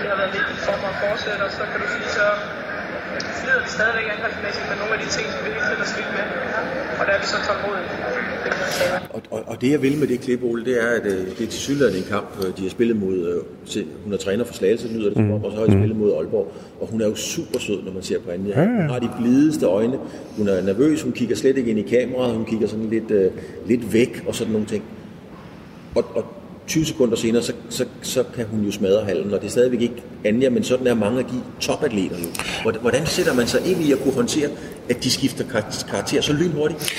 det 0.00 0.06
har 0.12 0.16
været 0.22 0.32
vigtigt 0.38 0.60
for 0.66 0.74
mig 0.82 0.90
at 0.94 0.98
fortsætte, 1.04 1.42
og 1.48 1.52
så 1.58 1.62
kan 1.70 1.78
du 1.82 1.86
sige, 1.94 2.08
så 2.18 2.26
flyder 3.40 3.60
vi 3.64 3.68
stadigvæk 3.78 4.06
angrebsmæssigt 4.14 4.66
med 4.70 4.76
nogle 4.82 4.92
af 4.96 5.00
de 5.04 5.08
ting, 5.16 5.26
som 5.32 5.40
vi 5.44 5.48
ikke 5.52 5.66
finder 5.70 5.86
slidt 5.94 6.10
med. 6.16 6.24
Og 7.00 7.02
der 7.06 7.12
er 7.16 7.20
vi 7.22 7.26
så 7.34 7.38
tålmodige. 7.46 7.88
Og, 9.14 9.20
og, 9.30 9.40
og 9.50 9.60
det 9.60 9.70
jeg 9.74 9.82
vil 9.82 9.98
med 9.98 10.06
det 10.12 10.20
klip, 10.20 10.42
Ole, 10.42 10.64
det 10.64 10.74
er, 10.84 10.90
at 10.98 11.06
øh, 11.12 11.20
det 11.36 11.42
er 11.46 11.50
til 11.54 11.60
synligheden 11.66 11.96
en 12.02 12.08
kamp, 12.14 12.30
øh, 12.42 12.56
de 12.56 12.62
har 12.62 12.72
spillet 12.76 12.96
mod, 13.04 13.16
øh, 13.28 13.84
hun 14.04 14.12
er 14.12 14.16
træner 14.16 14.44
for 14.44 14.54
Slagelse, 14.54 14.88
lyder 14.88 15.08
det 15.08 15.16
som 15.16 15.32
om, 15.32 15.44
og 15.44 15.50
så 15.52 15.58
har 15.58 15.66
de 15.66 15.72
spillet 15.72 15.96
mod 15.96 16.10
Aalborg. 16.18 16.52
Og 16.80 16.86
hun 16.90 17.00
er 17.00 17.08
jo 17.12 17.14
super 17.14 17.58
sød, 17.58 17.82
når 17.86 17.92
man 17.92 18.02
ser 18.02 18.18
på 18.20 18.30
Anja. 18.30 18.64
Hun 18.64 18.90
har 18.90 18.98
de 18.98 19.10
blideste 19.18 19.66
øjne, 19.66 19.98
hun 20.36 20.48
er 20.48 20.62
nervøs, 20.62 21.02
hun 21.02 21.12
kigger 21.12 21.36
slet 21.36 21.56
ikke 21.56 21.70
ind 21.70 21.78
i 21.78 21.88
kameraet, 21.96 22.34
hun 22.34 22.44
kigger 22.44 22.68
sådan 22.68 22.90
lidt, 22.90 23.10
øh, 23.10 23.30
lidt 23.66 23.92
væk 23.92 24.24
og 24.28 24.34
sådan 24.34 24.52
nogle 24.52 24.66
ting. 24.66 24.84
Og, 25.94 26.04
og 26.14 26.24
20 26.66 26.84
sekunder 26.84 27.16
senere, 27.16 27.42
så, 27.42 27.52
så, 27.68 27.86
så 28.02 28.24
kan 28.34 28.46
hun 28.46 28.64
jo 28.64 28.70
smadre 28.70 29.04
hallen, 29.04 29.34
og 29.34 29.40
det 29.40 29.46
er 29.46 29.50
stadigvæk 29.50 29.80
ikke 29.80 30.02
Anja, 30.24 30.50
men 30.50 30.62
sådan 30.64 30.86
er 30.86 30.94
mange 30.94 31.18
af 31.18 31.24
de 31.24 31.40
topatleter 31.60 32.16
jo. 32.18 32.24
Hvordan- 32.62 32.80
Hvordan 32.80 33.06
sætter 33.06 33.34
man 33.34 33.46
sig 33.46 33.66
ind 33.66 33.80
i 33.80 33.92
at 33.92 33.98
kunne 34.02 34.14
håndtere, 34.14 34.48
at 34.90 35.04
de 35.04 35.10
skifter 35.10 35.44
kar- 35.44 35.84
karakter 35.90 36.20
så 36.20 36.32
lynhurtigt? 36.32 36.92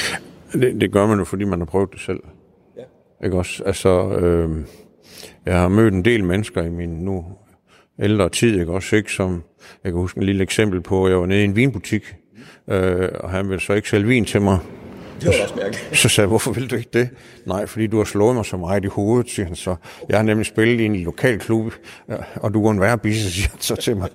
Det, 0.53 0.81
det 0.81 0.91
gør 0.91 1.07
man 1.07 1.17
jo, 1.19 1.25
fordi 1.25 1.43
man 1.45 1.59
har 1.59 1.65
prøvet 1.65 1.89
det 1.93 1.99
selv. 2.01 2.19
Ja. 2.77 3.25
Ikke 3.25 3.37
også? 3.37 3.63
Altså, 3.63 4.09
øh, 4.09 4.49
jeg 5.45 5.59
har 5.59 5.67
mødt 5.67 5.93
en 5.93 6.05
del 6.05 6.23
mennesker 6.23 6.63
i 6.63 6.69
min 6.69 6.89
nu 6.89 7.25
ældre 8.01 8.29
tid, 8.29 8.59
ikke 8.59 8.71
også? 8.71 8.95
Ikke? 8.95 9.11
Som, 9.11 9.43
jeg 9.83 9.91
kan 9.91 10.01
huske 10.01 10.17
en 10.17 10.23
lille 10.25 10.43
eksempel 10.43 10.81
på, 10.81 11.07
jeg 11.07 11.17
var 11.19 11.25
nede 11.25 11.41
i 11.41 11.43
en 11.43 11.55
vinbutik, 11.55 12.15
øh, 12.69 13.09
og 13.19 13.29
han 13.29 13.49
ville 13.49 13.61
så 13.61 13.73
ikke 13.73 13.89
sælge 13.89 14.07
vin 14.07 14.25
til 14.25 14.41
mig. 14.41 14.59
Det 15.21 15.27
var 15.27 15.43
også 15.43 15.55
mærkeligt. 15.55 15.97
Så 16.01 16.09
sagde 16.09 16.25
jeg, 16.25 16.29
hvorfor 16.29 16.51
vil 16.51 16.69
du 16.69 16.75
ikke 16.75 16.89
det? 16.93 17.09
Nej, 17.45 17.65
fordi 17.65 17.87
du 17.87 17.97
har 17.97 18.03
slået 18.03 18.35
mig 18.35 18.45
så 18.45 18.57
meget 18.57 18.83
i 18.83 18.87
hovedet, 18.87 19.29
siger 19.29 19.45
han 19.45 19.55
så. 19.55 19.75
Jeg 20.09 20.17
har 20.17 20.23
nemlig 20.23 20.45
spillet 20.45 20.79
i 20.79 20.85
en 20.85 20.95
lokal 20.95 21.39
klub, 21.39 21.73
øh, 22.09 22.17
og 22.35 22.53
du 22.53 22.65
er 22.65 22.71
en 22.71 22.81
værre 22.81 22.97
bisse, 22.97 23.31
siger 23.35 23.49
han 23.49 23.61
så 23.61 23.75
til 23.75 23.97
mig. 23.97 24.09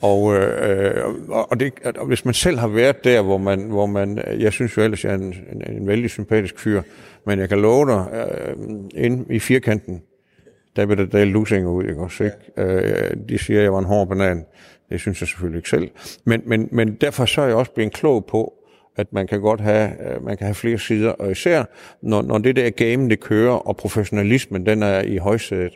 Og, 0.00 0.34
øh, 0.34 1.08
og, 1.28 1.60
det, 1.60 1.72
og 1.98 2.06
hvis 2.06 2.24
man 2.24 2.34
selv 2.34 2.58
har 2.58 2.68
været 2.68 3.04
der, 3.04 3.22
hvor 3.22 3.38
man, 3.38 3.60
hvor 3.60 3.86
man 3.86 4.22
jeg 4.38 4.52
synes 4.52 4.76
jo 4.76 4.82
ellers, 4.82 5.04
jeg 5.04 5.12
er 5.12 5.18
en, 5.18 5.34
en, 5.52 5.76
en 5.76 5.86
vældig 5.86 6.10
sympatisk 6.10 6.58
fyr, 6.58 6.82
men 7.26 7.38
jeg 7.38 7.48
kan 7.48 7.58
love 7.58 7.86
dig, 7.86 8.06
øh, 8.12 8.56
inde 8.94 9.34
i 9.34 9.38
firkanten, 9.38 10.02
der 10.76 10.86
vil 10.86 10.98
der 10.98 11.06
dale 11.06 11.30
lusinger 11.30 11.70
ud, 11.70 11.84
ikke 11.84 12.00
også? 12.00 12.24
Ikke? 12.24 12.36
Øh, 12.56 13.16
de 13.28 13.38
siger, 13.38 13.58
at 13.58 13.64
jeg 13.64 13.72
var 13.72 13.78
en 13.78 13.84
hård 13.84 14.08
banan. 14.08 14.44
Det 14.90 15.00
synes 15.00 15.20
jeg 15.20 15.28
selvfølgelig 15.28 15.58
ikke 15.58 15.68
selv. 15.68 15.90
Men, 16.24 16.42
men, 16.46 16.68
men 16.72 16.94
derfor 16.94 17.24
så 17.24 17.42
er 17.42 17.46
jeg 17.46 17.56
også 17.56 17.72
blevet 17.72 17.92
klog 17.92 18.26
på, 18.26 18.54
at 18.96 19.12
man 19.12 19.26
kan 19.26 19.40
godt 19.40 19.60
have, 19.60 19.90
øh, 19.90 20.24
man 20.24 20.36
kan 20.36 20.46
have 20.46 20.54
flere 20.54 20.78
sider, 20.78 21.10
og 21.10 21.30
især 21.30 21.64
når, 22.02 22.22
når 22.22 22.38
det 22.38 22.56
der 22.56 22.70
game, 22.70 23.08
det 23.10 23.20
kører, 23.20 23.52
og 23.52 23.76
professionalismen, 23.76 24.66
den 24.66 24.82
er 24.82 25.02
i 25.02 25.16
højsædet, 25.16 25.72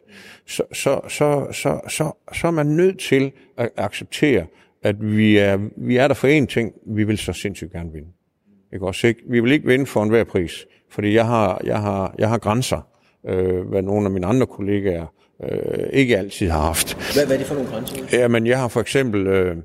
så, 0.47 0.63
så, 0.73 1.01
så, 1.09 1.47
så, 1.53 1.81
så, 1.89 2.13
så 2.35 2.47
er 2.47 2.51
man 2.51 2.67
nødt 2.67 2.99
til 2.99 3.33
at 3.59 3.69
acceptere, 3.77 4.47
at 4.83 5.17
vi 5.17 5.39
er, 5.39 5.59
vi 5.77 5.97
er 5.97 6.09
der 6.09 6.15
for 6.15 6.43
én 6.43 6.47
ting, 6.47 6.73
vi 6.87 7.05
vil 7.05 7.19
så 7.19 7.33
sindssygt 7.33 7.73
gerne 7.73 7.93
vinde. 7.93 8.09
Ikke 8.73 8.87
også, 8.87 9.07
ikke? 9.07 9.21
Vi 9.29 9.41
vil 9.41 9.53
ikke 9.53 9.67
vinde 9.67 9.87
for 9.87 10.03
enhver 10.03 10.25
pris, 10.25 10.67
fordi 10.91 11.15
jeg 11.15 11.27
har, 11.27 11.61
jeg 11.65 11.81
har, 11.81 12.15
jeg 12.19 12.29
har 12.29 12.39
grænser, 12.39 12.89
øh, 13.29 13.69
hvad 13.69 13.83
nogle 13.83 14.07
af 14.07 14.11
mine 14.11 14.27
andre 14.27 14.47
kollegaer 14.47 15.07
øh, 15.45 15.89
ikke 15.93 16.19
altid 16.19 16.49
har 16.49 16.61
haft. 16.61 17.15
Hvad, 17.15 17.27
hvad 17.27 17.35
er 17.37 17.39
det 17.39 17.47
for 17.47 17.55
nogle 17.55 17.71
grænser? 17.71 18.19
Ja, 18.19 18.29
men 18.29 18.47
jeg 18.47 18.59
har 18.61 18.69
for 18.69 18.81
eksempel 18.81 19.27
øh, 19.27 19.57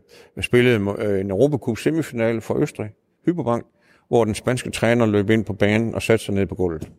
spillet 0.42 1.00
øh, 1.00 1.20
en 1.20 1.32
Europacup 1.32 1.78
semifinale 1.78 2.42
for 2.42 2.56
Østrig, 2.56 2.90
Hyperbank, 3.26 3.66
hvor 4.08 4.26
den 4.26 4.36
spanske 4.36 4.70
træner 4.70 5.06
løb 5.06 5.30
ind 5.30 5.46
på 5.46 5.54
banen 5.54 5.96
og 5.96 6.02
satte 6.02 6.26
sig 6.26 6.34
ned 6.34 6.46
på 6.46 6.56
gulvet. 6.56 6.92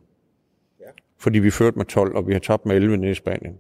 Ja. 0.80 0.86
Fordi 1.18 1.38
vi 1.38 1.50
førte 1.50 1.78
med 1.78 1.86
12, 1.86 2.16
og 2.16 2.28
vi 2.28 2.32
har 2.32 2.40
tabt 2.40 2.66
med 2.66 2.76
11 2.76 2.96
nede 2.96 3.10
i 3.10 3.14
Spanien. 3.14 3.58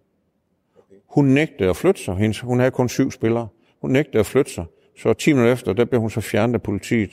Okay. 0.76 0.96
Hun 1.06 1.24
nægtede 1.24 1.70
at 1.70 1.76
flytte 1.76 2.02
sig. 2.02 2.16
Hendes, 2.16 2.40
hun 2.40 2.58
havde 2.58 2.70
kun 2.70 2.88
syv 2.88 3.10
spillere. 3.10 3.48
Hun 3.80 3.90
nægtede 3.90 4.18
at 4.18 4.26
flytte 4.26 4.50
sig. 4.50 4.64
Så 4.98 5.12
10 5.12 5.32
minutter 5.32 5.52
efter, 5.52 5.72
der 5.72 5.84
blev 5.84 6.00
hun 6.00 6.10
så 6.10 6.20
fjernet 6.20 6.54
af 6.54 6.62
politiet. 6.62 7.10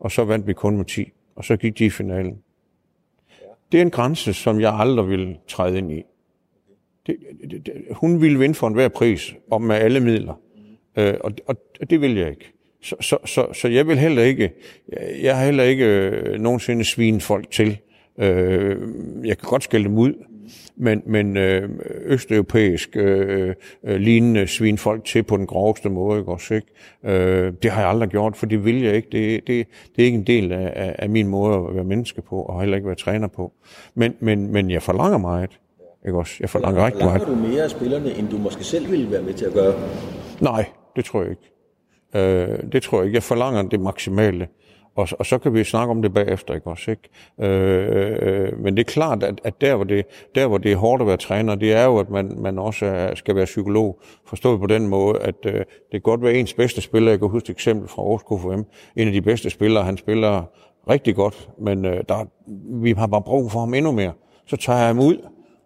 Og 0.00 0.10
så 0.10 0.24
vandt 0.24 0.46
vi 0.46 0.52
kun 0.52 0.76
med 0.76 0.84
10. 0.84 1.12
Og 1.36 1.44
så 1.44 1.56
gik 1.56 1.78
de 1.78 1.84
i 1.84 1.90
finalen. 1.90 2.42
Ja. 3.40 3.46
det 3.72 3.78
er 3.78 3.82
en 3.82 3.90
grænse, 3.90 4.34
som 4.34 4.60
jeg 4.60 4.74
aldrig 4.74 5.08
ville 5.08 5.36
træde 5.48 5.78
ind 5.78 5.92
i. 5.92 6.02
Det, 7.06 7.16
det, 7.50 7.66
det, 7.66 7.86
hun 7.90 8.20
ville 8.20 8.38
vinde 8.38 8.54
for 8.54 8.66
enhver 8.66 8.88
pris, 8.88 9.34
og 9.50 9.62
med 9.62 9.76
alle 9.76 10.00
midler. 10.00 10.34
Øh, 10.96 11.14
og, 11.20 11.32
og 11.46 11.56
det 11.90 12.00
vil 12.00 12.16
jeg 12.16 12.30
ikke. 12.30 12.52
Så, 12.84 12.96
så, 13.00 13.18
så, 13.24 13.46
så 13.52 13.68
jeg 13.68 13.86
vil 13.86 13.98
heller 13.98 14.22
ikke, 14.22 14.50
jeg 15.22 15.36
har 15.36 15.44
heller 15.44 15.64
ikke 15.64 15.84
øh, 15.84 16.40
nogensinde 16.40 16.84
svine 16.84 17.20
folk 17.20 17.50
til. 17.50 17.78
Øh, 18.18 18.76
jeg 19.24 19.38
kan 19.38 19.48
godt 19.48 19.64
skælde 19.64 19.84
dem 19.84 19.98
ud, 19.98 20.14
men, 20.76 21.02
men 21.06 21.36
øh, 21.36 21.70
østeuropæisk 22.04 22.96
øh, 22.96 23.54
øh, 23.84 23.96
lignende 23.96 24.46
svin 24.46 24.78
folk 24.78 25.04
til 25.04 25.22
på 25.22 25.36
den 25.36 25.46
groveste 25.46 25.90
måde, 25.90 26.18
ikke 26.18 26.32
også, 26.32 26.54
ikke? 26.54 26.66
Øh, 27.04 27.52
det 27.62 27.70
har 27.70 27.80
jeg 27.80 27.90
aldrig 27.90 28.08
gjort, 28.08 28.36
for 28.36 28.46
det 28.46 28.64
vil 28.64 28.82
jeg 28.82 28.94
ikke. 28.94 29.08
Det, 29.12 29.46
det, 29.46 29.66
det 29.96 30.02
er 30.02 30.06
ikke 30.06 30.18
en 30.18 30.26
del 30.26 30.52
af, 30.52 30.94
af 30.98 31.08
min 31.08 31.28
måde 31.28 31.54
at 31.56 31.74
være 31.74 31.84
menneske 31.84 32.22
på, 32.22 32.42
og 32.42 32.60
heller 32.60 32.76
ikke 32.76 32.86
være 32.86 32.96
træner 32.96 33.28
på. 33.28 33.52
Men, 33.94 34.14
men, 34.20 34.52
men 34.52 34.70
jeg 34.70 34.82
forlanger 34.82 35.18
meget. 35.18 35.50
Ikke 36.06 36.18
også? 36.18 36.36
Jeg 36.40 36.50
forlanger 36.50 36.80
Forlanger 36.80 37.14
rigtig 37.14 37.28
meget. 37.28 37.42
du 37.42 37.48
mere 37.48 37.62
af 37.62 37.70
spillerne, 37.70 38.14
end 38.18 38.28
du 38.28 38.38
måske 38.38 38.64
selv 38.64 38.90
ville 38.90 39.10
være 39.10 39.22
med 39.22 39.34
til 39.34 39.44
at 39.44 39.52
gøre? 39.52 39.74
Nej, 40.40 40.64
det 40.96 41.04
tror 41.04 41.22
jeg 41.22 41.30
ikke. 41.30 41.53
Øh, 42.16 42.72
det 42.72 42.82
tror 42.82 42.98
jeg 42.98 43.06
ikke. 43.06 43.16
Jeg 43.16 43.22
forlanger 43.22 43.62
det 43.62 43.80
maksimale. 43.80 44.48
Og, 44.96 45.08
og 45.18 45.26
så 45.26 45.38
kan 45.38 45.54
vi 45.54 45.64
snakke 45.64 45.90
om 45.90 46.02
det 46.02 46.14
bagefter, 46.14 46.54
ikke 46.54 46.66
også? 46.66 46.90
Ikke? 46.90 47.08
Øh, 47.40 48.16
øh, 48.22 48.58
men 48.58 48.76
det 48.76 48.80
er 48.80 48.92
klart, 48.92 49.22
at, 49.22 49.40
at 49.44 49.60
der, 49.60 49.74
hvor 49.76 49.84
det, 49.84 50.06
der, 50.34 50.46
hvor 50.46 50.58
det 50.58 50.72
er 50.72 50.76
hårdt 50.76 51.02
at 51.02 51.08
være 51.08 51.16
træner, 51.16 51.54
det 51.54 51.72
er 51.72 51.84
jo, 51.84 51.98
at 51.98 52.10
man, 52.10 52.36
man 52.38 52.58
også 52.58 52.86
er, 52.86 53.14
skal 53.14 53.36
være 53.36 53.44
psykolog. 53.44 54.00
Forstået 54.26 54.60
på 54.60 54.66
den 54.66 54.88
måde, 54.88 55.18
at 55.18 55.34
øh, 55.46 55.52
det 55.52 55.66
kan 55.92 56.00
godt 56.00 56.22
være 56.22 56.34
ens 56.34 56.54
bedste 56.54 56.80
spiller. 56.80 57.10
Jeg 57.10 57.18
kan 57.18 57.28
huske 57.28 57.46
et 57.46 57.50
eksempel 57.50 57.88
fra 57.88 58.02
Aarhus 58.02 58.22
KFM. 58.22 58.62
En 58.96 59.06
af 59.06 59.12
de 59.12 59.22
bedste 59.22 59.50
spillere, 59.50 59.84
han 59.84 59.96
spiller 59.96 60.42
rigtig 60.90 61.14
godt, 61.14 61.48
men 61.58 61.84
øh, 61.84 62.04
der, 62.08 62.26
vi 62.82 62.92
har 62.92 63.06
bare 63.06 63.22
brug 63.22 63.50
for 63.50 63.60
ham 63.60 63.74
endnu 63.74 63.92
mere. 63.92 64.12
Så 64.46 64.56
tager 64.56 64.78
jeg 64.78 64.86
ham 64.86 64.98
ud. 64.98 65.16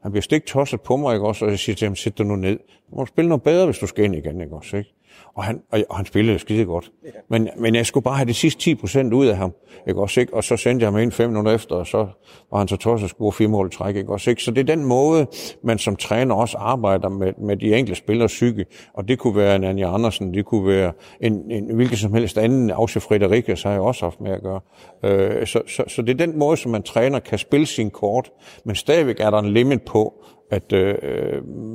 Han 0.03 0.13
bliver 0.13 0.23
stik 0.23 0.47
tosset 0.47 0.81
på 0.81 0.97
mig, 0.97 1.15
ikke 1.15 1.27
også? 1.27 1.45
Og 1.45 1.51
jeg 1.51 1.59
siger 1.59 1.77
til 1.77 1.87
ham, 1.87 1.97
sæt 1.97 2.19
dig 2.19 2.27
nu 2.27 2.37
ned. 2.37 2.59
Du 2.91 2.97
må 2.97 3.07
spille 3.07 3.29
noget 3.29 3.43
bedre, 3.43 3.65
hvis 3.65 3.79
du 3.79 3.87
skal 3.87 4.05
ind 4.05 4.15
igen, 4.15 4.41
ikke 4.41 4.57
også? 4.57 4.77
Ikke? 4.77 4.95
Og 5.35 5.45
han, 5.45 5.61
og, 5.73 5.85
og 5.91 5.97
han 5.97 6.07
spillede 6.07 6.39
skide 6.39 6.65
godt. 6.65 6.91
Men, 7.31 7.49
men 7.57 7.75
jeg 7.75 7.87
skulle 7.87 8.05
bare 8.05 8.17
have 8.17 8.29
de 8.29 8.35
sidste 8.35 8.61
10 8.61 8.75
procent 8.75 9.13
ud 9.13 9.27
af 9.27 9.37
ham. 9.37 9.53
Ikke 9.89 10.01
også, 10.01 10.21
ikke? 10.21 10.35
Og 10.35 10.45
så 10.45 10.57
sendte 10.57 10.85
jeg 10.85 10.93
ham 10.93 11.01
ind 11.01 11.13
fem 11.13 11.31
minutter 11.31 11.53
efter, 11.53 11.77
og 11.77 11.87
så 11.87 12.07
var 12.51 12.59
han 12.59 12.69
så 12.69 12.77
tosset 12.77 13.05
og 13.05 13.11
score 13.11 13.33
fire 13.33 13.49
mål 13.49 13.71
træk. 13.71 13.97
Ikke 13.97 14.13
også, 14.13 14.31
ikke? 14.31 14.43
Så 14.43 14.51
det 14.51 14.61
er 14.61 14.77
den 14.77 14.85
måde, 14.85 15.27
man 15.63 15.79
som 15.79 15.97
træner 15.97 16.35
også 16.35 16.59
arbejder 16.59 17.09
med, 17.09 17.33
med 17.39 17.57
de 17.57 17.75
enkelte 17.75 17.99
spillers 17.99 18.33
psyke. 18.33 18.67
Og 18.95 19.09
det 19.09 19.19
kunne 19.19 19.37
være 19.37 19.57
en 19.57 19.65
Anja 19.65 19.95
Andersen, 19.95 20.35
det 20.35 20.45
kunne 20.45 20.67
være 20.67 20.93
en, 21.21 21.51
en 21.51 21.75
hvilken 21.75 21.97
som 21.97 22.15
helst 22.15 22.39
anden. 22.39 22.71
Aarhus 22.71 22.93
Frederikes 22.93 23.63
har 23.63 23.71
jeg 23.71 23.81
også 23.81 24.05
haft 24.05 24.21
med 24.21 24.31
at 24.31 24.43
gøre. 24.43 24.61
Øh, 25.05 25.47
så, 25.47 25.63
så, 25.67 25.85
så 25.89 26.03
det 26.03 26.11
er 26.11 26.27
den 26.27 26.39
måde, 26.39 26.57
som 26.57 26.71
man 26.71 26.83
træner 26.83 27.19
kan 27.19 27.39
spille 27.39 27.67
sin 27.67 27.91
kort, 27.91 28.31
men 28.65 28.75
stadigvæk 28.75 29.21
er 29.21 29.31
der 29.31 29.39
en 29.39 29.53
limit 29.53 29.83
på, 29.83 30.25
at 30.51 30.73
øh, 30.73 30.95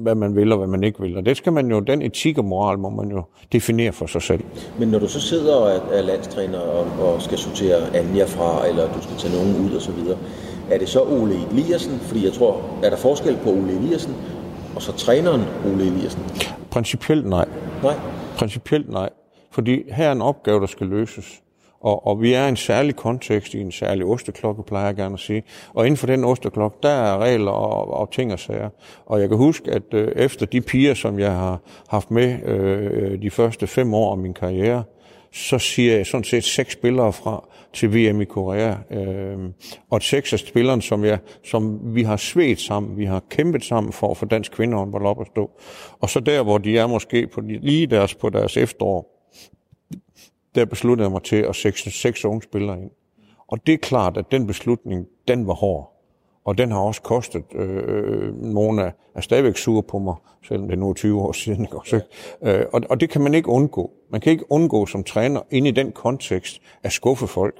hvad 0.01 0.15
man 0.15 0.35
vil 0.35 0.51
og 0.51 0.57
hvad 0.57 0.67
man 0.67 0.83
ikke 0.83 1.01
vil. 1.01 1.17
Og 1.17 1.25
det 1.25 1.37
skal 1.37 1.53
man 1.53 1.71
jo, 1.71 1.79
den 1.79 2.01
etik 2.01 2.37
og 2.37 2.45
moral 2.45 2.77
må 2.79 2.89
man 2.89 3.11
jo 3.11 3.23
definere 3.51 3.91
for 3.91 4.05
sig 4.05 4.21
selv. 4.21 4.43
Men 4.79 4.87
når 4.87 4.99
du 4.99 5.07
så 5.07 5.21
sidder 5.21 5.55
og 5.55 5.69
er, 5.69 5.97
er 5.97 6.01
landstræner 6.01 6.59
og, 6.59 6.85
og 7.07 7.21
skal 7.21 7.37
sortere 7.37 7.97
Anja 7.97 8.25
fra, 8.25 8.67
eller 8.67 8.93
du 8.93 9.01
skal 9.01 9.15
tage 9.17 9.33
nogen 9.33 9.65
ud 9.65 9.75
og 9.75 9.81
så 9.81 9.91
videre, 9.91 10.17
er 10.71 10.77
det 10.77 10.89
så 10.89 11.01
Ole 11.01 11.35
Eliassen? 11.51 11.99
Fordi 11.99 12.25
jeg 12.25 12.33
tror, 12.33 12.61
er 12.83 12.89
der 12.89 12.97
forskel 12.97 13.37
på 13.43 13.49
Ole 13.49 13.71
Eliassen 13.79 14.15
og 14.75 14.81
så 14.81 14.91
træneren 14.91 15.41
Ole 15.65 15.83
Eliassen? 15.83 16.23
Principielt 16.71 17.29
nej. 17.29 17.45
Nej. 17.83 17.95
Principielt 18.37 18.89
nej. 18.89 19.09
Fordi 19.51 19.81
her 19.91 20.07
er 20.07 20.11
en 20.11 20.21
opgave, 20.21 20.59
der 20.59 20.67
skal 20.67 20.87
løses. 20.87 21.42
Og, 21.83 22.07
og 22.07 22.21
vi 22.21 22.33
er 22.33 22.45
i 22.45 22.49
en 22.49 22.55
særlig 22.55 22.95
kontekst, 22.95 23.53
i 23.53 23.61
en 23.61 23.71
særlig 23.71 24.05
osteklokke, 24.05 24.63
plejer 24.63 24.85
jeg 24.85 24.95
gerne 24.95 25.13
at 25.13 25.19
sige. 25.19 25.43
Og 25.73 25.85
inden 25.85 25.97
for 25.97 26.07
den 26.07 26.23
osteklokke, 26.23 26.77
der 26.83 26.89
er 26.89 27.17
regler 27.17 27.51
og, 27.51 27.93
og 27.93 28.11
ting 28.11 28.33
og 28.33 28.39
sager. 28.39 28.69
Og 29.05 29.21
jeg 29.21 29.29
kan 29.29 29.37
huske, 29.37 29.71
at 29.71 29.93
øh, 29.93 30.11
efter 30.15 30.45
de 30.45 30.61
piger, 30.61 30.93
som 30.93 31.19
jeg 31.19 31.31
har 31.31 31.59
haft 31.87 32.11
med 32.11 32.39
øh, 32.45 33.11
øh 33.13 33.21
de 33.21 33.29
første 33.29 33.67
fem 33.67 33.93
år 33.93 34.11
af 34.11 34.17
min 34.17 34.33
karriere, 34.33 34.83
så 35.33 35.59
siger 35.59 35.95
jeg 35.95 36.05
sådan 36.05 36.23
set 36.23 36.43
seks 36.43 36.73
spillere 36.73 37.13
fra 37.13 37.47
til 37.73 37.93
VM 37.93 38.21
i 38.21 38.25
Korea. 38.25 38.75
Øh, 38.91 39.37
og 39.89 40.01
seks 40.01 40.33
af 40.33 40.39
spillerne, 40.39 40.81
som, 40.81 41.05
jeg, 41.05 41.19
som 41.45 41.79
vi 41.95 42.03
har 42.03 42.17
svedt 42.17 42.61
sammen, 42.61 42.97
vi 42.97 43.05
har 43.05 43.21
kæmpet 43.29 43.63
sammen 43.63 43.93
for 43.93 44.11
at 44.11 44.17
få 44.17 44.25
dansk 44.25 44.51
kvindehåndbold 44.51 45.05
op 45.05 45.21
at 45.21 45.27
stå. 45.27 45.51
Og 45.99 46.09
så 46.09 46.19
der, 46.19 46.43
hvor 46.43 46.57
de 46.57 46.77
er 46.77 46.87
måske 46.87 47.27
på, 47.27 47.41
lige 47.41 47.87
deres, 47.87 48.15
på 48.15 48.29
deres 48.29 48.57
efterår, 48.57 49.12
der 50.55 50.65
besluttede 50.65 51.05
jeg 51.05 51.11
mig 51.11 51.23
til 51.23 51.35
at 51.35 51.55
sætte 51.55 51.91
seks 51.91 52.25
unge 52.25 52.41
spillere 52.41 52.81
ind. 52.81 52.91
Og 53.47 53.67
det 53.67 53.73
er 53.73 53.77
klart, 53.77 54.17
at 54.17 54.25
den 54.31 54.47
beslutning, 54.47 55.07
den 55.27 55.47
var 55.47 55.53
hård. 55.53 55.89
Og 56.45 56.57
den 56.57 56.71
har 56.71 56.79
også 56.79 57.01
kostet 57.01 57.43
øh, 57.55 57.83
øh 57.85 58.41
nogle 58.41 58.83
af, 58.83 58.91
er 59.15 59.21
stadigvæk 59.21 59.57
sure 59.57 59.83
på 59.83 59.99
mig, 59.99 60.15
selvom 60.47 60.67
det 60.67 60.75
er 60.75 60.79
nu 60.79 60.93
20 60.93 61.21
år 61.21 61.31
siden. 61.43 61.61
Ikke? 61.61 61.77
Også, 61.77 61.95
ikke? 62.41 62.59
Øh, 62.59 62.65
og, 62.73 62.81
og 62.89 62.99
det 62.99 63.09
kan 63.09 63.21
man 63.21 63.33
ikke 63.33 63.49
undgå. 63.49 63.91
Man 64.09 64.21
kan 64.21 64.31
ikke 64.31 64.51
undgå 64.51 64.85
som 64.85 65.03
træner 65.03 65.41
ind 65.51 65.67
i 65.67 65.71
den 65.71 65.91
kontekst 65.91 66.61
at 66.83 66.91
skuffe 66.91 67.27
folk. 67.27 67.55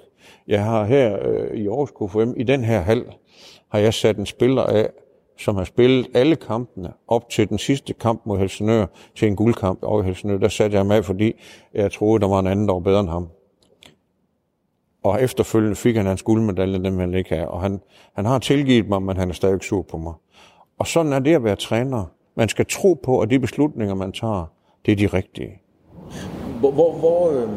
Jeg 0.48 0.64
har 0.64 0.86
her 0.86 1.28
øh, 1.28 1.58
i 1.58 1.68
Aarhus 1.68 1.92
KFM, 1.92 2.40
i 2.40 2.44
den 2.44 2.64
her 2.64 2.82
hal, 2.82 3.06
har 3.70 3.80
jeg 3.80 3.94
sat 3.94 4.18
en 4.18 4.26
spiller 4.26 4.64
af, 4.64 4.90
som 5.38 5.56
har 5.56 5.64
spillet 5.64 6.08
alle 6.14 6.36
kampene 6.36 6.94
op 7.08 7.30
til 7.30 7.50
den 7.50 7.58
sidste 7.58 7.94
kamp 7.94 8.22
mod 8.26 8.38
Helsingør, 8.40 8.86
til 9.16 9.28
en 9.28 9.36
guldkamp 9.36 9.84
over 9.84 10.02
Helsingør. 10.02 10.38
Der 10.38 10.48
satte 10.48 10.74
jeg 10.74 10.80
ham 10.80 10.92
af, 10.92 11.06
fordi 11.06 11.34
jeg 11.74 11.92
troede, 11.92 12.22
der 12.22 12.28
var 12.28 12.40
en 12.40 12.48
anden, 12.48 12.68
der 12.68 12.74
var 12.74 12.80
bedre 12.80 13.00
end 13.00 13.10
ham. 13.10 13.28
Og 15.04 15.24
efterfølgende 15.24 15.76
fik 15.76 15.96
han 15.96 16.06
hans 16.06 16.24
guldmedalje, 16.24 16.74
den 16.74 16.84
ville 16.84 17.00
han 17.00 17.14
ikke 17.14 17.36
have. 17.36 17.48
Og 17.48 17.62
han, 17.62 17.82
han 18.16 18.26
har 18.26 18.40
tilgivet 18.40 18.90
mig, 18.90 19.02
men 19.02 19.18
han 19.18 19.30
er 19.30 19.34
stadig 19.34 19.64
sur 19.64 19.82
på 19.82 19.98
mig. 19.98 20.14
Og 20.80 20.88
sådan 20.88 21.14
er 21.14 21.20
det 21.20 21.36
at 21.36 21.44
være 21.44 21.56
træner. 21.56 22.06
Man 22.36 22.50
skal 22.50 22.66
tro 22.66 22.94
på, 23.04 23.20
at 23.20 23.30
de 23.30 23.40
beslutninger, 23.40 23.96
man 23.96 24.12
tager, 24.12 24.46
det 24.86 24.92
er 24.92 24.96
de 24.96 25.08
rigtige. 25.08 25.62
Hvor, 26.64 26.72
hvor, 26.72 26.92
hvor, 26.94 27.30
øh, 27.32 27.48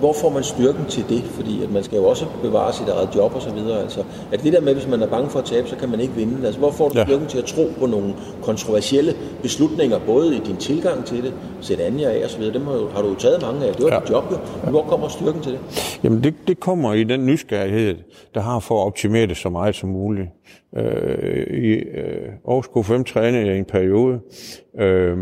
hvor 0.00 0.12
får 0.12 0.30
man 0.30 0.42
styrken 0.42 0.84
til 0.88 1.04
det? 1.08 1.22
Fordi 1.22 1.62
at 1.62 1.70
man 1.72 1.82
skal 1.82 1.96
jo 1.96 2.04
også 2.04 2.26
bevare 2.42 2.72
sit 2.72 2.88
eget 2.88 3.08
job 3.16 3.34
og 3.34 3.42
så 3.42 3.52
videre. 3.54 3.80
Altså, 3.82 4.00
er 4.32 4.36
det 4.36 4.52
der 4.52 4.60
med, 4.60 4.68
at 4.68 4.74
hvis 4.76 4.88
man 4.88 5.02
er 5.02 5.06
bange 5.06 5.30
for 5.30 5.38
at 5.38 5.44
tabe, 5.44 5.68
så 5.68 5.76
kan 5.76 5.88
man 5.90 6.00
ikke 6.00 6.14
vinde? 6.14 6.46
Altså, 6.46 6.58
hvor 6.60 6.70
får 6.70 6.88
du 6.88 6.98
Ja. 6.98 7.04
styrken 7.04 7.26
til 7.26 7.38
at 7.38 7.44
tro 7.44 7.62
på 7.80 7.86
nogle 7.86 8.14
kontroversielle 8.42 9.12
beslutninger, 9.42 9.98
både 10.06 10.36
i 10.36 10.40
din 10.46 10.56
tilgang 10.56 11.04
til 11.04 11.22
det, 11.22 11.32
sæt 11.60 11.80
Anja 11.80 12.10
af 12.20 12.24
og 12.24 12.30
så 12.30 12.38
videre. 12.38 12.54
Dem 12.54 12.62
har, 12.66 12.74
jo, 12.74 12.88
har 12.88 13.02
du 13.02 13.08
jo 13.08 13.14
taget 13.14 13.42
mange 13.42 13.66
af. 13.66 13.74
Det 13.74 13.84
var 13.84 13.92
Ja. 13.94 14.00
dit 14.00 14.10
job 14.10 14.24
jo. 14.32 14.36
Men 14.62 14.70
hvor 14.70 14.82
kommer 14.82 15.08
styrken 15.08 15.40
til 15.42 15.52
det? 15.52 15.60
Jamen 16.04 16.24
det, 16.24 16.34
det 16.48 16.60
kommer 16.60 16.92
i 16.94 17.04
den 17.04 17.26
nysgerrighed, 17.26 17.94
der 18.34 18.40
har 18.40 18.58
for 18.60 18.82
at 18.82 18.86
optimere 18.86 19.26
det 19.26 19.36
så 19.36 19.48
meget 19.50 19.74
som 19.74 19.88
muligt. 19.88 20.28
Øh, 20.76 21.46
I 21.62 21.72
øh, 21.72 22.28
Aarhus 22.48 22.66
K5 22.66 23.02
trænede 23.12 23.46
jeg 23.46 23.54
i 23.54 23.58
en 23.58 23.64
periode, 23.64 24.18
øh, 24.80 25.16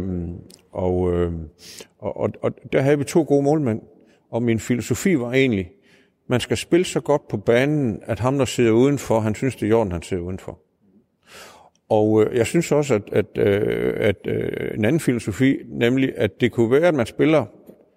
og, 0.72 1.12
øh, 1.12 1.32
og, 1.98 2.16
og, 2.16 2.30
og 2.42 2.52
der 2.72 2.80
havde 2.80 2.98
vi 2.98 3.04
to 3.04 3.22
gode 3.28 3.42
målmænd, 3.42 3.80
og 4.30 4.42
min 4.42 4.60
filosofi 4.60 5.18
var 5.18 5.32
egentlig, 5.32 5.70
man 6.26 6.40
skal 6.40 6.56
spille 6.56 6.84
så 6.84 7.00
godt 7.00 7.28
på 7.28 7.36
banen, 7.36 8.02
at 8.02 8.18
ham, 8.18 8.38
der 8.38 8.44
sidder 8.44 8.72
udenfor, 8.72 9.20
han 9.20 9.34
synes, 9.34 9.56
det 9.56 9.66
er 9.66 9.70
jorden, 9.70 9.92
han 9.92 10.02
sidder 10.02 10.22
udenfor. 10.22 10.58
Og 11.88 12.22
øh, 12.24 12.36
jeg 12.36 12.46
synes 12.46 12.72
også, 12.72 12.94
at, 12.94 13.02
at, 13.12 13.38
øh, 13.38 13.92
at 13.96 14.26
øh, 14.26 14.74
en 14.74 14.84
anden 14.84 15.00
filosofi, 15.00 15.56
nemlig 15.68 16.12
at 16.16 16.40
det 16.40 16.52
kunne 16.52 16.70
være, 16.70 16.88
at 16.88 16.94
man 16.94 17.06
spiller 17.06 17.46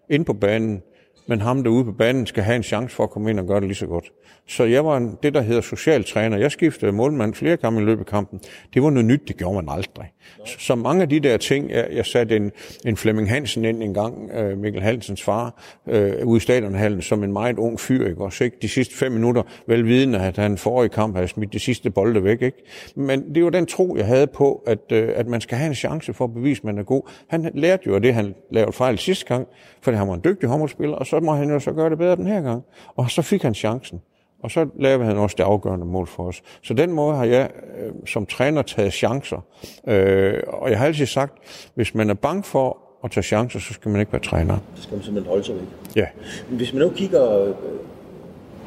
ind 0.10 0.26
på 0.26 0.34
banen, 0.34 0.82
men 1.28 1.42
ham 1.42 1.64
derude 1.64 1.86
på 1.86 1.92
banen 1.92 2.26
skal 2.26 2.44
have 2.44 2.56
en 2.56 2.64
chance 2.64 2.96
for 2.96 3.04
at 3.04 3.10
komme 3.10 3.30
ind 3.30 3.40
og 3.40 3.48
gøre 3.48 3.60
det 3.60 3.68
lige 3.68 3.76
så 3.76 3.88
godt. 3.88 4.12
Så 4.48 4.64
jeg 4.64 4.86
var 4.86 4.98
en, 4.98 5.18
det, 5.24 5.34
der 5.34 5.42
hedder 5.42 5.62
socialtræner. 5.62 6.38
Jeg 6.38 6.52
skiftede 6.52 6.92
målmand 6.92 7.34
flere 7.34 7.58
gange 7.58 7.82
i 7.82 7.86
løbet 7.86 8.00
af 8.00 8.06
kampen. 8.06 8.40
Det 8.74 8.84
var 8.84 8.90
noget 8.90 9.06
nyt, 9.06 9.28
det 9.28 9.38
gjorde 9.38 9.56
man 9.56 9.66
aldrig. 9.70 10.12
Så, 10.46 10.76
mange 10.76 11.02
af 11.02 11.10
de 11.10 11.20
der 11.20 11.38
ting, 11.38 11.72
jeg, 11.72 11.88
jeg 11.92 12.06
satte 12.06 12.36
en, 12.36 12.52
en 12.86 12.98
Flemming 12.98 13.30
Hansen 13.30 13.66
ind 13.66 13.84
en 13.84 13.94
gang, 13.94 14.32
øh, 14.32 14.58
Mikkel 14.58 14.82
Hansens 14.82 15.24
far, 15.24 15.62
øh, 15.88 16.28
ude 16.28 16.38
i 16.38 16.40
stadionhallen, 16.40 17.02
som 17.02 17.24
en 17.24 17.34
meget 17.34 17.58
ung 17.58 17.80
fyr, 17.80 18.08
ikke? 18.08 18.22
Også, 18.22 18.44
ikke? 18.44 18.58
De 18.62 18.70
sidste 18.70 18.96
fem 18.96 19.12
minutter, 19.12 19.44
velvidende, 19.68 20.20
at 20.20 20.38
han 20.38 20.58
forrige 20.58 20.90
kamp 20.90 21.16
havde 21.16 21.28
smidt 21.28 21.54
de 21.54 21.60
sidste 21.60 21.90
bolde 21.90 22.24
væk, 22.24 22.42
ikke? 22.42 22.58
Men 22.96 23.36
det 23.36 23.44
var 23.44 23.50
den 23.50 23.66
tro, 23.66 23.96
jeg 23.98 24.06
havde 24.06 24.28
på, 24.28 24.64
at, 24.68 24.92
øh, 24.92 25.10
at 25.16 25.28
man 25.28 25.42
skal 25.42 25.58
have 25.58 25.68
en 25.68 25.76
chance 25.76 26.14
for 26.14 26.26
at 26.26 26.34
bevise, 26.34 26.60
at 26.60 26.64
man 26.64 26.78
er 26.78 26.84
god. 26.84 27.10
Han 27.28 27.52
lærte 27.54 27.84
jo 27.88 27.96
af 27.96 28.02
det, 28.02 28.14
han 28.14 28.36
lavede 28.52 28.72
fejl 28.72 28.98
sidste 28.98 29.26
gang, 29.26 29.48
fordi 29.82 29.98
han 29.98 30.08
var 30.08 30.14
en 30.14 30.22
dygtig 30.24 30.50
håndboldspiller, 30.50 30.96
og 30.96 31.08
så 31.14 31.20
må 31.20 31.34
han 31.34 31.50
jo 31.50 31.60
så 31.60 31.72
gøre 31.72 31.90
det 31.90 31.98
bedre 31.98 32.16
den 32.16 32.28
her 32.28 32.42
gang. 32.42 32.64
Og 32.96 33.12
så 33.12 33.22
fik 33.22 33.44
han 33.44 33.54
chancen. 33.54 34.02
Og 34.44 34.52
så 34.52 34.68
lavede 34.80 35.06
han 35.06 35.18
også 35.18 35.36
det 35.38 35.44
afgørende 35.44 35.86
mål 35.86 36.08
for 36.08 36.28
os. 36.28 36.42
Så 36.62 36.74
den 36.74 36.92
måde 36.92 37.16
har 37.16 37.26
jeg 37.26 37.50
øh, 37.80 37.92
som 38.06 38.26
træner 38.26 38.62
taget 38.62 38.94
chancer. 38.94 39.46
Øh, 39.88 40.40
og 40.48 40.70
jeg 40.70 40.80
har 40.80 40.86
altid 40.86 41.06
sagt, 41.06 41.34
hvis 41.76 41.96
man 41.96 42.10
er 42.10 42.14
bange 42.14 42.44
for 42.44 42.78
at 43.04 43.12
tage 43.12 43.24
chancer, 43.24 43.60
så 43.60 43.74
skal 43.74 43.92
man 43.92 44.00
ikke 44.00 44.12
være 44.12 44.22
træner. 44.22 44.58
Så 44.76 44.84
skal 44.84 44.96
man 44.96 45.04
simpelthen 45.04 45.30
holde 45.30 45.44
sig 45.44 45.56
væk. 45.56 45.64
Ja. 45.96 46.06
Men 46.50 46.58
Hvis 46.58 46.74
man 46.74 46.82
nu 46.82 46.90
kigger, 46.90 47.44
øh, 47.44 47.56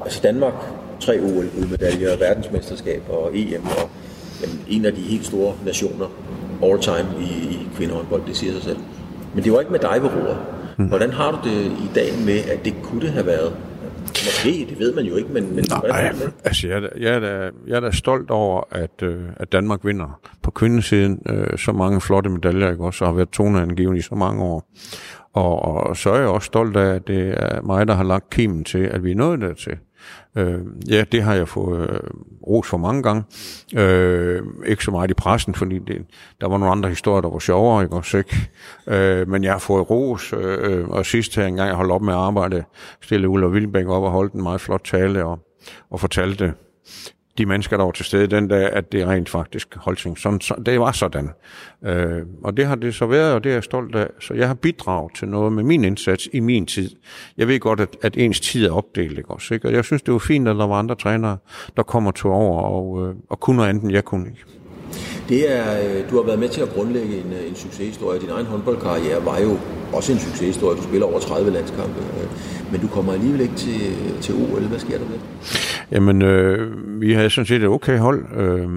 altså 0.05 0.20
Danmark, 0.22 0.55
tre 1.01 1.20
OL-medaljer, 1.20 2.16
verdensmesterskab 2.16 3.03
og 3.09 3.30
EM, 3.34 3.64
og 3.64 3.90
jamen, 4.42 4.64
en 4.68 4.84
af 4.84 4.92
de 4.92 5.01
helt 5.01 5.26
store 5.26 5.55
nationer 5.64 6.07
all 6.62 6.80
time 6.80 7.09
i, 7.20 7.55
i 7.55 7.68
kvindehåndbold, 7.76 8.22
det 8.26 8.36
siger 8.36 8.53
sig 8.53 8.62
selv. 8.62 8.78
Men 9.34 9.44
det 9.44 9.53
var 9.53 9.61
ikke 9.61 9.72
med 9.72 9.80
dig 9.80 10.03
ved 10.03 10.11
roret. 10.11 10.55
Hvordan 10.77 11.11
har 11.11 11.31
du 11.31 11.49
det 11.49 11.66
i 11.66 11.91
dag 11.95 12.09
med, 12.27 12.39
at 12.39 12.64
det 12.64 12.74
kunne 12.83 13.01
det 13.01 13.11
have 13.11 13.27
været? 13.27 13.57
Måske, 14.09 14.66
det 14.70 14.79
ved 14.79 14.95
man 14.95 15.05
jo 15.05 15.16
ikke, 15.16 15.33
men, 15.33 15.55
men 15.55 15.64
Nej, 15.70 16.12
altså 16.45 16.68
jeg, 16.68 16.83
jeg, 17.01 17.14
er 17.14 17.20
da, 17.20 17.51
jeg 17.66 17.77
er 17.77 17.81
da 17.81 17.91
stolt 17.91 18.31
over, 18.31 18.62
at, 18.70 19.03
øh, 19.03 19.20
at 19.37 19.53
Danmark 19.53 19.85
vinder 19.85 20.20
på 20.43 20.51
kvindesiden 20.51 21.22
øh, 21.29 21.59
så 21.59 21.72
mange 21.72 22.01
flotte 22.01 22.31
medaljer, 22.31 22.70
ikke 22.70 22.85
også, 22.85 23.05
og 23.05 23.11
har 23.11 23.14
været 23.14 23.29
toneangiven 23.29 23.97
i 23.97 24.01
så 24.01 24.14
mange 24.14 24.43
år. 24.43 24.68
Og, 25.33 25.62
og 25.62 25.97
så 25.97 26.11
er 26.11 26.18
jeg 26.18 26.29
også 26.29 26.47
stolt 26.47 26.77
af, 26.77 26.95
at 26.95 27.07
det 27.07 27.35
er 27.37 27.62
mig, 27.62 27.89
der 27.89 27.95
har 27.95 28.05
lagt 28.05 28.31
kimen 28.31 28.64
til, 28.64 28.79
at 28.79 29.05
vi 29.05 29.11
er 29.11 29.14
nået 29.14 29.41
dertil. 29.41 29.77
Øh, 30.36 30.61
ja, 30.88 31.04
det 31.12 31.22
har 31.22 31.34
jeg 31.34 31.48
fået 31.48 31.90
øh, 31.90 32.00
ros 32.46 32.68
for 32.68 32.76
mange 32.76 33.02
gange. 33.02 33.24
Øh, 33.76 34.42
ikke 34.66 34.84
så 34.84 34.90
meget 34.90 35.11
i 35.11 35.14
pressen, 35.14 35.54
fordi 35.54 35.78
det, 35.78 36.07
der 36.40 36.48
var 36.48 36.59
nogle 36.59 36.72
andre 36.72 36.88
historier, 36.88 37.20
der 37.20 37.30
var 37.30 37.38
sjovere, 37.38 37.82
ikke 37.82 37.96
også 37.96 38.18
ikke? 38.18 38.50
Øh, 38.86 39.28
men 39.28 39.44
jeg 39.44 39.52
har 39.52 39.59
fået 39.59 39.90
ros, 39.90 40.32
øh, 40.32 40.88
og 40.88 41.07
sidst 41.07 41.36
her 41.36 41.46
engang, 41.46 41.68
jeg 41.68 41.76
holdt 41.76 41.92
op 41.92 42.02
med 42.02 42.12
at 42.12 42.20
arbejde, 42.20 42.64
stille 43.00 43.28
Ulla 43.28 43.46
Vildbæk 43.46 43.86
op 43.86 44.02
og 44.02 44.11
holdt 44.11 44.32
en 44.32 44.42
meget 44.42 44.61
flot 44.61 44.84
tale, 44.84 45.24
og, 45.24 45.38
og 45.90 46.00
fortalte 46.00 46.54
de 47.39 47.47
mennesker, 47.47 47.76
der 47.76 47.84
var 47.84 47.91
til 47.91 48.05
stede 48.05 48.26
den 48.26 48.49
dag, 48.49 48.72
at 48.72 48.93
det 48.93 49.07
rent 49.07 49.28
faktisk 49.28 49.76
holdt 49.76 50.01
sig. 50.01 50.12
Sådan, 50.16 50.41
så, 50.41 50.55
det 50.66 50.80
var 50.80 50.93
sådan. 50.93 51.30
Øh, 51.84 52.22
og 52.45 52.57
det 52.57 52.66
har 52.66 52.74
det 52.74 52.95
så 52.95 53.07
været, 53.07 53.34
og 53.34 53.45
det 53.45 53.51
er 53.51 53.55
jeg 53.55 53.64
stolt 53.64 53.95
af. 53.95 54.09
Så 54.20 54.34
jeg 54.34 54.47
har 54.47 54.55
bidraget 54.55 55.12
til 55.14 55.28
noget 55.28 55.53
med 55.53 55.64
min 55.64 55.84
indsats 55.84 56.28
i 56.32 56.41
min 56.41 56.66
tid. 56.66 56.91
Jeg 57.37 57.49
ved 57.49 57.61
godt, 57.61 57.80
at, 57.80 57.97
at 58.03 58.16
ens 58.16 58.41
tid 58.41 58.66
er 58.66 58.72
opdelt, 58.72 59.18
ikke 59.18 59.30
også? 59.30 59.55
Ikke? 59.55 59.68
Og 59.68 59.74
jeg 59.74 59.84
synes, 59.84 60.03
det 60.03 60.12
var 60.12 60.18
fint, 60.18 60.49
at 60.49 60.57
der 60.57 60.66
var 60.66 60.78
andre 60.78 60.95
trænere, 60.95 61.37
der 61.76 61.82
kommer 61.82 62.11
til 62.11 62.26
over 62.26 62.62
og, 62.62 63.09
øh, 63.09 63.14
og 63.30 63.41
kunne 63.41 63.57
noget 63.57 63.68
andet, 63.68 63.82
end 63.82 63.93
jeg 63.93 64.05
kunne. 64.05 64.26
Ikke? 64.26 64.55
Det 65.29 65.57
er, 65.57 65.64
øh, 65.85 66.11
du 66.11 66.16
har 66.16 66.22
været 66.22 66.39
med 66.39 66.49
til 66.49 66.61
at 66.61 66.68
grundlægge 66.68 67.16
en, 67.16 67.33
øh, 67.33 67.49
en 67.49 67.55
succeshistorie. 67.55 68.20
Din 68.20 68.31
egen 68.31 68.47
håndboldkarriere 68.47 69.24
var 69.24 69.39
jo 69.39 69.59
også 69.93 70.12
en 70.12 70.18
succeshistorie. 70.18 70.77
Du 70.77 70.83
spiller 70.83 71.07
over 71.07 71.20
30 71.20 71.51
landskampe, 71.51 72.01
øh, 72.01 72.29
men 72.72 72.81
du 72.81 72.89
kommer 72.89 73.12
alligevel 73.12 73.41
ikke 73.41 73.55
til, 73.55 73.81
til 74.20 74.35
OL. 74.35 74.62
Hvad 74.62 74.79
sker 74.79 74.99
der 74.99 75.09
med? 75.09 75.18
Jamen, 75.91 76.22
øh, 76.22 77.01
vi 77.01 77.12
havde 77.12 77.31
sådan 77.31 77.47
set 77.47 77.62
et 77.62 77.68
okay 77.68 77.99
hold, 77.99 78.37
øh, 78.37 78.68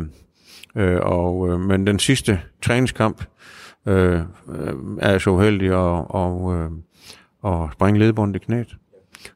øh, 0.84 1.00
og, 1.02 1.50
øh, 1.50 1.60
men 1.60 1.88
den 1.88 2.00
sidste 2.00 2.40
træningskamp 2.62 3.24
øh, 3.88 4.14
øh, 4.14 4.20
er 5.02 5.12
jeg 5.12 5.22
så 5.22 5.30
uheldig 5.30 5.68
at, 5.68 6.06
og, 6.10 6.56
øh, 6.56 6.70
og 7.42 7.70
springe 7.74 8.00
ledbåndet 8.00 8.36
i 8.42 8.46
knæet. 8.46 8.76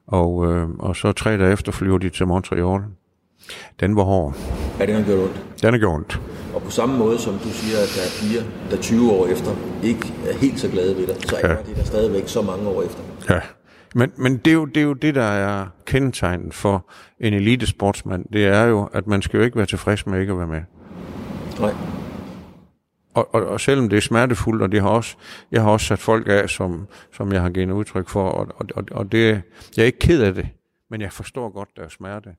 Og, 0.08 0.52
øh, 0.52 0.70
og 0.70 0.96
så 0.96 1.12
tre 1.12 1.38
dage 1.38 1.54
efter 1.54 1.72
flyver 1.72 1.98
de 1.98 2.10
til 2.10 2.28
Montreal. 2.28 2.82
Den 3.80 3.96
var 3.96 4.04
hård. 4.04 4.36
Ja, 4.80 4.86
det 4.86 4.96
har 4.96 5.04
gjort 5.04 5.20
ondt. 5.20 5.53
Den 5.64 5.74
er 5.74 5.78
gjort 5.78 5.96
ondt. 5.96 6.22
Og 6.56 6.62
på 6.62 6.72
samme 6.72 6.98
måde 6.98 7.20
som 7.20 7.34
du 7.34 7.50
siger, 7.50 7.78
at 7.78 7.90
der 7.96 8.02
er 8.02 8.12
piger, 8.22 8.44
der 8.72 8.78
20 8.82 9.12
år 9.12 9.28
efter 9.28 9.52
ikke 9.84 10.14
er 10.28 10.38
helt 10.38 10.60
så 10.60 10.70
glade 10.70 10.98
ved 10.98 11.08
dig, 11.08 11.16
så 11.30 11.36
er 11.44 11.50
Ja. 11.52 11.56
det 11.68 11.76
der 11.76 11.84
stadigvæk 11.84 12.28
så 12.28 12.42
mange 12.42 12.70
år 12.70 12.84
efter. 12.84 13.02
Ja. 13.30 13.40
Men, 13.96 14.12
men 14.18 14.38
det, 14.38 14.48
er 14.48 14.54
jo, 14.56 14.66
det 14.66 14.78
er 14.78 14.86
jo 14.86 14.94
det, 14.94 15.16
der 15.16 15.24
er 15.24 15.66
kendetegnet 15.86 16.54
for 16.54 16.90
en 17.20 17.34
elitesportsmand. 17.34 18.26
Det 18.34 18.46
er 18.46 18.64
jo, 18.64 18.90
at 18.94 19.08
man 19.08 19.22
skal 19.22 19.38
jo 19.38 19.44
ikke 19.44 19.58
være 19.58 19.66
tilfreds 19.66 20.08
med 20.08 20.20
ikke 20.20 20.32
at 20.32 20.38
være 20.38 20.48
med. 20.48 20.62
Nej. 21.60 21.74
Og, 23.14 23.36
og, 23.36 23.46
og 23.46 23.60
selvom 23.62 23.90
det 23.90 23.98
er 23.98 24.02
smertefuldt, 24.02 24.62
og 24.62 24.72
det 24.72 24.82
har 24.82 24.90
også, 24.90 25.16
jeg 25.52 25.62
har 25.62 25.70
også 25.72 25.86
sat 25.86 26.00
folk 26.00 26.28
af, 26.30 26.50
som, 26.50 26.88
som 27.14 27.34
jeg 27.34 27.42
har 27.42 27.50
givet 27.50 27.72
udtryk 27.72 28.10
for, 28.10 28.30
og, 28.30 28.48
og, 28.56 28.66
og, 28.76 28.84
og 28.92 29.12
det, 29.12 29.42
jeg 29.78 29.82
er 29.84 29.86
ikke 29.86 30.00
ked 30.00 30.22
af 30.24 30.34
det, 30.34 30.48
men 30.90 31.02
jeg 31.02 31.12
forstår 31.12 31.50
godt 31.50 31.70
deres 31.78 31.94
smerte. 31.94 32.30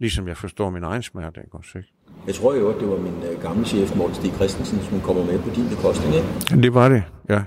Ligesom 0.00 0.28
jeg 0.28 0.36
forstår 0.36 0.70
min 0.70 0.82
egen 0.82 1.02
smerte, 1.02 1.40
ikke 1.44 1.56
også, 1.56 1.78
ikke? 1.78 1.92
Jeg 2.26 2.34
tror 2.34 2.54
jo, 2.54 2.68
at 2.68 2.80
det 2.80 2.88
var 2.88 2.96
min 2.96 3.22
øh, 3.32 3.42
gamle 3.42 3.64
chef, 3.66 3.96
Morten 3.96 4.14
Stig 4.14 4.32
Christensen, 4.32 4.80
som 4.80 5.00
kommer 5.00 5.24
med 5.24 5.38
på 5.38 5.50
din 5.54 5.68
bekostning, 5.68 6.14
ikke? 6.14 6.62
Det 6.62 6.74
var 6.74 6.88
det, 6.88 7.02
ja. 7.28 7.42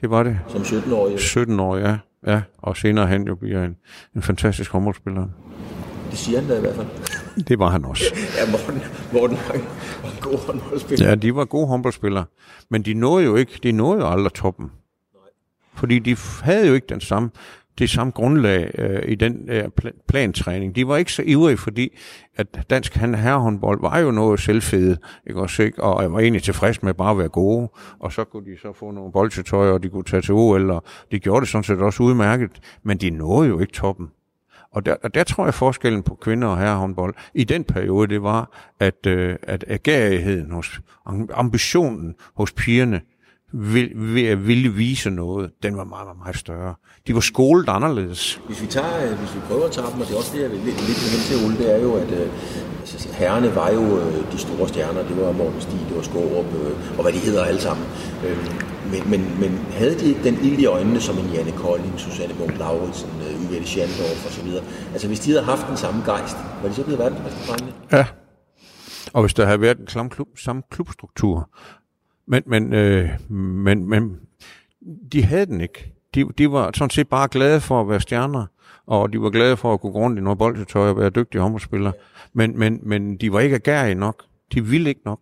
Det 0.00 0.10
var 0.10 0.22
det. 0.22 0.38
Som 0.48 0.60
17-årig. 0.62 1.18
17 1.20 1.60
år, 1.60 1.76
ja. 1.76 1.98
ja. 2.26 2.42
Og 2.58 2.76
senere 2.76 3.06
han 3.06 3.26
jo 3.26 3.34
bliver 3.34 3.64
en, 3.64 3.76
en 4.16 4.22
fantastisk 4.22 4.70
håndboldspiller. 4.70 5.28
Det 6.10 6.18
siger 6.18 6.40
han 6.40 6.48
da 6.48 6.56
i 6.56 6.60
hvert 6.60 6.74
fald. 6.74 6.86
Det 7.44 7.58
var 7.58 7.68
han 7.68 7.84
også. 7.84 8.04
Ja, 8.38 8.50
Morten, 8.50 8.82
Morten 9.12 9.36
var 9.48 9.54
en, 9.54 9.64
var 10.02 10.10
en 10.10 10.16
god 10.20 10.46
håndboldspiller. 10.46 11.08
Ja, 11.08 11.14
de 11.14 11.34
var 11.34 11.44
gode 11.44 11.66
håndboldspillere, 11.66 12.24
men 12.70 12.82
de 12.82 12.94
nåede 12.94 13.24
jo 13.24 13.36
ikke, 13.36 13.58
de 13.62 13.72
nåede 13.72 14.00
jo 14.00 14.10
aldrig 14.10 14.32
toppen. 14.32 14.70
Fordi 15.74 15.98
de 15.98 16.16
havde 16.42 16.68
jo 16.68 16.74
ikke 16.74 16.86
den 16.86 17.00
samme, 17.00 17.30
det 17.78 17.90
samme 17.90 18.10
grundlag 18.10 18.70
øh, 18.78 19.02
i 19.08 19.14
den 19.14 19.48
øh, 19.48 19.64
pla- 19.80 20.04
plantræning. 20.08 20.76
De 20.76 20.88
var 20.88 20.96
ikke 20.96 21.12
så 21.12 21.22
ivrige, 21.22 21.56
fordi 21.56 21.98
at 22.36 22.46
dansk 22.70 22.96
herrehåndbold 22.96 23.80
var 23.80 23.98
jo 23.98 24.10
noget 24.10 24.40
selvfede, 24.40 24.98
ikke 25.26 25.40
også, 25.40 25.62
ikke? 25.62 25.82
og 25.82 26.02
jeg 26.02 26.12
var 26.12 26.20
egentlig 26.20 26.42
tilfreds 26.42 26.82
med 26.82 26.94
bare 26.94 27.10
at 27.10 27.18
være 27.18 27.28
gode, 27.28 27.68
og 27.98 28.12
så 28.12 28.24
kunne 28.24 28.52
de 28.52 28.58
så 28.62 28.72
få 28.72 28.90
nogle 28.90 29.12
boldtøj, 29.12 29.70
og 29.70 29.82
de 29.82 29.88
kunne 29.88 30.04
tage 30.04 30.22
til 30.22 30.34
OL, 30.34 30.70
og 30.70 30.84
de 31.12 31.18
gjorde 31.18 31.40
det 31.40 31.48
sådan 31.48 31.64
set 31.64 31.78
også 31.78 32.02
udmærket, 32.02 32.50
men 32.82 32.98
de 32.98 33.10
nåede 33.10 33.48
jo 33.48 33.60
ikke 33.60 33.72
toppen. 33.72 34.08
Og 34.72 34.86
der, 34.86 34.96
og 35.02 35.14
der 35.14 35.24
tror 35.24 35.44
jeg 35.44 35.54
forskellen 35.54 36.02
på 36.02 36.14
kvinder 36.14 36.48
og 36.48 36.58
herrehåndbold 36.58 37.14
i 37.34 37.44
den 37.44 37.64
periode, 37.64 38.08
det 38.08 38.22
var, 38.22 38.72
at, 38.80 39.06
øh, 39.06 39.36
at 39.42 39.64
agerigheden 39.68 40.50
hos, 40.50 40.80
ambitionen 41.34 42.14
hos 42.34 42.52
pigerne 42.52 43.00
vil, 43.52 44.20
at 44.26 44.46
ville 44.46 44.68
vise 44.74 45.10
noget, 45.10 45.50
den 45.62 45.76
var 45.76 45.84
meget, 45.84 46.06
meget, 46.06 46.18
meget 46.18 46.36
større. 46.36 46.74
De 47.06 47.14
var 47.14 47.20
skolet 47.20 47.68
anderledes. 47.68 48.40
Hvis 48.46 48.62
vi, 48.62 48.66
tager, 48.66 49.10
øh, 49.10 49.18
hvis 49.18 49.34
vi 49.34 49.40
prøver 49.48 49.64
at 49.64 49.72
tage 49.72 49.86
dem, 49.92 50.00
og 50.00 50.06
det 50.06 50.14
er 50.14 50.18
også 50.18 50.32
det, 50.34 50.42
jeg 50.42 50.50
vil 50.50 50.58
lidt, 50.58 50.86
lidt 50.88 50.98
hen 51.12 51.20
til, 51.28 51.36
Ole, 51.44 51.56
det 51.58 51.74
er 51.74 51.82
jo, 51.82 51.92
at 51.94 52.10
øh, 52.20 52.28
altså, 52.80 53.08
herrene 53.12 53.54
var 53.54 53.70
jo 53.70 53.98
øh, 53.98 54.32
de 54.32 54.38
store 54.38 54.68
stjerner. 54.68 55.02
Det 55.08 55.16
var 55.20 55.32
Morten 55.32 55.60
Stig, 55.60 55.80
det 55.88 55.96
var 55.96 56.02
Skårup, 56.02 56.46
og 56.96 57.02
hvad 57.02 57.12
de 57.12 57.18
hedder 57.18 57.44
alle 57.44 57.60
sammen. 57.60 57.86
Øh, 58.26 58.38
men, 58.92 59.10
men, 59.10 59.40
men 59.40 59.50
havde 59.72 59.98
de 60.00 60.04
ikke 60.06 60.24
den 60.24 60.34
ild 60.42 60.58
i 60.58 60.66
øjnene, 60.66 61.00
som 61.00 61.18
en 61.18 61.30
Janne 61.34 61.52
Kolding, 61.52 61.94
Susanne 62.00 62.34
Munk 62.38 62.58
Lauritsen, 62.58 63.10
Yvette 63.44 63.66
Schandorf 63.66 64.26
og 64.26 64.32
så 64.32 64.42
videre? 64.42 64.64
Altså 64.92 65.06
hvis 65.06 65.20
de 65.20 65.30
havde 65.30 65.44
haft 65.44 65.68
den 65.68 65.76
samme 65.76 66.02
gejst, 66.04 66.36
var 66.62 66.68
de 66.68 66.74
så 66.74 66.82
blevet 66.82 66.98
verdensmester 66.98 67.40
drengene? 67.46 67.72
Ja. 67.92 68.06
Og 69.12 69.22
hvis 69.22 69.34
der 69.34 69.44
havde 69.46 69.60
været 69.60 69.78
en 69.78 69.88
samme, 69.88 70.10
klub, 70.10 70.28
samme 70.38 70.62
klubstruktur. 70.70 71.50
Men, 72.28 72.42
men, 72.46 72.72
øh, 72.72 73.08
men, 73.30 73.88
men 73.88 74.16
de 75.12 75.22
havde 75.24 75.46
den 75.46 75.60
ikke. 75.60 75.92
De, 76.14 76.24
de 76.38 76.52
var 76.52 76.70
sådan 76.74 76.90
set 76.90 77.08
bare 77.08 77.28
glade 77.30 77.60
for 77.60 77.80
at 77.80 77.88
være 77.88 78.00
stjerner, 78.00 78.46
og 78.86 79.12
de 79.12 79.20
var 79.22 79.30
glade 79.30 79.56
for 79.56 79.74
at 79.74 79.80
gå 79.80 79.88
rundt 79.88 80.18
i 80.18 80.22
noget 80.22 80.38
boldtøj 80.38 80.88
og 80.88 80.96
være 80.96 81.10
dygtige 81.10 81.40
håndboldspillere. 81.42 81.92
Men, 82.32 82.58
men, 82.58 82.80
men 82.82 83.16
de 83.16 83.32
var 83.32 83.40
ikke 83.40 83.56
agerige 83.56 83.94
nok. 83.94 84.22
De 84.54 84.64
ville 84.64 84.88
ikke 84.88 85.00
nok. 85.04 85.20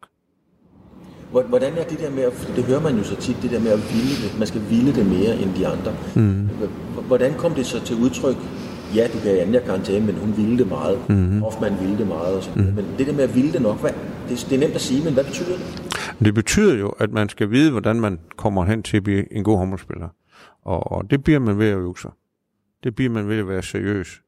Hvor- 1.31 1.43
Hvordan 1.43 1.73
er 1.79 1.85
det 1.85 1.99
der 2.01 2.11
med, 2.11 2.23
at, 2.23 2.53
det 2.57 2.65
hører 2.65 2.81
man 2.81 2.97
jo 2.97 3.05
så 3.05 3.17
tit, 3.17 3.37
det 3.43 3.51
der 3.51 3.61
med 3.61 3.71
at 3.71 3.79
ville 3.95 4.17
det, 4.29 4.39
man 4.39 4.47
skal 4.47 4.61
ville 4.71 4.95
det 4.95 5.07
mere 5.07 5.37
end 5.43 5.55
de 5.55 5.67
andre. 5.67 5.93
Mm. 6.17 6.49
Hvordan 7.07 7.35
kom 7.35 7.55
det 7.55 7.67
så 7.67 7.85
til 7.85 7.97
udtryk? 7.97 8.37
Ja, 8.97 9.09
du 9.13 9.19
gav 9.25 9.43
Anja 9.43 9.61
karantæne, 9.61 10.07
men 10.07 10.15
hun 10.15 10.37
ville 10.37 10.59
det 10.59 10.69
meget. 10.69 11.09
Mhm. 11.09 11.41
Hoffmann 11.41 11.81
ville 11.81 11.99
det 11.99 12.07
meget. 12.07 12.37
Og 12.37 12.43
så. 12.43 12.51
Men 12.57 12.85
det 12.99 13.07
der 13.07 13.13
med 13.13 13.25
at 13.25 13.35
ville 13.35 13.53
det 13.53 13.63
nok, 13.63 13.81
hvad, 13.81 13.91
det, 14.29 14.47
det 14.51 14.57
er 14.57 14.61
nemt 14.61 14.75
at 14.75 14.81
sige, 14.81 15.05
men 15.05 15.15
hvad 15.15 15.25
betyder 15.25 15.57
det? 15.57 15.83
Det 16.21 16.35
betyder 16.35 16.75
jo, 16.75 16.89
at 16.89 17.13
man 17.13 17.29
skal 17.29 17.51
vide, 17.51 17.71
hvordan 17.71 18.01
man 18.01 18.19
kommer 18.37 18.65
hen 18.65 18.83
til 18.83 18.97
at 18.97 19.03
blive 19.03 19.33
en 19.33 19.45
god 19.45 19.59
håndboldspiller. 19.59 20.09
Og, 20.63 20.93
og 20.93 21.11
det 21.11 21.25
bliver 21.25 21.39
man 21.39 21.59
ved 21.59 21.69
at 21.69 21.77
øve 21.77 21.95
sig. 22.03 22.11
Det 22.85 22.95
bliver 22.95 23.11
man 23.11 23.29
ved 23.29 23.39
at 23.39 23.49
være 23.49 23.63
seriøs. 23.63 24.21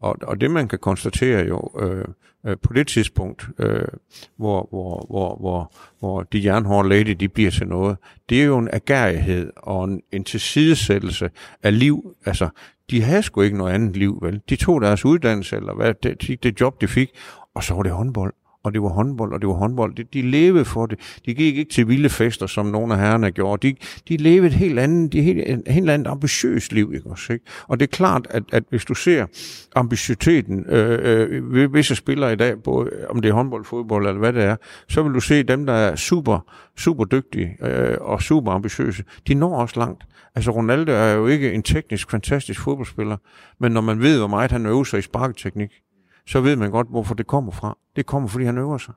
Og, 0.00 0.16
og 0.22 0.40
det 0.40 0.50
man 0.50 0.68
kan 0.68 0.78
konstatere 0.78 1.46
jo 1.46 1.70
øh, 1.80 2.04
øh, 2.46 2.56
på 2.62 2.72
det 2.72 2.86
tidspunkt, 2.86 3.48
øh, 3.58 3.88
hvor, 4.36 4.66
hvor, 4.70 5.06
hvor, 5.10 5.36
hvor, 5.40 5.72
hvor 5.98 6.22
de 6.22 6.44
jernhårde 6.44 6.88
lady 6.88 7.10
de 7.20 7.28
bliver 7.28 7.50
til 7.50 7.66
noget, 7.66 7.96
det 8.28 8.40
er 8.40 8.44
jo 8.44 8.58
en 8.58 8.68
agerighed 8.72 9.50
og 9.56 9.84
en, 9.84 10.02
en 10.12 10.24
tilsidesættelse 10.24 11.30
af 11.62 11.78
liv. 11.78 12.14
Altså, 12.24 12.48
de 12.90 13.02
havde 13.02 13.22
sgu 13.22 13.40
ikke 13.40 13.58
noget 13.58 13.72
andet 13.72 13.96
liv, 13.96 14.18
vel? 14.22 14.40
De 14.48 14.56
tog 14.56 14.80
deres 14.80 15.04
uddannelse, 15.04 15.56
eller 15.56 15.74
hvad, 15.74 15.94
det, 16.02 16.42
det 16.42 16.60
job, 16.60 16.80
de 16.80 16.88
fik, 16.88 17.10
og 17.54 17.64
så 17.64 17.74
var 17.74 17.82
det 17.82 17.92
håndbold 17.92 18.34
og 18.64 18.74
det 18.74 18.82
var 18.82 18.88
håndbold, 18.88 19.32
og 19.32 19.40
det 19.40 19.48
var 19.48 19.54
håndbold. 19.54 19.94
De, 19.94 20.04
de 20.04 20.22
levede 20.22 20.64
for 20.64 20.86
det. 20.86 20.98
De 21.26 21.34
gik 21.34 21.56
ikke 21.56 21.72
til 21.72 21.88
vilde 21.88 22.08
fester, 22.08 22.46
som 22.46 22.66
nogle 22.66 22.94
af 22.94 23.00
herrerne 23.00 23.30
gjorde. 23.30 23.68
De, 23.68 23.76
de 24.08 24.16
levede 24.16 24.46
et 24.46 24.52
helt 24.52 24.78
andet, 24.78 25.12
de 25.12 25.22
helt, 25.22 25.50
et 25.50 25.62
helt 25.66 25.90
andet 25.90 26.10
ambitiøst 26.10 26.72
liv, 26.72 26.92
ikke 26.94 27.10
også? 27.10 27.32
Ikke? 27.32 27.44
Og 27.68 27.80
det 27.80 27.86
er 27.86 27.96
klart, 27.96 28.26
at, 28.30 28.42
at 28.52 28.64
hvis 28.70 28.84
du 28.84 28.94
ser 28.94 29.26
ambitiøsiteten 29.74 30.64
øh, 30.68 30.98
øh, 31.02 31.52
ved 31.52 31.68
visse 31.68 31.94
spillere 31.94 32.32
i 32.32 32.36
dag, 32.36 32.62
både 32.62 32.90
om 33.08 33.22
det 33.22 33.28
er 33.28 33.32
håndbold, 33.32 33.64
fodbold 33.64 34.06
eller 34.06 34.18
hvad 34.18 34.32
det 34.32 34.44
er, 34.44 34.56
så 34.88 35.02
vil 35.02 35.14
du 35.14 35.20
se 35.20 35.42
dem, 35.42 35.66
der 35.66 35.72
er 35.72 35.96
super, 35.96 36.38
super 36.76 37.04
dygtige 37.04 37.56
øh, 37.62 37.96
og 38.00 38.22
super 38.22 38.52
ambitiøse, 38.52 39.04
de 39.28 39.34
når 39.34 39.56
også 39.56 39.80
langt. 39.80 40.04
Altså 40.34 40.50
Ronaldo 40.50 40.92
er 40.92 41.12
jo 41.12 41.26
ikke 41.26 41.52
en 41.52 41.62
teknisk 41.62 42.10
fantastisk 42.10 42.60
fodboldspiller, 42.60 43.16
men 43.60 43.72
når 43.72 43.80
man 43.80 44.00
ved, 44.00 44.18
hvor 44.18 44.26
meget 44.26 44.52
han 44.52 44.66
øver 44.66 44.84
sig 44.84 44.98
i 44.98 45.02
sparketeknik, 45.02 45.70
så 46.26 46.40
ved 46.40 46.56
man 46.56 46.70
godt, 46.70 46.86
hvorfor 46.90 47.14
det 47.14 47.26
kommer 47.26 47.52
fra. 47.52 47.78
Det 47.96 48.06
kommer, 48.06 48.28
fordi 48.28 48.44
han 48.44 48.58
øver 48.58 48.78
sig. 48.78 48.94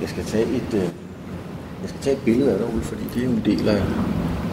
Jeg 0.00 0.08
skal 0.08 0.24
tage 0.24 0.44
et, 0.44 0.74
øh, 0.74 0.88
jeg 1.82 1.88
skal 1.88 2.00
tage 2.00 2.16
et 2.16 2.22
billede 2.24 2.52
af 2.52 2.58
dig, 2.58 2.68
Ole, 2.68 2.82
fordi 2.82 3.02
det 3.14 3.22
er 3.22 3.24
jo 3.24 3.30
en 3.30 3.42
del 3.44 3.68
af, 3.68 3.82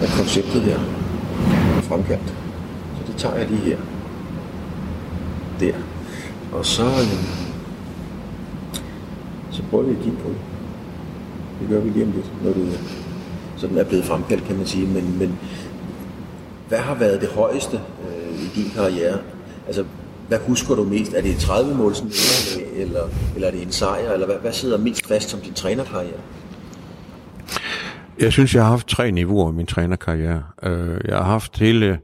af 0.02 0.08
konceptet 0.18 0.62
her. 0.62 0.80
Fremkaldt. 1.82 2.30
Så 2.98 3.12
det 3.12 3.16
tager 3.16 3.36
jeg 3.36 3.48
lige 3.50 3.62
her. 3.62 3.78
Der. 5.60 5.74
Og 6.54 6.66
så, 6.66 6.86
øh, 6.86 7.48
så 9.52 9.64
prøver 9.70 9.84
vi 9.84 9.92
at 9.92 10.04
kigge 10.04 10.18
på 10.18 10.30
det. 10.30 10.38
Det 11.62 11.70
gør 11.70 11.80
vi 11.80 11.90
lige 11.90 12.06
om 12.06 12.12
lidt, 12.12 12.44
når 12.44 12.54
det 12.54 12.80
sådan 13.58 13.78
er 13.78 13.84
blevet 13.84 14.06
fremkaldt, 14.06 14.44
kan 14.44 14.58
man 14.58 14.66
sige. 14.66 14.88
Men, 14.88 15.20
men 15.20 15.40
hvad 16.68 16.78
har 16.80 16.96
været 16.96 17.22
det 17.22 17.30
højeste 17.30 17.78
øh, 17.78 18.40
i 18.44 18.48
din 18.56 18.72
karriere? 18.76 19.18
Altså, 19.68 19.86
hvad 20.28 20.40
husker 20.48 20.76
du 20.76 20.84
mest? 20.84 21.14
Er 21.14 21.22
det 21.22 21.32
et 21.32 21.40
30 21.40 21.76
mål 21.76 21.94
eller, 22.76 23.02
eller 23.36 23.48
er 23.48 23.52
det 23.52 23.62
en 23.62 23.72
sejr? 23.72 24.12
Eller 24.12 24.26
hvad, 24.26 24.36
hvad 24.36 24.54
sidder 24.54 24.78
mest 24.78 25.08
fast 25.08 25.30
som 25.30 25.40
din 25.40 25.54
trænerkarriere? 25.54 26.20
Jeg 28.20 28.32
synes, 28.32 28.56
jeg 28.56 28.64
har 28.64 28.70
haft 28.70 28.88
tre 28.88 29.12
niveauer 29.12 29.52
i 29.52 29.56
min 29.56 29.66
trænerkarriere. 29.66 30.44
Øh, 30.64 31.00
jeg 31.06 31.18
har 31.18 31.24
haft 31.24 31.60
hele, 31.60 32.00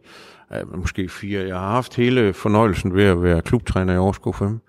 måske 0.76 1.09
fire, 1.09 1.47
jeg 1.47 1.55
har 1.55 1.71
haft 1.71 1.95
hele 1.95 2.34
fornøjelsen 2.34 2.95
ved 2.95 3.03
at 3.03 3.24
være 3.24 3.41
klubtræner 3.41 3.93
i 3.93 3.97
Aarhus 3.97 4.38
5. 4.38 4.59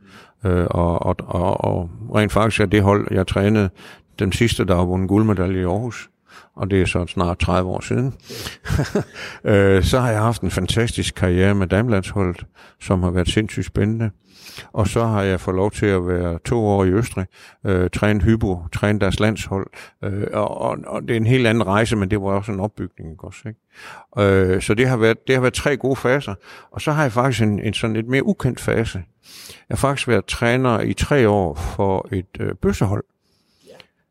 Øh, 0.45 0.67
og, 0.71 1.07
og, 1.07 1.17
og, 1.19 1.65
og 1.65 1.91
rent 2.15 2.33
faktisk 2.33 2.61
er 2.61 2.67
det 2.67 2.83
hold, 2.83 3.09
jeg 3.11 3.27
trænede, 3.27 3.71
den 4.19 4.33
sidste, 4.33 4.65
der 4.65 4.77
har 4.77 4.85
vundet 4.85 5.09
guldmedalje 5.09 5.61
i 5.61 5.65
Aarhus 5.65 6.11
og 6.57 6.71
det 6.71 6.83
er 6.83 6.87
så 6.87 7.07
snart 7.07 7.39
30 7.39 7.71
år 7.71 7.81
siden, 7.81 8.15
øh, 9.53 9.85
så 9.85 10.01
har 10.01 10.11
jeg 10.11 10.21
haft 10.21 10.43
en 10.43 10.51
fantastisk 10.51 11.15
karriere 11.15 11.55
med 11.55 11.67
damelandsholdet, 11.67 12.47
som 12.81 13.03
har 13.03 13.11
været 13.11 13.29
sindssygt 13.29 13.67
spændende. 13.67 14.11
Og 14.73 14.89
så 14.89 15.05
har 15.05 15.23
jeg 15.23 15.41
fået 15.41 15.57
lov 15.57 15.71
til 15.71 15.87
at 15.87 16.09
være 16.09 16.39
to 16.45 16.67
år 16.67 16.85
i 16.85 16.89
Østrig, 16.89 17.27
øh, 17.67 17.91
træne 17.91 18.21
Hybo, 18.23 18.59
træne 18.73 19.01
deres 19.01 19.21
landshold. 19.21 19.67
Øh, 20.05 20.27
og, 20.33 20.61
og, 20.61 20.79
og 20.87 21.03
det 21.03 21.11
er 21.11 21.17
en 21.17 21.27
helt 21.27 21.47
anden 21.47 21.67
rejse, 21.67 21.97
men 21.97 22.11
det 22.11 22.21
var 22.21 22.27
også 22.27 22.53
en 22.53 22.61
opbygning. 22.61 23.25
Også, 23.25 23.49
ikke? 23.49 23.61
Øh, 24.19 24.63
så 24.63 24.75
det 24.75 24.89
har, 24.89 24.97
været, 24.97 25.27
det 25.27 25.35
har 25.35 25.41
været 25.41 25.55
tre 25.55 25.77
gode 25.77 25.97
faser. 25.97 26.35
Og 26.71 26.81
så 26.81 26.93
har 26.93 27.03
jeg 27.03 27.13
faktisk 27.13 27.43
en, 27.43 27.61
en 27.61 27.75
sådan 27.75 27.97
lidt 27.97 28.09
mere 28.09 28.27
ukendt 28.27 28.61
fase. 28.61 29.03
Jeg 29.69 29.75
har 29.75 29.77
faktisk 29.77 30.09
været 30.09 30.25
træner 30.25 30.81
i 30.81 30.93
tre 30.93 31.29
år 31.29 31.55
for 31.55 32.09
et 32.13 32.41
øh, 32.41 32.55
bøssehold. 32.63 33.05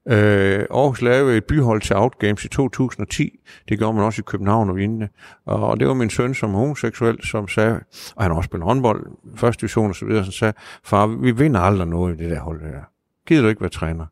Øh, 0.07 0.65
Aarhus 0.71 1.01
lavede 1.01 1.37
et 1.37 1.45
byhold 1.45 1.81
til 1.81 1.95
Outgames 1.95 2.45
i 2.45 2.47
2010. 2.47 3.39
Det 3.69 3.77
gjorde 3.77 3.93
man 3.93 4.03
også 4.03 4.21
i 4.21 4.23
København 4.27 4.69
og 4.69 4.75
Vinde. 4.75 5.09
Og 5.45 5.79
det 5.79 5.87
var 5.87 5.93
min 5.93 6.09
søn 6.09 6.33
som 6.33 6.51
homoseksuel, 6.51 7.25
som 7.25 7.47
sagde, 7.47 7.79
og 8.15 8.23
han 8.23 8.31
har 8.31 8.37
også 8.37 8.47
spillet 8.47 8.65
håndbold, 8.65 9.05
første 9.35 9.61
division 9.61 9.89
og 9.89 9.95
så 9.95 10.05
videre, 10.05 10.23
som 10.23 10.31
sagde, 10.31 10.53
far, 10.83 11.07
vi 11.07 11.31
vinder 11.31 11.59
aldrig 11.59 11.87
noget 11.87 12.15
i 12.15 12.23
det 12.23 12.31
der 12.31 12.39
hold 12.39 12.61
der. 12.61 12.81
Gider 13.27 13.41
du 13.41 13.47
ikke 13.47 13.61
være 13.61 13.69
træner? 13.69 14.05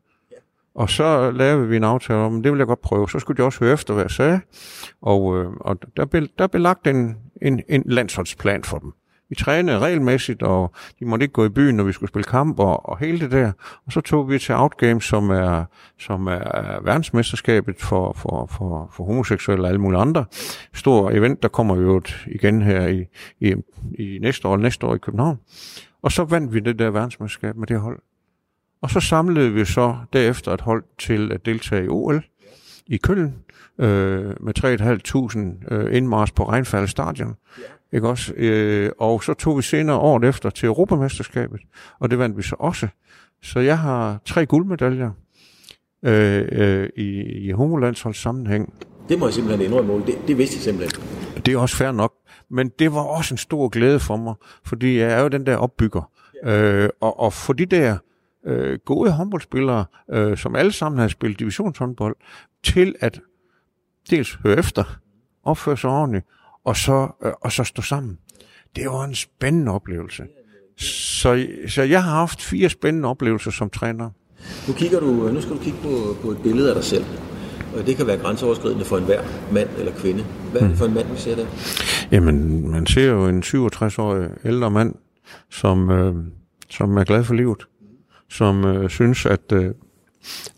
Og 0.74 0.90
så 0.90 1.30
lavede 1.30 1.68
vi 1.68 1.76
en 1.76 1.84
aftale 1.84 2.18
om, 2.18 2.42
det 2.42 2.52
vil 2.52 2.58
jeg 2.58 2.66
godt 2.66 2.80
prøve. 2.80 3.08
Så 3.08 3.18
skulle 3.18 3.42
de 3.42 3.46
også 3.46 3.64
høre 3.64 3.72
efter, 3.72 3.94
hvad 3.94 4.04
jeg 4.04 4.10
sagde. 4.10 4.40
Og, 5.02 5.38
øh, 5.38 5.50
og 5.60 5.78
der, 5.96 6.04
blev, 6.04 6.28
der 6.38 6.46
blev 6.46 6.62
lagt 6.62 6.86
en, 6.86 7.16
en, 7.42 7.62
en 7.68 7.82
landsholdsplan 7.86 8.64
for 8.64 8.78
dem. 8.78 8.92
Vi 9.32 9.36
trænede 9.36 9.78
regelmæssigt, 9.78 10.42
og 10.42 10.72
de 11.00 11.04
måtte 11.04 11.24
ikke 11.24 11.32
gå 11.32 11.44
i 11.44 11.48
byen, 11.48 11.76
når 11.76 11.84
vi 11.84 11.92
skulle 11.92 12.08
spille 12.08 12.24
kamp 12.24 12.58
og, 12.58 12.88
og 12.88 12.98
hele 12.98 13.20
det 13.20 13.30
der. 13.30 13.52
Og 13.86 13.92
så 13.92 14.00
tog 14.00 14.30
vi 14.30 14.38
til 14.38 14.54
Outgames, 14.54 15.04
som 15.04 15.30
er, 15.30 15.64
som 15.98 16.26
er 16.26 16.84
verdensmesterskabet 16.84 17.80
for, 17.80 18.12
for, 18.12 18.46
for, 18.46 18.90
for 18.92 19.04
homoseksuelle 19.04 19.64
og 19.64 19.68
alle 19.68 19.80
mulige 19.80 20.00
andre. 20.00 20.24
Stor 20.74 21.10
event, 21.10 21.42
der 21.42 21.48
kommer 21.48 21.76
jo 21.76 22.02
igen 22.26 22.62
her 22.62 22.86
i, 22.86 23.04
i, 23.40 23.54
i 23.98 24.18
næste 24.22 24.48
år, 24.48 24.56
næste 24.56 24.86
år 24.86 24.94
i 24.94 24.98
København. 24.98 25.38
Og 26.02 26.12
så 26.12 26.24
vandt 26.24 26.54
vi 26.54 26.60
det 26.60 26.78
der 26.78 26.90
verdensmesterskab 26.90 27.56
med 27.56 27.66
det 27.66 27.80
hold. 27.80 27.98
Og 28.82 28.90
så 28.90 29.00
samlede 29.00 29.52
vi 29.52 29.64
så 29.64 29.96
derefter 30.12 30.52
et 30.52 30.60
hold 30.60 30.84
til 30.98 31.32
at 31.32 31.46
deltage 31.46 31.84
i 31.84 31.88
OL 31.88 32.24
i 32.86 32.96
Køln 32.96 33.34
øh, 33.78 34.34
med 34.40 34.58
3.500 35.68 35.74
øh, 35.74 35.96
indmars 35.96 36.32
på 36.32 36.48
Regnfald 36.48 36.88
Stadion. 36.88 37.34
Ikke 37.92 38.08
også? 38.08 38.32
Øh, 38.36 38.90
og 38.98 39.24
så 39.24 39.34
tog 39.34 39.56
vi 39.56 39.62
senere 39.62 39.96
året 39.96 40.24
efter 40.24 40.50
til 40.50 40.66
Europamesterskabet, 40.66 41.60
og 41.98 42.10
det 42.10 42.18
vandt 42.18 42.36
vi 42.36 42.42
så 42.42 42.56
også. 42.58 42.88
Så 43.42 43.60
jeg 43.60 43.78
har 43.78 44.20
tre 44.26 44.46
guldmedaljer 44.46 45.10
øh, 46.04 46.48
øh, 46.52 46.88
i, 46.96 47.22
i 47.22 47.50
homolandsholds 47.50 48.18
sammenhæng. 48.18 48.74
Det 49.08 49.18
må 49.18 49.26
jeg 49.26 49.34
simpelthen 49.34 49.66
indrømme, 49.66 50.06
det, 50.06 50.14
det 50.28 50.38
vidste 50.38 50.56
jeg 50.56 50.62
simpelthen. 50.62 51.02
Det 51.46 51.54
er 51.54 51.58
også 51.58 51.76
fair 51.76 51.90
nok, 51.90 52.12
men 52.50 52.70
det 52.78 52.92
var 52.92 53.00
også 53.00 53.34
en 53.34 53.38
stor 53.38 53.68
glæde 53.68 54.00
for 54.00 54.16
mig, 54.16 54.34
fordi 54.64 54.98
jeg 54.98 55.12
er 55.12 55.20
jo 55.20 55.28
den 55.28 55.46
der 55.46 55.56
opbygger. 55.56 56.10
Øh, 56.44 56.88
og, 57.00 57.20
og 57.20 57.32
for 57.32 57.52
de 57.52 57.66
der 57.66 57.96
øh, 58.46 58.78
gode 58.84 59.10
håndboldspillere, 59.10 59.84
øh, 60.10 60.36
som 60.36 60.56
alle 60.56 60.72
sammen 60.72 60.98
har 60.98 61.08
spillet 61.08 61.38
divisionshåndbold, 61.38 62.16
til 62.64 62.94
at 63.00 63.20
dels 64.10 64.38
høre 64.42 64.58
efter, 64.58 64.84
opføre 65.44 65.76
sig 65.76 65.90
ordentligt, 65.90 66.26
og 66.64 66.76
så, 66.76 67.08
øh, 67.24 67.32
og 67.40 67.52
så 67.52 67.64
stå 67.64 67.82
sammen. 67.82 68.18
Det 68.76 68.86
var 68.86 69.04
en 69.04 69.14
spændende 69.14 69.72
oplevelse. 69.72 70.22
Så, 70.76 71.46
så 71.68 71.82
jeg 71.82 72.04
har 72.04 72.10
haft 72.10 72.42
fire 72.42 72.68
spændende 72.68 73.08
oplevelser 73.08 73.50
som 73.50 73.70
træner. 73.70 74.10
Nu, 74.68 74.74
kigger 74.74 75.00
du, 75.00 75.06
nu 75.06 75.40
skal 75.40 75.56
du 75.56 75.60
kigge 75.60 75.78
på, 75.82 76.16
på 76.22 76.30
et 76.30 76.42
billede 76.42 76.68
af 76.68 76.74
dig 76.74 76.84
selv. 76.84 77.04
Og 77.76 77.86
det 77.86 77.96
kan 77.96 78.06
være 78.06 78.18
grænseoverskridende 78.18 78.84
for 78.84 78.98
enhver 78.98 79.22
mand 79.52 79.68
eller 79.78 79.92
kvinde. 79.92 80.24
Hvad 80.50 80.60
er 80.60 80.68
det 80.68 80.78
for 80.78 80.86
en 80.86 80.94
mand, 80.94 81.08
vi 81.12 81.16
ser 81.16 81.36
der? 81.36 81.46
Jamen, 82.12 82.68
man 82.70 82.86
ser 82.86 83.10
jo 83.10 83.26
en 83.26 83.42
67-årig 83.42 84.30
ældre 84.44 84.70
mand, 84.70 84.94
som, 85.50 85.90
øh, 85.90 86.14
som 86.70 86.96
er 86.96 87.04
glad 87.04 87.24
for 87.24 87.34
livet. 87.34 87.66
Som 88.30 88.64
øh, 88.64 88.90
synes, 88.90 89.26
at, 89.26 89.52
øh, 89.52 89.70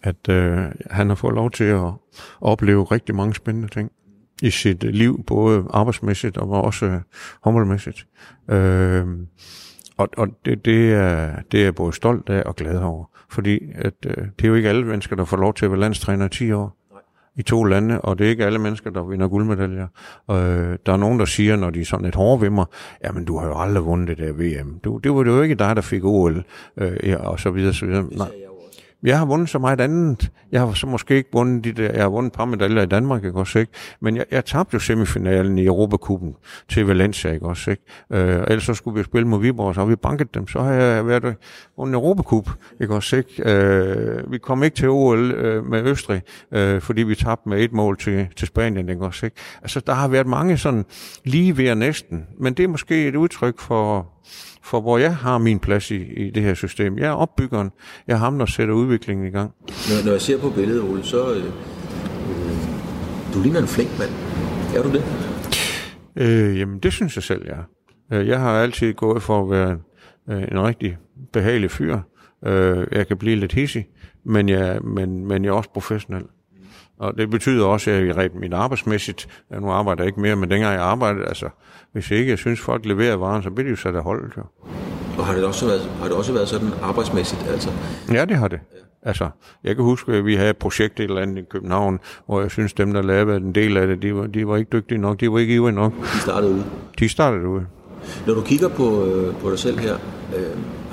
at 0.03 0.29
øh, 0.29 0.59
han 0.91 1.09
har 1.09 1.15
fået 1.15 1.35
lov 1.35 1.51
til 1.51 1.65
at 1.65 1.93
opleve 2.41 2.85
rigtig 2.85 3.15
mange 3.15 3.35
spændende 3.35 3.69
ting 3.69 3.91
i 4.43 4.51
sit 4.51 4.83
liv, 4.83 5.25
både 5.27 5.65
arbejdsmæssigt 5.71 6.37
og 6.37 6.51
også 6.51 6.87
øh, 6.87 7.01
håndboldmæssigt. 7.43 8.07
Øh, 8.51 9.07
og 9.97 10.09
og 10.17 10.29
det, 10.45 10.65
det, 10.65 10.93
er, 10.93 11.33
det 11.53 11.61
er 11.61 11.65
jeg 11.65 11.75
både 11.75 11.93
stolt 11.93 12.29
af 12.29 12.43
og 12.47 12.57
glad 12.57 12.79
over, 12.79 13.05
fordi 13.31 13.59
at, 13.75 13.95
øh, 14.07 14.17
det 14.17 14.45
er 14.45 14.49
jo 14.49 14.55
ikke 14.55 14.69
alle 14.69 14.85
mennesker, 14.85 15.17
der 15.17 15.25
får 15.25 15.37
lov 15.37 15.55
til 15.55 15.65
at 15.65 15.71
være 15.71 15.81
landstræner 15.81 16.27
i 16.27 16.29
10 16.29 16.53
år 16.53 16.77
i 17.37 17.43
to 17.43 17.65
lande, 17.65 18.01
og 18.01 18.19
det 18.19 18.27
er 18.27 18.31
ikke 18.31 18.47
alle 18.47 18.59
mennesker, 18.59 18.91
der 18.91 19.05
vinder 19.05 19.29
guldmedaljer. 19.29 19.87
Øh, 20.31 20.79
der 20.87 20.93
er 20.93 20.97
nogen, 20.97 21.19
der 21.19 21.25
siger, 21.25 21.57
når 21.57 21.71
de 21.71 21.81
er 21.81 21.85
sådan 21.85 22.05
lidt 22.05 22.15
hårde 22.15 22.43
ved 22.43 22.51
mig, 22.51 22.65
jamen 23.05 23.25
du 23.25 23.39
har 23.39 23.47
jo 23.47 23.61
aldrig 23.61 23.85
vundet 23.85 24.09
det 24.09 24.19
der 24.19 24.33
VM. 24.33 24.79
Du, 24.85 24.99
det 24.99 25.15
var 25.15 25.23
det 25.23 25.31
jo 25.31 25.43
ikke 25.43 25.55
dig, 25.55 25.77
der 25.77 25.83
fik 25.83 26.05
OL, 26.05 26.45
øh, 26.77 27.17
og 27.19 27.41
så 27.41 27.51
videre, 27.51 27.73
så 27.73 27.87
videre. 27.87 28.03
Nej, 28.03 28.29
jeg 29.05 29.19
har 29.19 29.25
vundet 29.25 29.49
så 29.49 29.59
meget 29.59 29.81
andet. 29.81 30.31
Jeg 30.53 30.61
har 30.61 30.73
så 30.73 30.87
måske 30.87 31.17
ikke 31.17 31.31
vundet 31.33 31.65
de 31.65 31.73
der, 31.73 31.93
jeg 31.93 32.03
har 32.03 32.09
vundet 32.09 32.31
et 32.31 32.37
par 32.37 32.45
medaljer 32.45 32.83
i 32.83 32.87
Danmark, 32.87 33.25
ikke 33.25 33.39
også, 33.39 33.59
ikke? 33.59 33.73
Men 34.01 34.17
jeg, 34.17 34.25
jeg 34.31 34.45
tabte 34.45 34.75
jo 34.75 34.79
semifinalen 34.79 35.59
i 35.59 35.67
Europacupen 35.67 36.35
til 36.69 36.87
Valencia, 36.87 37.33
ikke 37.33 37.47
også, 37.47 37.71
ikke? 37.71 37.83
Øh, 38.13 38.45
ellers 38.49 38.63
så 38.63 38.75
skulle 38.75 38.99
vi 38.99 39.05
spille 39.05 39.29
mod 39.29 39.41
Viborg, 39.41 39.75
så 39.75 39.81
har 39.81 39.87
vi 39.87 39.97
banket 39.97 40.35
dem. 40.35 40.49
Så 40.49 40.61
har 40.61 40.73
jeg 40.73 41.07
været 41.07 41.37
vundet 41.77 41.95
Europacup, 41.95 42.51
ikke 42.81 42.95
også, 42.95 43.17
ikke? 43.17 43.53
Øh, 43.53 44.33
vi 44.33 44.39
kom 44.39 44.63
ikke 44.63 44.77
til 44.77 44.89
OL 44.89 45.31
øh, 45.31 45.67
med 45.67 45.83
Østrig, 45.83 46.23
øh, 46.53 46.81
fordi 46.81 47.03
vi 47.03 47.15
tabte 47.15 47.49
med 47.49 47.65
et 47.65 47.73
mål 47.73 47.99
til, 47.99 48.29
til 48.37 48.47
Spanien, 48.47 48.89
ikke 48.89 49.05
også, 49.05 49.27
ikke? 49.27 49.37
Altså, 49.63 49.81
der 49.81 49.95
har 49.95 50.09
været 50.09 50.27
mange 50.27 50.59
sådan 50.59 50.85
lige 51.25 51.57
ved 51.57 51.75
næsten, 51.75 52.27
men 52.39 52.55
det 52.55 52.65
er 52.65 52.69
måske 52.69 53.09
et 53.09 53.17
udtryk 53.17 53.61
for 53.61 54.15
for 54.65 54.81
hvor 54.81 54.99
jeg 54.99 55.17
har 55.17 55.39
min 55.39 55.59
plads 55.59 55.91
i, 55.91 56.03
i 56.03 56.31
det 56.31 56.43
her 56.43 56.55
system. 56.55 56.99
Jeg 56.99 57.07
er 57.07 57.13
opbyggeren. 57.13 57.71
Jeg 58.07 58.15
er 58.15 58.19
ham, 58.19 58.39
der 58.39 58.47
sætter 58.47 58.75
udviklingen 58.75 59.27
i 59.27 59.31
gang. 59.31 59.53
Når, 59.61 60.05
når 60.05 60.13
jeg 60.13 60.21
ser 60.21 60.39
på 60.41 60.51
billedet, 60.51 60.83
Ole, 60.83 61.05
så... 61.05 61.35
Øh, 61.35 61.45
øh, 61.45 61.51
du 63.35 63.41
ligner 63.43 63.61
en 63.61 63.67
flink 63.67 63.91
mand. 63.99 64.11
Er 64.77 64.83
du 64.83 64.93
det? 64.93 65.05
Øh, 66.17 66.59
jamen, 66.59 66.79
det 66.79 66.93
synes 66.93 67.17
jeg 67.17 67.23
selv, 67.23 67.43
jeg 67.47 67.57
er. 68.11 68.19
Øh, 68.19 68.29
jeg 68.29 68.41
har 68.41 68.51
altid 68.51 68.95
gået 68.95 69.23
for 69.23 69.43
at 69.43 69.51
være 69.51 69.79
øh, 70.31 70.43
en 70.43 70.61
rigtig 70.61 70.97
behagelig 71.33 71.71
fyr. 71.71 71.99
Øh, 72.47 72.87
jeg 72.93 73.07
kan 73.07 73.17
blive 73.17 73.37
lidt 73.37 73.53
hissig, 73.53 73.87
men 74.25 74.49
jeg, 74.49 74.83
men, 74.83 75.27
men 75.27 75.45
jeg 75.45 75.51
er 75.51 75.55
også 75.55 75.71
professionel. 75.71 76.25
Og 76.99 77.19
det 77.19 77.31
betyder 77.31 77.65
også, 77.67 77.91
at 77.91 78.07
jeg 78.07 78.17
rent 78.17 78.35
mit 78.35 78.53
arbejdsmæssigt, 78.53 79.29
jeg 79.51 79.61
nu 79.61 79.71
arbejder 79.71 80.03
jeg 80.03 80.07
ikke 80.09 80.21
mere, 80.21 80.37
men 80.37 80.51
dengang 80.51 80.75
jeg 80.75 80.83
arbejdede, 80.83 81.27
altså, 81.27 81.49
hvis 81.93 82.11
ikke 82.11 82.31
jeg 82.31 82.39
synes, 82.39 82.61
folk 82.61 82.87
leverer 82.87 83.17
varen, 83.17 83.43
så 83.43 83.51
bliver 83.51 83.65
de 83.65 83.71
jo 83.71 83.77
sat 83.77 83.95
af 83.97 84.03
holdet, 84.03 84.33
jo. 84.37 84.43
Og 85.19 85.27
har 85.27 85.35
det 85.35 85.45
også 85.45 85.67
været, 85.67 85.91
har 85.99 86.05
det 86.09 86.17
også 86.17 86.33
været 86.33 86.49
sådan 86.49 86.69
arbejdsmæssigt, 86.83 87.47
altså? 87.51 87.71
Ja, 88.13 88.25
det 88.25 88.37
har 88.37 88.49
det. 88.49 88.61
Altså, 89.03 89.29
jeg 89.65 89.77
kan 89.77 89.85
huske, 89.85 90.13
at 90.13 90.27
vi 90.27 90.35
havde 90.35 90.51
et 90.51 90.57
projekt 90.57 91.01
et 91.01 91.05
eller 91.05 91.23
andet 91.23 91.39
i 91.39 91.45
København, 91.51 92.01
hvor 92.27 92.41
jeg 92.41 92.51
synes, 92.51 92.73
dem, 92.73 92.93
der 92.93 93.03
lavede 93.03 93.37
en 93.37 93.55
del 93.55 93.77
af 93.77 93.87
det, 93.87 94.03
de 94.03 94.15
var, 94.15 94.27
de 94.27 94.49
var 94.49 94.57
ikke 94.57 94.69
dygtige 94.73 94.99
nok, 94.99 95.21
de 95.21 95.33
var 95.33 95.39
ikke 95.39 95.55
ivrige 95.55 95.75
nok. 95.75 95.93
De 96.15 96.21
startede 96.21 96.53
ude? 96.53 96.65
De 96.99 97.09
startede 97.09 97.49
ude. 97.49 97.67
Når 98.27 98.35
du 98.35 98.41
kigger 98.41 98.69
på, 98.69 99.07
øh, 99.07 99.35
på 99.35 99.51
dig 99.51 99.59
selv 99.59 99.79
her, 99.79 99.95
øh, 100.37 100.43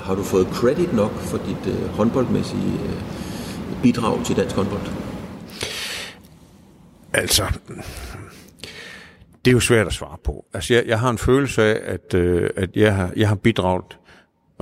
har 0.00 0.14
du 0.14 0.22
fået 0.22 0.46
credit 0.52 0.92
nok 0.92 1.12
for 1.12 1.38
dit 1.38 1.74
øh, 1.74 1.88
håndboldmæssige 1.88 2.72
øh, 2.84 3.82
bidrag 3.82 4.24
til 4.24 4.36
dansk 4.36 4.56
håndbold? 4.56 5.01
Altså, 7.14 7.44
det 9.44 9.50
er 9.50 9.52
jo 9.52 9.60
svært 9.60 9.86
at 9.86 9.92
svare 9.92 10.16
på. 10.24 10.44
Altså, 10.54 10.74
jeg, 10.74 10.84
jeg 10.86 11.00
har 11.00 11.10
en 11.10 11.18
følelse 11.18 11.62
af, 11.62 11.80
at, 11.84 12.14
øh, 12.14 12.50
at 12.56 12.70
jeg, 12.76 12.96
har, 12.96 13.12
jeg 13.16 13.28
har 13.28 13.34
bidraget 13.34 13.98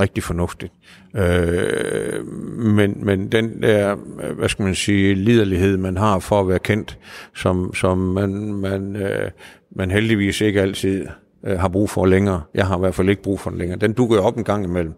rigtig 0.00 0.22
fornuftigt. 0.22 0.72
Øh, 1.16 2.26
men, 2.56 3.04
men 3.04 3.32
den 3.32 3.62
der, 3.62 3.94
hvad 4.32 4.48
skal 4.48 4.62
man 4.62 4.74
sige, 4.74 5.14
liderlighed, 5.14 5.76
man 5.76 5.96
har 5.96 6.18
for 6.18 6.40
at 6.40 6.48
være 6.48 6.58
kendt, 6.58 6.98
som, 7.34 7.74
som 7.74 7.98
man, 7.98 8.54
man, 8.54 8.96
øh, 8.96 9.30
man 9.76 9.90
heldigvis 9.90 10.40
ikke 10.40 10.60
altid 10.60 11.06
øh, 11.46 11.58
har 11.58 11.68
brug 11.68 11.90
for 11.90 12.06
længere. 12.06 12.42
Jeg 12.54 12.66
har 12.66 12.76
i 12.76 12.80
hvert 12.80 12.94
fald 12.94 13.08
ikke 13.08 13.22
brug 13.22 13.40
for 13.40 13.50
den 13.50 13.58
længere. 13.58 13.78
Den 13.78 13.92
dukker 13.92 14.16
jo 14.16 14.22
op 14.22 14.36
en 14.36 14.44
gang 14.44 14.64
imellem. 14.64 14.94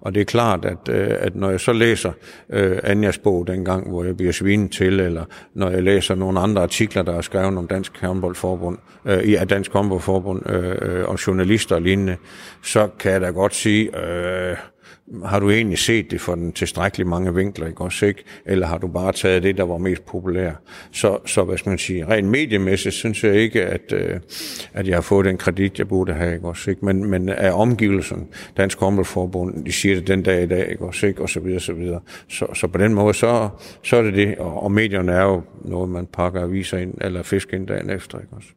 Og 0.00 0.14
det 0.14 0.20
er 0.20 0.24
klart, 0.24 0.64
at, 0.64 0.88
øh, 0.88 1.16
at 1.20 1.36
når 1.36 1.50
jeg 1.50 1.60
så 1.60 1.72
læser 1.72 2.12
øh, 2.50 2.78
Anjas 2.82 3.18
bog 3.18 3.46
dengang, 3.46 3.88
hvor 3.88 4.04
jeg 4.04 4.16
bliver 4.16 4.32
svinet 4.32 4.72
til, 4.72 5.00
eller 5.00 5.24
når 5.54 5.70
jeg 5.70 5.82
læser 5.82 6.14
nogle 6.14 6.40
andre 6.40 6.62
artikler, 6.62 7.02
der 7.02 7.12
er 7.12 7.20
skrevet 7.20 7.58
om 7.58 7.66
Dansk 7.66 8.00
Håndboldforbund, 8.00 8.78
øh, 9.04 9.24
i 9.24 9.34
Dansk 9.34 9.72
Håndboldforbund, 9.72 10.50
øh, 10.50 10.76
øh, 10.82 11.08
om 11.08 11.14
journalister 11.14 11.74
og 11.74 11.82
lignende, 11.82 12.16
så 12.62 12.88
kan 12.98 13.12
jeg 13.12 13.20
da 13.20 13.30
godt 13.30 13.54
sige, 13.54 13.98
øh, 13.98 14.56
har 15.24 15.40
du 15.40 15.50
egentlig 15.50 15.78
set 15.78 16.10
det 16.10 16.20
fra 16.20 16.36
den 16.36 16.52
tilstrækkeligt 16.52 17.08
mange 17.08 17.34
vinkler, 17.34 17.66
ikke 17.66 17.80
også 17.80 18.06
ikke? 18.06 18.24
Eller 18.46 18.66
har 18.66 18.78
du 18.78 18.86
bare 18.86 19.12
taget 19.12 19.42
det, 19.42 19.56
der 19.56 19.62
var 19.62 19.78
mest 19.78 20.06
populært? 20.06 20.56
Så, 20.92 21.18
så 21.26 21.44
hvad 21.44 21.58
skal 21.58 21.70
man 21.70 21.78
sige, 21.78 22.06
rent 22.06 22.28
mediemæssigt 22.28 22.94
synes 22.94 23.24
jeg 23.24 23.34
ikke, 23.34 23.64
at, 23.64 23.92
øh, 23.92 24.20
at 24.72 24.88
jeg 24.88 24.96
har 24.96 25.00
fået 25.00 25.24
den 25.24 25.36
kredit, 25.38 25.78
jeg 25.78 25.88
burde 25.88 26.12
have, 26.12 26.34
ikke 26.34 26.48
også 26.48 26.70
ikke? 26.70 26.84
Men, 26.84 27.04
men 27.04 27.28
af 27.28 27.52
omgivelsen, 27.52 28.28
Dansk 28.56 28.78
Håndboldforbund, 28.78 29.64
de 29.64 29.72
siger 29.72 29.94
det 29.94 30.06
den 30.06 30.22
dag 30.22 30.42
i 30.42 30.46
dag, 30.46 30.70
ikke 30.70 30.84
også 30.84 31.06
ikke? 31.06 31.22
Og 31.22 31.28
så 31.28 31.40
videre, 31.40 31.60
så 31.60 31.72
videre. 31.72 32.00
Så, 32.28 32.46
så 32.54 32.66
på 32.66 32.78
den 32.78 32.94
måde, 32.94 33.14
så, 33.14 33.48
så 33.82 33.96
er 33.96 34.02
det 34.02 34.14
det. 34.14 34.38
Og, 34.38 34.62
og 34.62 34.72
medierne 34.72 35.12
er 35.12 35.22
jo 35.22 35.42
noget, 35.64 35.88
man 35.88 36.06
pakker 36.06 36.42
aviser 36.42 36.78
ind, 36.78 36.94
eller 37.00 37.22
fisk 37.22 37.52
ind 37.52 37.66
dagen 37.66 37.90
efter, 37.90 38.18
ikke 38.18 38.32
også? 38.36 38.48